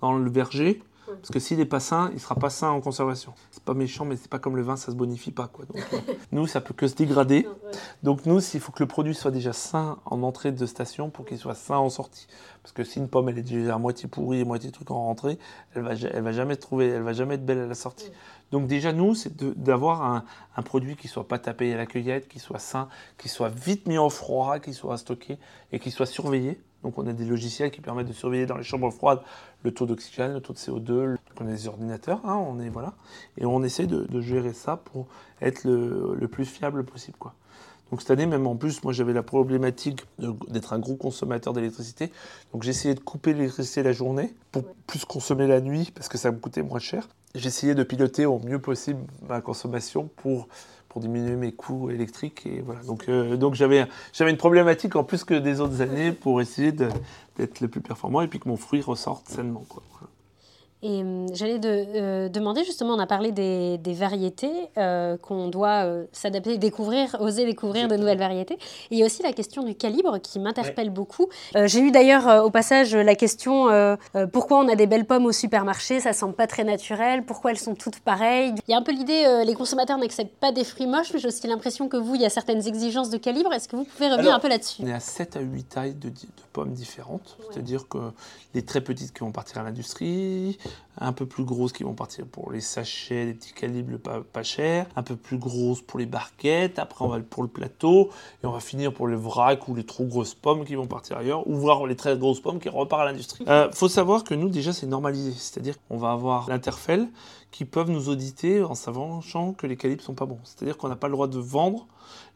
dans 0.00 0.16
le 0.16 0.30
verger 0.30 0.82
parce 1.16 1.30
que 1.30 1.38
s'il 1.38 1.58
n'est 1.58 1.64
pas 1.64 1.80
sain, 1.80 2.08
il 2.10 2.14
ne 2.14 2.20
sera 2.20 2.34
pas 2.34 2.50
sain 2.50 2.70
en 2.70 2.80
conservation. 2.80 3.34
C'est 3.50 3.62
pas 3.62 3.74
méchant, 3.74 4.04
mais 4.04 4.16
c'est 4.16 4.30
pas 4.30 4.38
comme 4.38 4.56
le 4.56 4.62
vin, 4.62 4.76
ça 4.76 4.92
se 4.92 4.96
bonifie 4.96 5.32
pas. 5.32 5.48
Quoi. 5.48 5.64
Donc, 5.66 5.82
euh, 5.92 5.98
nous, 6.32 6.46
ça 6.46 6.60
peut 6.60 6.74
que 6.74 6.86
se 6.86 6.94
dégrader. 6.94 7.46
Donc 8.02 8.26
nous, 8.26 8.40
il 8.40 8.60
faut 8.60 8.72
que 8.72 8.82
le 8.82 8.86
produit 8.86 9.14
soit 9.14 9.30
déjà 9.30 9.52
sain 9.52 9.98
en 10.04 10.22
entrée 10.22 10.52
de 10.52 10.66
station 10.66 11.10
pour 11.10 11.24
qu'il 11.24 11.38
soit 11.38 11.54
sain 11.54 11.76
en 11.76 11.90
sortie. 11.90 12.26
Parce 12.70 12.86
que 12.86 12.92
si 12.92 13.00
une 13.00 13.08
pomme 13.08 13.28
elle 13.28 13.38
est 13.38 13.42
déjà 13.42 13.74
à 13.74 13.78
moitié 13.78 14.08
pourrie, 14.08 14.42
à 14.42 14.44
moitié 14.44 14.70
truc 14.70 14.92
en 14.92 15.02
rentrée, 15.02 15.38
elle 15.74 15.82
va, 15.82 15.94
elle 15.94 16.22
va 16.22 16.32
jamais 16.32 16.54
trouver, 16.54 16.86
elle 16.86 17.02
va 17.02 17.12
jamais 17.12 17.34
être 17.34 17.44
belle 17.44 17.58
à 17.58 17.66
la 17.66 17.74
sortie. 17.74 18.12
Donc 18.52 18.68
déjà 18.68 18.92
nous, 18.92 19.16
c'est 19.16 19.42
d'avoir 19.58 20.02
un, 20.02 20.24
un, 20.56 20.62
produit 20.62 20.94
qui 20.94 21.08
soit 21.08 21.26
pas 21.26 21.40
tapé 21.40 21.74
à 21.74 21.76
la 21.76 21.86
cueillette, 21.86 22.28
qui 22.28 22.38
soit 22.38 22.60
sain, 22.60 22.88
qui 23.18 23.28
soit 23.28 23.48
vite 23.48 23.88
mis 23.88 23.98
au 23.98 24.08
froid, 24.08 24.60
qui 24.60 24.72
soit 24.72 24.98
stocké 24.98 25.38
et 25.72 25.80
qui 25.80 25.90
soit 25.90 26.06
surveillé 26.06 26.60
donc 26.82 26.98
on 26.98 27.06
a 27.06 27.12
des 27.12 27.24
logiciels 27.24 27.70
qui 27.70 27.80
permettent 27.80 28.08
de 28.08 28.12
surveiller 28.12 28.46
dans 28.46 28.56
les 28.56 28.64
chambres 28.64 28.90
froides 28.90 29.20
le 29.62 29.72
taux 29.72 29.86
d'oxygène, 29.86 30.32
le 30.32 30.40
taux 30.40 30.52
de 30.52 30.58
CO2. 30.58 31.16
on 31.40 31.46
a 31.46 31.50
des 31.50 31.68
ordinateurs, 31.68 32.20
hein, 32.24 32.36
on 32.36 32.58
est 32.58 32.70
voilà, 32.70 32.94
et 33.36 33.44
on 33.44 33.62
essaie 33.62 33.86
de, 33.86 34.20
gérer 34.20 34.52
ça 34.52 34.76
pour 34.76 35.06
être 35.40 35.64
le, 35.64 36.28
plus 36.28 36.44
fiable 36.44 36.84
possible, 36.84 37.16
quoi. 37.18 37.34
Donc 37.90 38.00
cette 38.02 38.10
année, 38.10 38.26
même 38.26 38.46
en 38.46 38.56
plus, 38.56 38.82
moi 38.84 38.92
j'avais 38.92 39.12
la 39.12 39.22
problématique 39.22 40.04
d'être 40.48 40.72
un 40.72 40.78
gros 40.78 40.96
consommateur 40.96 41.52
d'électricité. 41.52 42.12
Donc 42.52 42.62
j'ai 42.62 42.70
essayé 42.70 42.94
de 42.94 43.00
couper 43.00 43.32
l'électricité 43.34 43.82
la 43.82 43.92
journée 43.92 44.34
pour 44.52 44.64
plus 44.86 45.04
consommer 45.04 45.46
la 45.46 45.60
nuit 45.60 45.92
parce 45.94 46.08
que 46.08 46.18
ça 46.18 46.30
me 46.30 46.38
coûtait 46.38 46.62
moins 46.62 46.78
cher. 46.78 47.08
J'ai 47.34 47.48
essayé 47.48 47.74
de 47.74 47.82
piloter 47.82 48.26
au 48.26 48.38
mieux 48.40 48.58
possible 48.58 49.00
ma 49.28 49.40
consommation 49.40 50.08
pour 50.16 50.48
pour 50.90 51.00
diminuer 51.00 51.36
mes 51.36 51.52
coûts 51.52 51.88
électriques. 51.88 52.46
Et 52.46 52.60
voilà. 52.60 52.82
Donc, 52.82 53.08
euh, 53.08 53.36
donc 53.36 53.54
j'avais, 53.54 53.86
j'avais 54.12 54.32
une 54.32 54.36
problématique 54.36 54.96
en 54.96 55.04
plus 55.04 55.24
que 55.24 55.34
des 55.34 55.60
autres 55.60 55.80
années 55.80 56.12
pour 56.12 56.40
essayer 56.42 56.72
d'être 56.72 57.60
le 57.60 57.68
plus 57.68 57.80
performant 57.80 58.20
et 58.20 58.28
puis 58.28 58.40
que 58.40 58.48
mon 58.48 58.56
fruit 58.56 58.82
ressorte 58.82 59.28
sainement. 59.28 59.64
Quoi. 59.68 59.82
Et 60.82 61.02
hum, 61.02 61.26
j'allais 61.34 61.58
de, 61.58 61.68
euh, 61.68 62.28
demander, 62.28 62.64
justement, 62.64 62.94
on 62.94 62.98
a 62.98 63.06
parlé 63.06 63.32
des, 63.32 63.78
variétés 63.92 64.70
euh, 64.78 65.16
qu'on 65.18 65.48
doit 65.48 65.84
euh, 65.84 66.04
s'adapter, 66.12 66.56
découvrir, 66.56 67.16
oser 67.20 67.44
découvrir 67.44 67.88
de 67.88 67.96
nouvelles 67.96 68.18
variétés. 68.18 68.54
Et 68.54 68.58
il 68.92 68.98
y 68.98 69.02
a 69.02 69.06
aussi 69.06 69.22
la 69.22 69.32
question 69.32 69.62
du 69.62 69.74
calibre 69.74 70.18
qui 70.20 70.38
m'interpelle 70.38 70.90
beaucoup. 70.90 71.28
J'ai 71.54 71.80
eu 71.80 71.90
d'ailleurs 71.90 72.44
au 72.44 72.50
passage 72.50 72.94
la 72.94 73.14
question 73.14 73.68
pourquoi 74.32 74.58
on 74.58 74.68
a 74.68 74.76
des 74.76 74.86
belles 74.86 75.04
pommes 75.04 75.26
au 75.26 75.32
supermarché, 75.32 76.00
ça 76.00 76.12
semble 76.12 76.34
pas 76.34 76.46
très 76.46 76.64
naturel, 76.64 77.24
pourquoi 77.24 77.50
elles 77.50 77.58
sont 77.58 77.74
toutes 77.74 78.00
pareilles? 78.00 78.54
Il 78.68 78.70
y 78.70 78.74
a 78.74 78.78
un 78.78 78.82
peu 78.82 78.92
l'idée, 78.92 79.42
les 79.44 79.54
consommateurs 79.54 79.98
n'acceptent 79.98 80.38
pas 80.38 80.52
des 80.52 80.64
fruits 80.64 80.86
moches, 80.86 81.12
mais 81.12 81.18
j'ai 81.18 81.28
aussi 81.28 81.46
l'impression 81.46 81.88
que 81.88 81.96
vous, 81.96 82.14
il 82.14 82.22
y 82.22 82.26
a 82.26 82.30
certaines 82.30 82.66
exigences 82.66 83.10
de 83.10 83.18
calibre. 83.18 83.52
Est-ce 83.52 83.68
que 83.68 83.76
vous 83.76 83.84
pouvez 83.84 84.10
revenir 84.10 84.34
un 84.34 84.38
peu 84.38 84.48
là-dessus? 84.48 84.82
On 84.84 84.86
est 84.86 84.92
à 84.92 85.00
7 85.00 85.36
à 85.36 85.40
8 85.40 85.62
tailles 85.64 85.94
de, 85.94 86.08
de 86.08 86.14
pommes 86.52 86.72
différentes, 86.72 87.38
c'est-à-dire 87.50 87.88
que 87.88 87.98
les 88.54 88.62
très 88.62 88.80
petites 88.80 89.12
qui 89.12 89.20
vont 89.20 89.32
partir 89.32 89.58
à 89.58 89.62
l'industrie, 89.62 90.58
un 90.98 91.12
peu 91.12 91.26
plus 91.26 91.44
grosses 91.44 91.72
qui 91.72 91.84
vont 91.84 91.94
partir 91.94 92.26
pour 92.26 92.52
les 92.52 92.60
sachets, 92.60 93.24
les 93.24 93.34
petits 93.34 93.52
calibres 93.52 93.98
pas, 93.98 94.20
pas 94.20 94.42
chers, 94.42 94.86
un 94.96 95.02
peu 95.02 95.16
plus 95.16 95.38
grosses 95.38 95.80
pour 95.80 95.98
les 95.98 96.06
barquettes, 96.06 96.78
après 96.78 97.04
on 97.04 97.08
va 97.08 97.20
pour 97.20 97.42
le 97.42 97.48
plateau, 97.48 98.10
et 98.42 98.46
on 98.46 98.52
va 98.52 98.60
finir 98.60 98.92
pour 98.92 99.08
les 99.08 99.16
vracs 99.16 99.68
ou 99.68 99.74
les 99.74 99.84
trop 99.84 100.04
grosses 100.04 100.34
pommes 100.34 100.64
qui 100.64 100.74
vont 100.74 100.86
partir 100.86 101.16
ailleurs, 101.16 101.46
ou 101.48 101.54
voir 101.54 101.86
les 101.86 101.96
très 101.96 102.16
grosses 102.16 102.40
pommes 102.40 102.58
qui 102.58 102.68
repartent 102.68 103.02
à 103.02 103.06
l'industrie. 103.06 103.44
Il 103.46 103.52
euh, 103.52 103.70
faut 103.72 103.88
savoir 103.88 104.24
que 104.24 104.34
nous 104.34 104.48
déjà 104.48 104.72
c'est 104.72 104.86
normalisé, 104.86 105.32
c'est-à-dire 105.32 105.76
qu'on 105.88 105.98
va 105.98 106.12
avoir 106.12 106.48
l'interfell 106.48 107.08
qui 107.50 107.64
peuvent 107.64 107.90
nous 107.90 108.08
auditer 108.08 108.62
en 108.62 108.74
sachant 108.74 109.52
que 109.52 109.66
les 109.66 109.76
calibres 109.76 110.02
sont 110.02 110.14
pas 110.14 110.26
bons. 110.26 110.38
C'est-à-dire 110.44 110.76
qu'on 110.76 110.88
n'a 110.88 110.96
pas 110.96 111.08
le 111.08 111.14
droit 111.14 111.26
de 111.26 111.38
vendre 111.38 111.86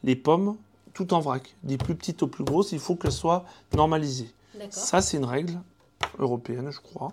les 0.03 0.17
pommes 0.17 0.57
tout 0.95 1.13
en 1.13 1.21
vrac, 1.21 1.55
des 1.63 1.77
plus 1.77 1.95
petites 1.95 2.23
aux 2.23 2.29
plus 2.29 2.45
grosses, 2.45 2.73
il 2.73 2.79
faut 2.79 2.95
qu'elles 2.97 3.13
soient 3.13 3.45
normalisées. 3.75 4.33
Ça 4.71 5.03
c'est 5.03 5.17
une 5.17 5.25
règle 5.25 5.59
européenne, 6.19 6.71
je 6.71 6.81
crois 6.81 7.13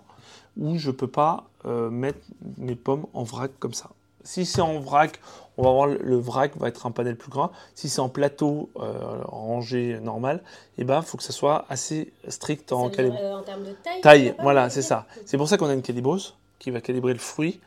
où 0.56 0.76
je 0.78 0.88
ne 0.88 0.92
peux 0.92 1.06
pas 1.06 1.44
euh, 1.64 1.90
mettre 1.90 2.20
mes 2.58 2.74
pommes 2.74 3.06
en 3.14 3.22
vrac 3.22 3.50
comme 3.58 3.74
ça. 3.74 3.90
Si 4.24 4.46
c'est 4.46 4.60
en 4.60 4.78
vrac, 4.78 5.18
on 5.56 5.64
va 5.64 5.70
voir 5.72 5.86
le 5.86 6.16
vrac 6.16 6.56
va 6.56 6.68
être 6.68 6.86
un 6.86 6.92
panel 6.92 7.16
plus 7.16 7.30
grand. 7.30 7.50
Si 7.74 7.88
c'est 7.88 8.00
en 8.00 8.08
plateau 8.08 8.70
euh, 8.76 8.92
rangé 9.24 9.98
normal, 10.00 10.42
il 10.78 10.82
eh 10.82 10.84
ben, 10.84 11.02
faut 11.02 11.16
que 11.16 11.24
ça 11.24 11.32
soit 11.32 11.64
assez 11.68 12.12
strict 12.28 12.72
en, 12.72 12.88
euh, 12.98 13.34
en 13.34 13.42
termes 13.42 13.64
de 13.64 13.72
taille. 13.82 14.00
Taille, 14.00 14.34
voilà, 14.40 14.70
c'est 14.70 14.82
ça. 14.82 15.06
C'est 15.26 15.36
pour 15.36 15.48
ça 15.48 15.56
qu'on 15.56 15.66
a 15.66 15.74
une 15.74 15.82
calibreuse 15.82 16.36
qui 16.60 16.70
va 16.70 16.80
calibrer 16.80 17.12
le 17.12 17.18
fruit 17.18 17.60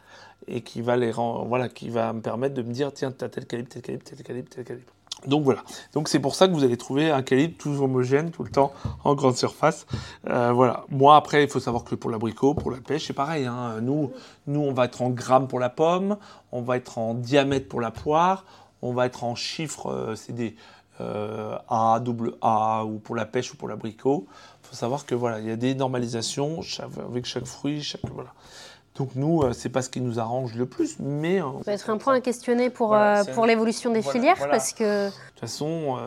et 0.47 0.61
qui 0.61 0.81
va, 0.81 0.95
les, 0.95 1.11
voilà, 1.11 1.67
qui 1.67 1.89
va 1.89 2.13
me 2.13 2.21
permettre 2.21 2.53
de 2.55 2.61
me 2.61 2.71
dire 2.71 2.93
tiens, 2.93 3.11
tu 3.11 3.25
as 3.25 3.29
tel 3.29 3.45
calibre, 3.45 3.67
tel 3.69 3.81
calibre, 3.81 4.03
tel 4.05 4.23
calibre, 4.23 4.49
tel 4.49 4.63
calibre. 4.63 4.93
Donc 5.27 5.43
voilà. 5.43 5.63
Donc 5.93 6.07
c'est 6.07 6.19
pour 6.19 6.35
ça 6.35 6.47
que 6.47 6.53
vous 6.53 6.63
allez 6.63 6.77
trouver 6.77 7.09
un 7.09 7.23
calibre 7.23 7.55
tout 7.57 7.71
homogène 7.81 8.31
tout 8.31 8.43
le 8.43 8.51
temps 8.51 8.73
en 9.03 9.15
grande 9.15 9.35
surface. 9.35 9.85
Euh, 10.29 10.51
voilà. 10.51 10.85
Moi 10.89 11.15
après, 11.15 11.43
il 11.43 11.49
faut 11.49 11.59
savoir 11.59 11.83
que 11.83 11.95
pour 11.95 12.11
l'abricot, 12.11 12.53
pour 12.53 12.71
la 12.71 12.77
pêche, 12.77 13.07
c'est 13.07 13.13
pareil. 13.13 13.45
Hein. 13.45 13.81
Nous, 13.81 14.11
nous, 14.47 14.59
on 14.59 14.73
va 14.73 14.85
être 14.85 15.01
en 15.01 15.09
grammes 15.09 15.47
pour 15.47 15.59
la 15.59 15.69
pomme, 15.69 16.17
on 16.51 16.61
va 16.61 16.77
être 16.77 16.97
en 16.97 17.13
diamètre 17.13 17.67
pour 17.67 17.81
la 17.81 17.91
poire, 17.91 18.45
on 18.81 18.93
va 18.93 19.05
être 19.05 19.23
en 19.23 19.35
chiffres, 19.35 19.91
euh, 19.91 20.15
c'est 20.15 20.33
des 20.33 20.55
euh, 21.01 21.57
A, 21.67 21.99
double 21.99 22.35
A 22.41 22.85
ou 22.85 22.99
pour 22.99 23.15
la 23.15 23.25
pêche 23.25 23.53
ou 23.53 23.57
pour 23.57 23.67
l'abricot. 23.67 24.27
Il 24.63 24.69
faut 24.69 24.75
savoir 24.75 25.05
que 25.05 25.15
voilà, 25.15 25.39
il 25.39 25.47
y 25.47 25.51
a 25.51 25.55
des 25.55 25.75
normalisations 25.75 26.61
avec 26.97 27.25
chaque 27.25 27.45
fruit. 27.45 27.81
Donc 28.95 29.09
nous, 29.15 29.41
euh, 29.41 29.51
c'est 29.51 29.67
pas 29.69 29.81
ce 29.81 29.89
qui 29.89 29.99
nous 29.99 30.19
arrange 30.19 30.55
le 30.55 30.65
plus, 30.65 30.97
mais... 30.99 31.41
Euh, 31.41 31.45
ça 31.59 31.65
peut 31.65 31.71
être 31.71 31.89
un 31.89 31.97
point 31.97 32.13
à 32.13 32.21
questionner 32.21 32.69
pour, 32.69 32.95
euh, 32.95 33.23
pour 33.33 33.45
l'évolution 33.45 33.91
des 33.91 34.01
filières, 34.01 34.37
parce 34.49 34.71
que... 34.71 35.07
De 35.07 35.11
toute 35.11 35.39
façon, 35.41 35.97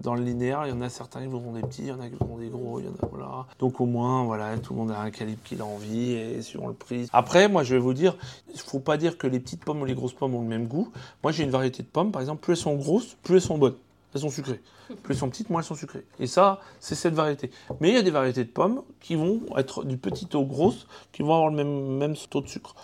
dans 0.00 0.14
le 0.14 0.22
linéaire, 0.22 0.62
il 0.64 0.70
y 0.70 0.72
en 0.72 0.80
a 0.80 0.88
certains 0.88 1.20
qui 1.20 1.26
vont 1.26 1.52
des 1.52 1.60
petits, 1.60 1.82
il 1.82 1.88
y 1.88 1.92
en 1.92 2.00
a 2.00 2.08
qui 2.08 2.16
vont 2.18 2.38
des 2.38 2.48
gros, 2.48 2.80
il 2.80 2.86
y 2.86 2.88
en 2.88 2.92
a... 2.92 3.08
Voilà. 3.10 3.46
Donc 3.58 3.82
au 3.82 3.86
moins, 3.86 4.24
voilà, 4.24 4.56
tout 4.58 4.72
le 4.72 4.78
monde 4.78 4.92
a 4.92 5.00
un 5.00 5.10
calibre 5.10 5.42
qu'il 5.44 5.60
a 5.60 5.66
envie, 5.66 6.12
et 6.12 6.40
suivant 6.40 6.68
le 6.68 6.74
prix. 6.74 7.06
Après, 7.12 7.48
moi, 7.48 7.64
je 7.64 7.74
vais 7.74 7.80
vous 7.80 7.92
dire, 7.92 8.16
il 8.54 8.60
faut 8.60 8.80
pas 8.80 8.96
dire 8.96 9.18
que 9.18 9.26
les 9.26 9.38
petites 9.38 9.62
pommes 9.62 9.82
ou 9.82 9.84
les 9.84 9.94
grosses 9.94 10.14
pommes 10.14 10.34
ont 10.34 10.40
le 10.40 10.48
même 10.48 10.68
goût. 10.68 10.90
Moi, 11.22 11.32
j'ai 11.32 11.44
une 11.44 11.50
variété 11.50 11.82
de 11.82 11.88
pommes, 11.88 12.12
par 12.12 12.22
exemple, 12.22 12.40
plus 12.40 12.54
elles 12.54 12.56
sont 12.56 12.76
grosses, 12.76 13.16
plus 13.22 13.36
elles 13.36 13.42
sont 13.42 13.58
bonnes 13.58 13.76
elles 14.14 14.20
sont 14.20 14.30
sucrées. 14.30 14.60
Plus 15.02 15.14
elles 15.14 15.18
sont 15.18 15.28
petites, 15.28 15.50
moins 15.50 15.60
elles 15.60 15.66
sont 15.66 15.74
sucrées. 15.74 16.04
Et 16.18 16.26
ça, 16.26 16.60
c'est 16.80 16.94
cette 16.94 17.14
variété. 17.14 17.50
Mais 17.80 17.90
il 17.90 17.94
y 17.94 17.98
a 17.98 18.02
des 18.02 18.10
variétés 18.10 18.44
de 18.44 18.50
pommes 18.50 18.82
qui 19.00 19.14
vont 19.14 19.40
être 19.56 19.84
du 19.84 19.98
petit 19.98 20.28
au 20.34 20.44
gros, 20.44 20.74
qui 21.12 21.22
vont 21.22 21.34
avoir 21.34 21.50
le 21.50 21.56
même, 21.56 21.96
même 21.96 22.16
taux 22.30 22.40
de 22.40 22.48
sucre. 22.48 22.74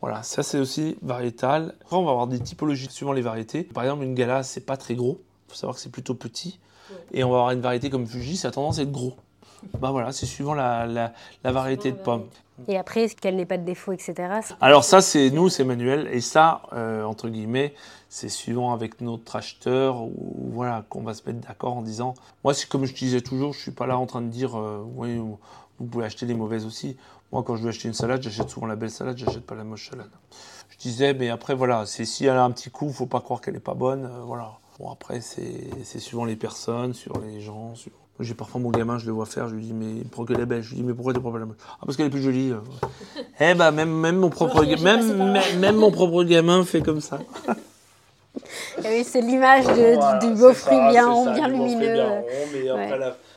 Voilà, 0.00 0.22
ça 0.24 0.42
c'est 0.42 0.58
aussi 0.58 0.96
variétal. 1.00 1.76
Après, 1.82 1.96
on 1.96 2.04
va 2.04 2.10
avoir 2.10 2.26
des 2.26 2.40
typologies 2.40 2.88
suivant 2.90 3.12
les 3.12 3.22
variétés. 3.22 3.62
Par 3.62 3.84
exemple, 3.84 4.02
une 4.02 4.14
gala, 4.14 4.42
c'est 4.42 4.66
pas 4.66 4.76
très 4.76 4.96
gros. 4.96 5.20
Il 5.46 5.52
faut 5.52 5.56
savoir 5.56 5.76
que 5.76 5.80
c'est 5.80 5.92
plutôt 5.92 6.14
petit. 6.14 6.58
Et 7.12 7.22
on 7.24 7.30
va 7.30 7.36
avoir 7.36 7.50
une 7.52 7.60
variété 7.60 7.88
comme 7.88 8.06
Fuji, 8.06 8.36
ça 8.36 8.48
a 8.48 8.50
tendance 8.50 8.78
à 8.78 8.82
être 8.82 8.90
gros. 8.90 9.14
Bah 9.78 9.92
voilà, 9.92 10.12
c'est 10.12 10.26
suivant 10.26 10.54
la, 10.54 10.86
la, 10.86 11.52
variété 11.52 11.92
de 11.92 11.96
pommes. 11.96 12.26
Et 12.68 12.76
après, 12.76 13.08
qu'elle 13.08 13.36
n'ait 13.36 13.46
pas 13.46 13.58
de 13.58 13.64
défaut, 13.64 13.92
etc. 13.92 14.14
Alors 14.60 14.84
ça, 14.84 15.00
c'est 15.00 15.30
nous, 15.30 15.48
c'est 15.48 15.64
manuel. 15.64 16.08
Et 16.12 16.20
ça, 16.20 16.62
euh, 16.72 17.02
entre 17.04 17.28
guillemets, 17.28 17.74
c'est 18.08 18.28
suivant 18.28 18.72
avec 18.72 19.00
notre 19.00 19.36
acheteur 19.36 20.02
ou 20.02 20.50
voilà 20.52 20.84
qu'on 20.88 21.02
va 21.02 21.14
se 21.14 21.22
mettre 21.26 21.46
d'accord 21.46 21.76
en 21.76 21.82
disant. 21.82 22.14
Moi, 22.44 22.54
c'est 22.54 22.68
comme 22.68 22.84
je 22.84 22.94
disais 22.94 23.20
toujours, 23.20 23.52
je 23.52 23.60
suis 23.60 23.70
pas 23.70 23.86
là 23.86 23.98
en 23.98 24.06
train 24.06 24.20
de 24.20 24.28
dire 24.28 24.58
euh, 24.58 24.84
oui, 24.96 25.16
vous 25.16 25.86
pouvez 25.86 26.04
acheter 26.04 26.26
les 26.26 26.34
mauvaises 26.34 26.66
aussi. 26.66 26.96
Moi, 27.32 27.42
quand 27.42 27.56
je 27.56 27.62
veux 27.62 27.70
acheter 27.70 27.88
une 27.88 27.94
salade, 27.94 28.22
j'achète 28.22 28.50
souvent 28.50 28.66
la 28.66 28.76
belle 28.76 28.90
salade, 28.90 29.16
j'achète 29.16 29.46
pas 29.46 29.54
la 29.54 29.64
moche 29.64 29.88
salade. 29.88 30.10
Je 30.68 30.76
disais, 30.76 31.14
mais 31.14 31.30
après 31.30 31.54
voilà, 31.54 31.86
c'est 31.86 32.04
si 32.04 32.26
elle 32.26 32.36
a 32.36 32.44
un 32.44 32.50
petit 32.50 32.70
coup, 32.70 32.92
faut 32.92 33.06
pas 33.06 33.20
croire 33.20 33.40
qu'elle 33.40 33.56
est 33.56 33.60
pas 33.60 33.74
bonne, 33.74 34.04
euh, 34.04 34.20
voilà. 34.24 34.58
Bon 34.82 34.90
après, 34.90 35.20
c'est 35.20 36.00
suivant 36.00 36.24
les 36.24 36.34
personnes, 36.34 36.92
sur 36.92 37.20
les 37.20 37.40
gens, 37.40 37.76
sur 37.76 37.92
J'ai 38.18 38.34
parfois 38.34 38.60
mon 38.60 38.70
gamin, 38.70 38.98
je 38.98 39.06
le 39.06 39.12
vois 39.12 39.26
faire, 39.26 39.48
je 39.48 39.54
lui 39.54 39.62
dis 39.62 39.72
mais 39.72 40.02
pourquoi 40.10 40.34
qu'elle 40.34 40.42
est 40.42 40.46
belle 40.46 40.60
Je 40.60 40.70
lui 40.70 40.78
dis 40.78 40.82
mais 40.82 40.92
pourquoi 40.92 41.14
tu 41.14 41.20
prends 41.20 41.30
pas 41.30 41.38
la 41.38 41.44
moche 41.44 41.56
Ah 41.80 41.84
parce 41.86 41.96
qu'elle 41.96 42.06
est 42.06 42.10
plus 42.10 42.20
jolie. 42.20 42.52
eh 43.38 43.54
bah 43.54 43.70
même, 43.70 43.92
même 43.92 44.16
mon 44.16 44.28
propre 44.28 44.64
même, 44.82 45.38
même, 45.60 45.76
mon 45.76 45.92
propre 45.92 46.24
gamin 46.24 46.64
fait 46.64 46.80
comme 46.80 47.00
ça. 47.00 47.20
oui, 48.84 49.04
c'est 49.04 49.20
l'image 49.20 49.66
du 49.66 50.34
beau 50.34 50.52
fruit 50.52 50.80
bien, 50.90 51.32
bien 51.32 51.46
lumineux. 51.46 52.02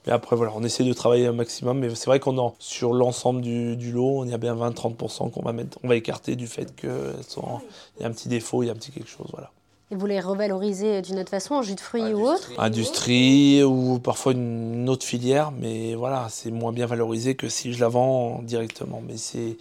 Mais 0.07 0.13
après, 0.13 0.35
voilà, 0.35 0.51
on 0.55 0.63
essaie 0.63 0.83
de 0.83 0.93
travailler 0.93 1.27
un 1.27 1.33
maximum. 1.33 1.77
Mais 1.77 1.93
c'est 1.93 2.07
vrai 2.07 2.19
qu'on 2.19 2.43
a, 2.43 2.53
sur 2.57 2.91
l'ensemble 2.91 3.41
du, 3.41 3.75
du, 3.75 3.91
lot, 3.91 4.21
on 4.21 4.25
y 4.25 4.33
a 4.33 4.39
bien 4.39 4.55
20-30% 4.55 5.29
qu'on 5.29 5.43
va 5.43 5.53
mettre, 5.53 5.77
on 5.83 5.89
va 5.89 5.95
écarter 5.95 6.35
du 6.35 6.47
fait 6.47 6.75
qu'il 6.75 6.89
y 6.89 8.03
a 8.03 8.07
un 8.07 8.11
petit 8.11 8.29
défaut, 8.29 8.63
il 8.63 8.65
y 8.65 8.69
a 8.69 8.71
un 8.71 8.75
petit 8.75 8.91
quelque 8.91 9.09
chose, 9.09 9.27
voilà. 9.31 9.51
Et 9.91 9.95
vous 9.95 10.05
les 10.07 10.19
revalorisez 10.19 11.01
d'une 11.01 11.19
autre 11.19 11.29
façon, 11.29 11.55
en 11.55 11.61
jus 11.61 11.75
de 11.75 11.79
fruits 11.79 12.13
ou 12.13 12.27
autre 12.27 12.51
Industrie 12.57 13.63
ou 13.63 13.99
parfois 13.99 14.31
une 14.31 14.89
autre 14.89 15.05
filière, 15.05 15.51
mais 15.51 15.93
voilà, 15.93 16.27
c'est 16.29 16.49
moins 16.49 16.71
bien 16.71 16.87
valorisé 16.87 17.35
que 17.35 17.49
si 17.49 17.71
je 17.71 17.79
la 17.79 17.87
vends 17.87 18.41
directement. 18.41 19.01
Mais 19.05 19.17
c'est. 19.17 19.57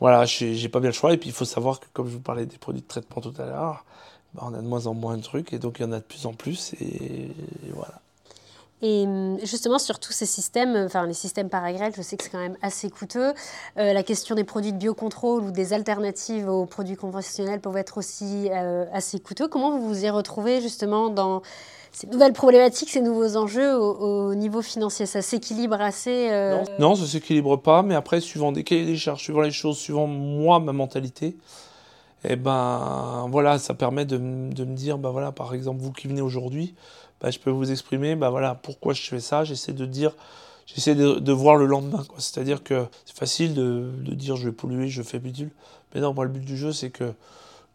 Voilà, 0.00 0.24
j'ai 0.24 0.68
pas 0.70 0.80
bien 0.80 0.88
le 0.88 0.94
choix. 0.94 1.12
Et 1.12 1.18
puis 1.18 1.28
il 1.28 1.34
faut 1.34 1.44
savoir 1.44 1.78
que, 1.78 1.86
comme 1.92 2.08
je 2.08 2.12
vous 2.14 2.20
parlais 2.20 2.46
des 2.46 2.56
produits 2.56 2.80
de 2.80 2.88
traitement 2.88 3.20
tout 3.20 3.34
à 3.38 3.44
l'heure, 3.44 3.84
bah, 4.34 4.44
on 4.46 4.54
a 4.54 4.62
de 4.62 4.66
moins 4.66 4.86
en 4.86 4.94
moins 4.94 5.18
de 5.18 5.22
trucs 5.22 5.52
et 5.52 5.58
donc 5.58 5.76
il 5.78 5.82
y 5.82 5.84
en 5.84 5.92
a 5.92 5.98
de 5.98 6.04
plus 6.04 6.24
en 6.24 6.32
plus. 6.32 6.72
et 6.80 7.30
voilà. 7.74 8.00
Et 8.82 9.04
hum, 9.04 9.38
justement, 9.42 9.78
sur 9.78 9.98
tous 9.98 10.12
ces 10.12 10.26
systèmes, 10.26 10.76
enfin 10.76 11.06
les 11.06 11.14
systèmes 11.14 11.48
par 11.48 11.64
je 11.70 12.02
sais 12.02 12.16
que 12.16 12.24
c'est 12.24 12.30
quand 12.30 12.38
même 12.38 12.56
assez 12.62 12.90
coûteux. 12.90 13.32
Euh, 13.78 13.92
la 13.92 14.02
question 14.02 14.34
des 14.34 14.44
produits 14.44 14.72
de 14.72 14.78
biocontrôle 14.78 15.42
ou 15.42 15.50
des 15.50 15.72
alternatives 15.72 16.48
aux 16.48 16.66
produits 16.66 16.96
conventionnels 16.96 17.60
peuvent 17.60 17.76
être 17.76 17.98
aussi 17.98 18.48
euh, 18.50 18.86
assez 18.92 19.20
coûteux. 19.20 19.48
Comment 19.48 19.76
vous 19.76 19.86
vous 19.86 20.04
y 20.04 20.10
retrouvez 20.10 20.60
justement 20.60 21.10
dans 21.10 21.42
ces 21.92 22.06
nouvelles 22.06 22.32
problématiques, 22.32 22.88
ces 22.88 23.00
nouveaux 23.00 23.36
enjeux 23.36 23.76
au, 23.76 24.34
niveau 24.34 24.62
financier? 24.62 25.06
Ça 25.06 25.22
s'équilibre 25.22 25.80
assez 25.80 26.28
euh, 26.30 26.62
Non, 26.78 26.94
ça 26.94 27.02
ne 27.02 27.06
s'équilibre 27.06 27.56
pas, 27.56 27.82
mais 27.82 27.94
après, 27.94 28.20
suivant 28.20 28.52
des 28.52 28.64
cahiers 28.64 28.86
des 28.86 28.96
charges, 28.96 29.22
suivant 29.22 29.42
les 29.42 29.50
choses, 29.50 29.76
suivant 29.76 30.06
moi, 30.06 30.60
ma 30.60 30.72
mentalité, 30.72 31.36
et 32.22 32.32
eh 32.32 32.36
ben 32.36 33.26
voilà, 33.30 33.58
ça 33.58 33.72
permet 33.72 34.04
de, 34.04 34.18
de 34.18 34.64
me 34.64 34.74
dire, 34.74 34.98
ben 34.98 35.08
voilà, 35.08 35.32
par 35.32 35.54
exemple, 35.54 35.80
vous 35.80 35.90
qui 35.90 36.06
venez 36.06 36.20
aujourd'hui, 36.20 36.74
bah, 37.20 37.30
je 37.30 37.38
peux 37.38 37.50
vous 37.50 37.70
exprimer 37.70 38.16
bah, 38.16 38.30
voilà, 38.30 38.54
pourquoi 38.54 38.94
je 38.94 39.02
fais 39.02 39.20
ça. 39.20 39.44
J'essaie 39.44 39.72
de 39.72 39.86
dire, 39.86 40.12
j'essaie 40.66 40.94
de, 40.94 41.32
voir 41.32 41.56
le 41.56 41.66
lendemain. 41.66 42.04
C'est-à-dire 42.18 42.62
que 42.62 42.86
c'est 43.04 43.16
facile 43.16 43.54
de, 43.54 43.90
dire 44.14 44.36
je 44.36 44.46
vais 44.48 44.54
polluer, 44.54 44.88
je 44.88 45.02
fais 45.02 45.18
bidule. 45.18 45.50
Mais 45.94 46.00
non, 46.00 46.14
moi, 46.14 46.24
le 46.24 46.30
but 46.30 46.44
du 46.44 46.56
jeu, 46.56 46.72
c'est 46.72 46.90
que, 46.90 47.12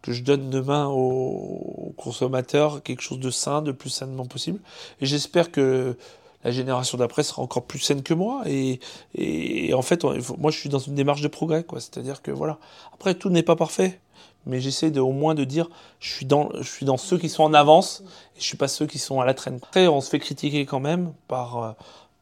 je 0.08 0.22
donne 0.22 0.50
demain 0.50 0.86
aux, 0.86 1.92
consommateurs 1.96 2.80
quelque 2.84 3.02
chose 3.02 3.18
de 3.18 3.30
sain, 3.30 3.60
de 3.60 3.72
plus 3.72 3.90
sainement 3.90 4.24
possible. 4.24 4.60
Et 5.00 5.06
j'espère 5.06 5.50
que 5.50 5.96
la 6.44 6.52
génération 6.52 6.96
d'après 6.96 7.24
sera 7.24 7.42
encore 7.42 7.64
plus 7.64 7.80
saine 7.80 8.04
que 8.04 8.14
moi. 8.14 8.42
Et, 8.46 8.78
et 9.16 9.74
en 9.74 9.82
fait, 9.82 10.04
moi, 10.04 10.52
je 10.52 10.58
suis 10.58 10.68
dans 10.68 10.78
une 10.78 10.94
démarche 10.94 11.22
de 11.22 11.28
progrès. 11.28 11.64
C'est-à-dire 11.72 12.22
que 12.22 12.30
voilà. 12.30 12.58
Après, 12.94 13.14
tout 13.14 13.30
n'est 13.30 13.42
pas 13.42 13.56
parfait 13.56 13.98
mais 14.46 14.60
j'essaie 14.60 14.96
au 14.98 15.12
moins 15.12 15.34
de 15.34 15.44
dire 15.44 15.68
je 16.00 16.10
suis, 16.10 16.26
dans, 16.26 16.50
je 16.54 16.68
suis 16.68 16.86
dans 16.86 16.96
ceux 16.96 17.18
qui 17.18 17.28
sont 17.28 17.42
en 17.42 17.54
avance 17.54 18.02
et 18.36 18.40
je 18.40 18.44
suis 18.44 18.56
pas 18.56 18.68
ceux 18.68 18.86
qui 18.86 18.98
sont 18.98 19.20
à 19.20 19.26
la 19.26 19.34
traîne. 19.34 19.58
Après, 19.62 19.88
on 19.88 20.00
se 20.00 20.08
fait 20.08 20.18
critiquer 20.18 20.64
quand 20.64 20.80
même 20.80 21.12
par, 21.28 21.62
euh, 21.62 21.72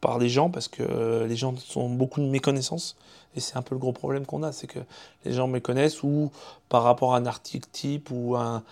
par 0.00 0.18
les 0.18 0.28
gens 0.28 0.50
parce 0.50 0.68
que 0.68 0.82
euh, 0.82 1.26
les 1.26 1.37
gens 1.37 1.54
ont 1.76 1.90
beaucoup 1.90 2.20
de 2.20 2.26
méconnaissances 2.26 2.96
et 3.37 3.40
c'est 3.40 3.56
un 3.56 3.62
peu 3.62 3.74
le 3.74 3.80
gros 3.80 3.92
problème 3.92 4.26
qu'on 4.26 4.42
a, 4.42 4.52
c'est 4.52 4.66
que 4.66 4.78
les 5.24 5.32
gens 5.32 5.46
méconnaissent 5.46 6.02
ou 6.02 6.30
par 6.68 6.82
rapport 6.82 7.14
à 7.14 7.18
un 7.18 7.26
article 7.26 7.68
type 7.72 8.10
ou 8.10 8.37
un, 8.37 8.62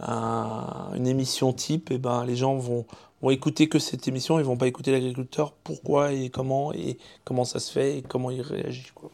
une 0.00 1.06
émission 1.06 1.52
type, 1.52 1.90
et 1.90 1.94
eh 1.94 1.98
ben 1.98 2.24
les 2.24 2.36
gens 2.36 2.56
vont, 2.56 2.84
vont 3.22 3.30
écouter 3.30 3.68
que 3.68 3.78
cette 3.78 4.06
émission, 4.06 4.38
ils 4.38 4.44
vont 4.44 4.56
pas 4.56 4.66
écouter 4.66 4.92
l'agriculteur, 4.92 5.52
pourquoi 5.52 6.12
et 6.12 6.30
comment 6.30 6.72
et 6.72 6.98
comment 7.24 7.44
ça 7.44 7.58
se 7.58 7.72
fait 7.72 7.98
et 7.98 8.02
comment 8.02 8.30
il 8.30 8.42
réagit. 8.42 8.86
Quoi, 8.94 9.10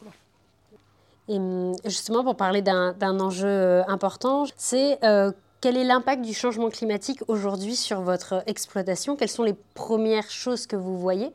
et 1.27 1.37
hum, 1.37 1.73
justement, 1.85 2.23
pour 2.23 2.35
parler 2.35 2.61
d'un 2.61 3.19
enjeu 3.19 3.47
euh, 3.47 3.83
important, 3.87 4.45
c'est 4.57 5.03
euh, 5.03 5.31
quel 5.61 5.77
est 5.77 5.83
l'impact 5.83 6.23
du 6.23 6.33
changement 6.33 6.69
climatique 6.69 7.21
aujourd'hui 7.27 7.75
sur 7.75 8.01
votre 8.01 8.43
exploitation? 8.47 9.15
Quelles 9.15 9.29
sont 9.29 9.43
les 9.43 9.55
premières 9.73 10.29
choses 10.29 10.67
que 10.67 10.75
vous 10.75 10.99
voyez? 10.99 11.31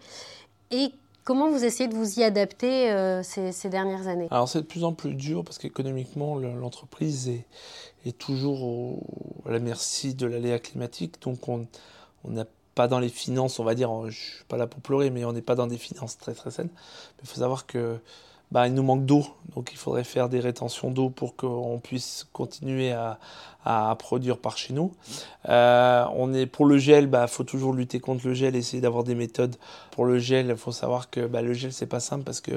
Et 0.70 0.92
comment 1.24 1.50
vous 1.50 1.64
essayez 1.64 1.88
de 1.88 1.94
vous 1.94 2.20
y 2.20 2.22
adapter 2.22 2.92
euh, 2.92 3.22
ces, 3.22 3.68
dernières 3.68 4.06
années? 4.06 4.28
Alors 4.30 4.48
c'est 4.48 4.60
de 4.60 4.66
plus 4.66 4.84
en 4.84 4.92
plus 4.92 5.14
dur 5.14 5.44
parce 5.44 5.58
qu'économiquement, 5.58 6.36
l'entreprise 6.36 7.28
est, 7.28 8.18
toujours 8.18 9.00
à 9.46 9.50
la 9.50 9.58
merci 9.58 10.14
de 10.14 10.26
l'aléa 10.26 10.58
climatique. 10.60 11.20
Donc 11.22 11.48
on 11.48 11.66
n'a 12.24 12.44
pas 12.76 12.86
dans 12.86 13.00
les 13.00 13.08
finances, 13.08 13.58
on 13.58 13.64
va 13.64 13.74
dire, 13.74 13.90
je 14.02 14.06
ne 14.06 14.10
suis 14.12 14.44
pas 14.44 14.56
là 14.56 14.68
pour 14.68 14.80
pleurer, 14.80 15.10
mais 15.10 15.24
on 15.24 15.32
n'est 15.32 15.42
pas 15.42 15.56
dans 15.56 15.66
des 15.66 15.76
finances 15.76 16.16
très 16.16 16.34
très 16.34 16.52
saines. 16.52 16.70
Mais 16.72 17.24
il 17.24 17.28
faut 17.28 17.40
savoir 17.40 17.66
que 17.66 17.98
bah, 18.52 18.66
il 18.66 18.74
nous 18.74 18.82
manque 18.82 19.06
d'eau. 19.06 19.24
Donc 19.54 19.70
il 19.72 19.78
faudrait 19.78 20.04
faire 20.04 20.28
des 20.28 20.40
rétentions 20.40 20.90
d'eau 20.90 21.10
pour 21.10 21.34
qu'on 21.36 21.80
puisse 21.82 22.26
continuer 22.32 22.92
à, 22.92 23.18
à, 23.64 23.94
produire 23.98 24.38
par 24.38 24.56
chez 24.56 24.72
nous. 24.72 24.92
Euh, 25.48 26.04
on 26.14 26.32
est, 26.32 26.46
pour 26.46 26.66
le 26.66 26.78
gel, 26.78 27.04
il 27.04 27.10
bah, 27.10 27.26
faut 27.26 27.44
toujours 27.44 27.72
lutter 27.72 28.00
contre 28.00 28.26
le 28.26 28.34
gel, 28.34 28.54
essayer 28.54 28.80
d'avoir 28.80 29.04
des 29.04 29.14
méthodes. 29.14 29.56
Pour 29.90 30.04
le 30.04 30.18
gel, 30.18 30.48
il 30.48 30.56
faut 30.56 30.72
savoir 30.72 31.10
que 31.10 31.26
bah, 31.26 31.42
le 31.42 31.52
gel, 31.52 31.72
c'est 31.72 31.86
pas 31.86 32.00
simple 32.00 32.24
parce 32.24 32.40
que 32.40 32.52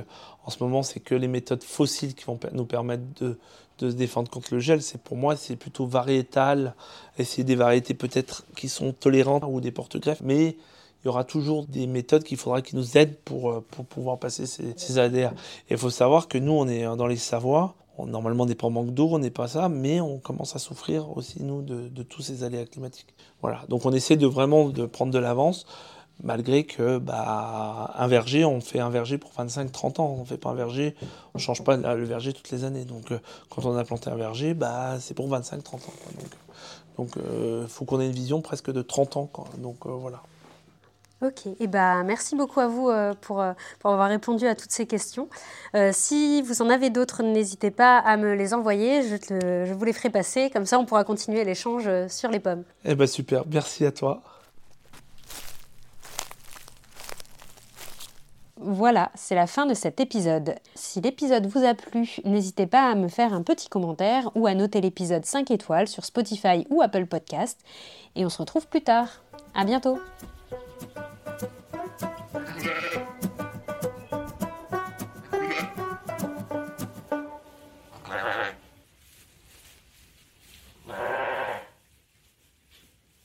en 0.46 0.52
ce 0.52 0.62
moment, 0.64 0.84
c'est 0.84 1.00
que 1.00 1.16
les 1.16 1.28
méthodes 1.28 1.64
fossiles 1.64 2.14
qui 2.14 2.26
vont 2.26 2.40
nous 2.52 2.66
permettre 2.66 3.04
de, 3.20 3.40
de 3.80 3.90
se 3.90 3.96
défendre 3.96 4.30
contre 4.30 4.54
le 4.54 4.60
gel. 4.60 4.82
C'est 4.82 5.02
pour 5.02 5.18
moi, 5.18 5.36
c'est 5.36 5.56
plutôt 5.56 5.86
variétal, 5.86 6.76
essayer 7.18 7.44
des 7.44 7.56
variétés 7.56 7.94
peut-être 7.94 8.46
qui 8.56 8.70
sont 8.70 8.94
tolérantes 8.94 9.44
ou 9.48 9.62
des 9.62 9.72
porte-greffes. 9.72 10.22
Mais 10.24 10.58
il 11.04 11.08
y 11.08 11.10
aura 11.10 11.24
toujours 11.24 11.66
des 11.66 11.86
méthodes 11.88 12.24
qu'il 12.24 12.38
faudra 12.38 12.62
qui 12.62 12.76
nous 12.76 12.98
aident 12.98 13.18
pour, 13.26 13.52
euh, 13.52 13.66
pour 13.72 13.86
pouvoir 13.86 14.20
passer 14.20 14.46
ces, 14.46 14.74
ces 14.78 14.98
ADR. 14.98 15.32
Et 15.70 15.74
il 15.74 15.78
faut 15.78 15.89
savoir 15.89 16.28
que 16.28 16.38
nous, 16.38 16.54
on 16.54 16.68
est 16.68 16.84
dans 16.84 17.08
les 17.08 17.18
Savoies. 17.18 17.76
On, 17.98 18.08
normalement, 18.08 18.44
on 18.44 18.48
n'est 18.48 18.56
pas 18.56 18.68
en 18.68 18.72
manque 18.72 18.92
d'eau, 18.92 19.10
on 19.12 19.20
n'est 19.20 19.30
pas 19.30 19.48
ça, 19.48 19.70
mais 19.70 20.02
on 20.02 20.18
commence 20.18 20.56
à 20.56 20.60
souffrir 20.60 21.16
aussi, 21.16 21.44
nous, 21.44 21.62
de, 21.62 21.89
de, 21.89 22.04
tous 22.04 22.22
ces 22.22 22.44
aléas 22.44 22.66
climatiques. 22.66 23.13
Voilà. 23.42 23.63
Donc, 23.70 23.86
on 23.86 23.92
essaie 23.92 24.16
de 24.16 24.26
vraiment 24.26 24.70
de 24.70 24.86
prendre 24.86 25.12
de 25.12 25.20
l'avance, 25.20 25.66
malgré 26.24 26.63
que, 26.63 26.98
bah, 26.98 27.94
un 27.96 28.08
verger, 28.08 28.46
on 28.46 28.62
fait 28.62 28.80
un 28.80 28.89
verger 28.89 29.18
pour 29.18 29.32
25-30 29.32 30.02
ans. 30.02 30.16
On 30.18 30.22
ne 30.22 30.26
fait 30.26 30.38
pas 30.38 30.50
un 30.50 30.56
verger, 30.56 30.96
on 31.36 31.38
change 31.38 31.63
pas 31.63 31.78
le 31.78 32.06
verger 32.06 32.34
toutes 32.34 32.50
les 32.50 32.63
années. 32.63 32.86
Donc, 32.86 33.12
euh, 33.12 33.20
quand 33.50 33.66
on 33.66 33.76
a 33.76 33.84
planté 33.84 34.10
un 34.10 34.16
verger, 34.16 34.54
bah, 34.54 34.98
c'est 35.00 35.13
pour 35.13 35.30
25-30 35.30 35.76
ans. 35.76 35.94
Donc, 36.98 37.12
il 37.16 37.22
euh, 37.22 37.68
faut 37.68 37.86
qu'on 37.86 38.00
ait 38.00 38.06
une 38.08 38.12
vision 38.12 38.42
presque 38.42 38.72
de 38.72 38.82
30 38.82 39.18
ans. 39.18 39.30
Donc, 39.58 39.86
voilà. 39.86 40.24
Ok, 41.24 41.48
et 41.48 41.56
eh 41.62 41.68
ben, 41.68 42.04
merci 42.04 42.36
beaucoup 42.36 42.60
à 42.60 42.68
vous 42.68 42.90
euh, 42.90 43.14
pour, 43.22 43.40
euh, 43.40 43.54
pour, 43.80 43.92
avoir 43.92 44.10
répondu 44.10 44.46
à 44.46 44.56
toutes 44.56 44.72
ces 44.72 44.86
questions. 44.86 45.30
Euh, 45.74 45.92
si 45.94 46.42
vous 46.42 46.62
en 46.62 46.70
avez 46.70 46.90
d'autres, 46.90 47.24
n'hésitez 47.24 47.72
pas 47.72 47.98
à 48.00 48.18
me 48.18 48.34
les 48.34 48.54
envoyer, 48.54 49.04
je, 49.04 49.16
te, 49.16 49.66
je, 49.66 49.74
vous 49.74 49.86
les 49.86 49.94
ferai 49.94 50.10
passer, 50.10 50.50
comme 50.50 50.66
ça 50.66 50.78
on 50.78 50.86
pourra 50.86 51.06
continuer 51.06 51.46
l'échange 51.46 51.90
sur 52.10 52.30
les 52.30 52.42
pommes. 52.42 52.66
Eh 52.84 52.94
ben 52.96 53.08
super, 53.08 53.46
merci 53.50 53.86
à 53.86 53.94
toi. 53.94 54.22
Voilà, 58.58 59.10
c'est 59.16 59.36
la 59.36 59.48
fin 59.48 59.66
de 59.66 59.74
cet 59.74 60.02
épisode. 60.02 60.56
Si 60.76 61.00
l'épisode 61.00 61.48
vous 61.48 61.64
a 61.64 61.74
plu, 61.74 62.18
n'hésitez 62.26 62.68
pas 62.68 62.92
à 62.92 62.96
me 62.96 63.08
faire 63.08 63.34
un 63.34 63.44
petit 63.44 63.70
commentaire 63.70 64.30
ou 64.36 64.46
à 64.46 64.56
noter 64.56 64.82
l'épisode 64.82 65.24
5 65.24 65.52
étoiles 65.52 65.88
sur 65.88 66.04
Spotify 66.04 66.68
ou 66.70 66.82
Apple 66.82 67.06
Podcast. 67.06 67.62
Et 68.18 68.26
on 68.26 68.30
se 68.30 68.40
retrouve 68.40 68.68
plus 68.68 68.84
tard. 68.84 69.08
À 69.54 69.64
bientôt! 69.64 70.00
Yeah. 72.34 73.00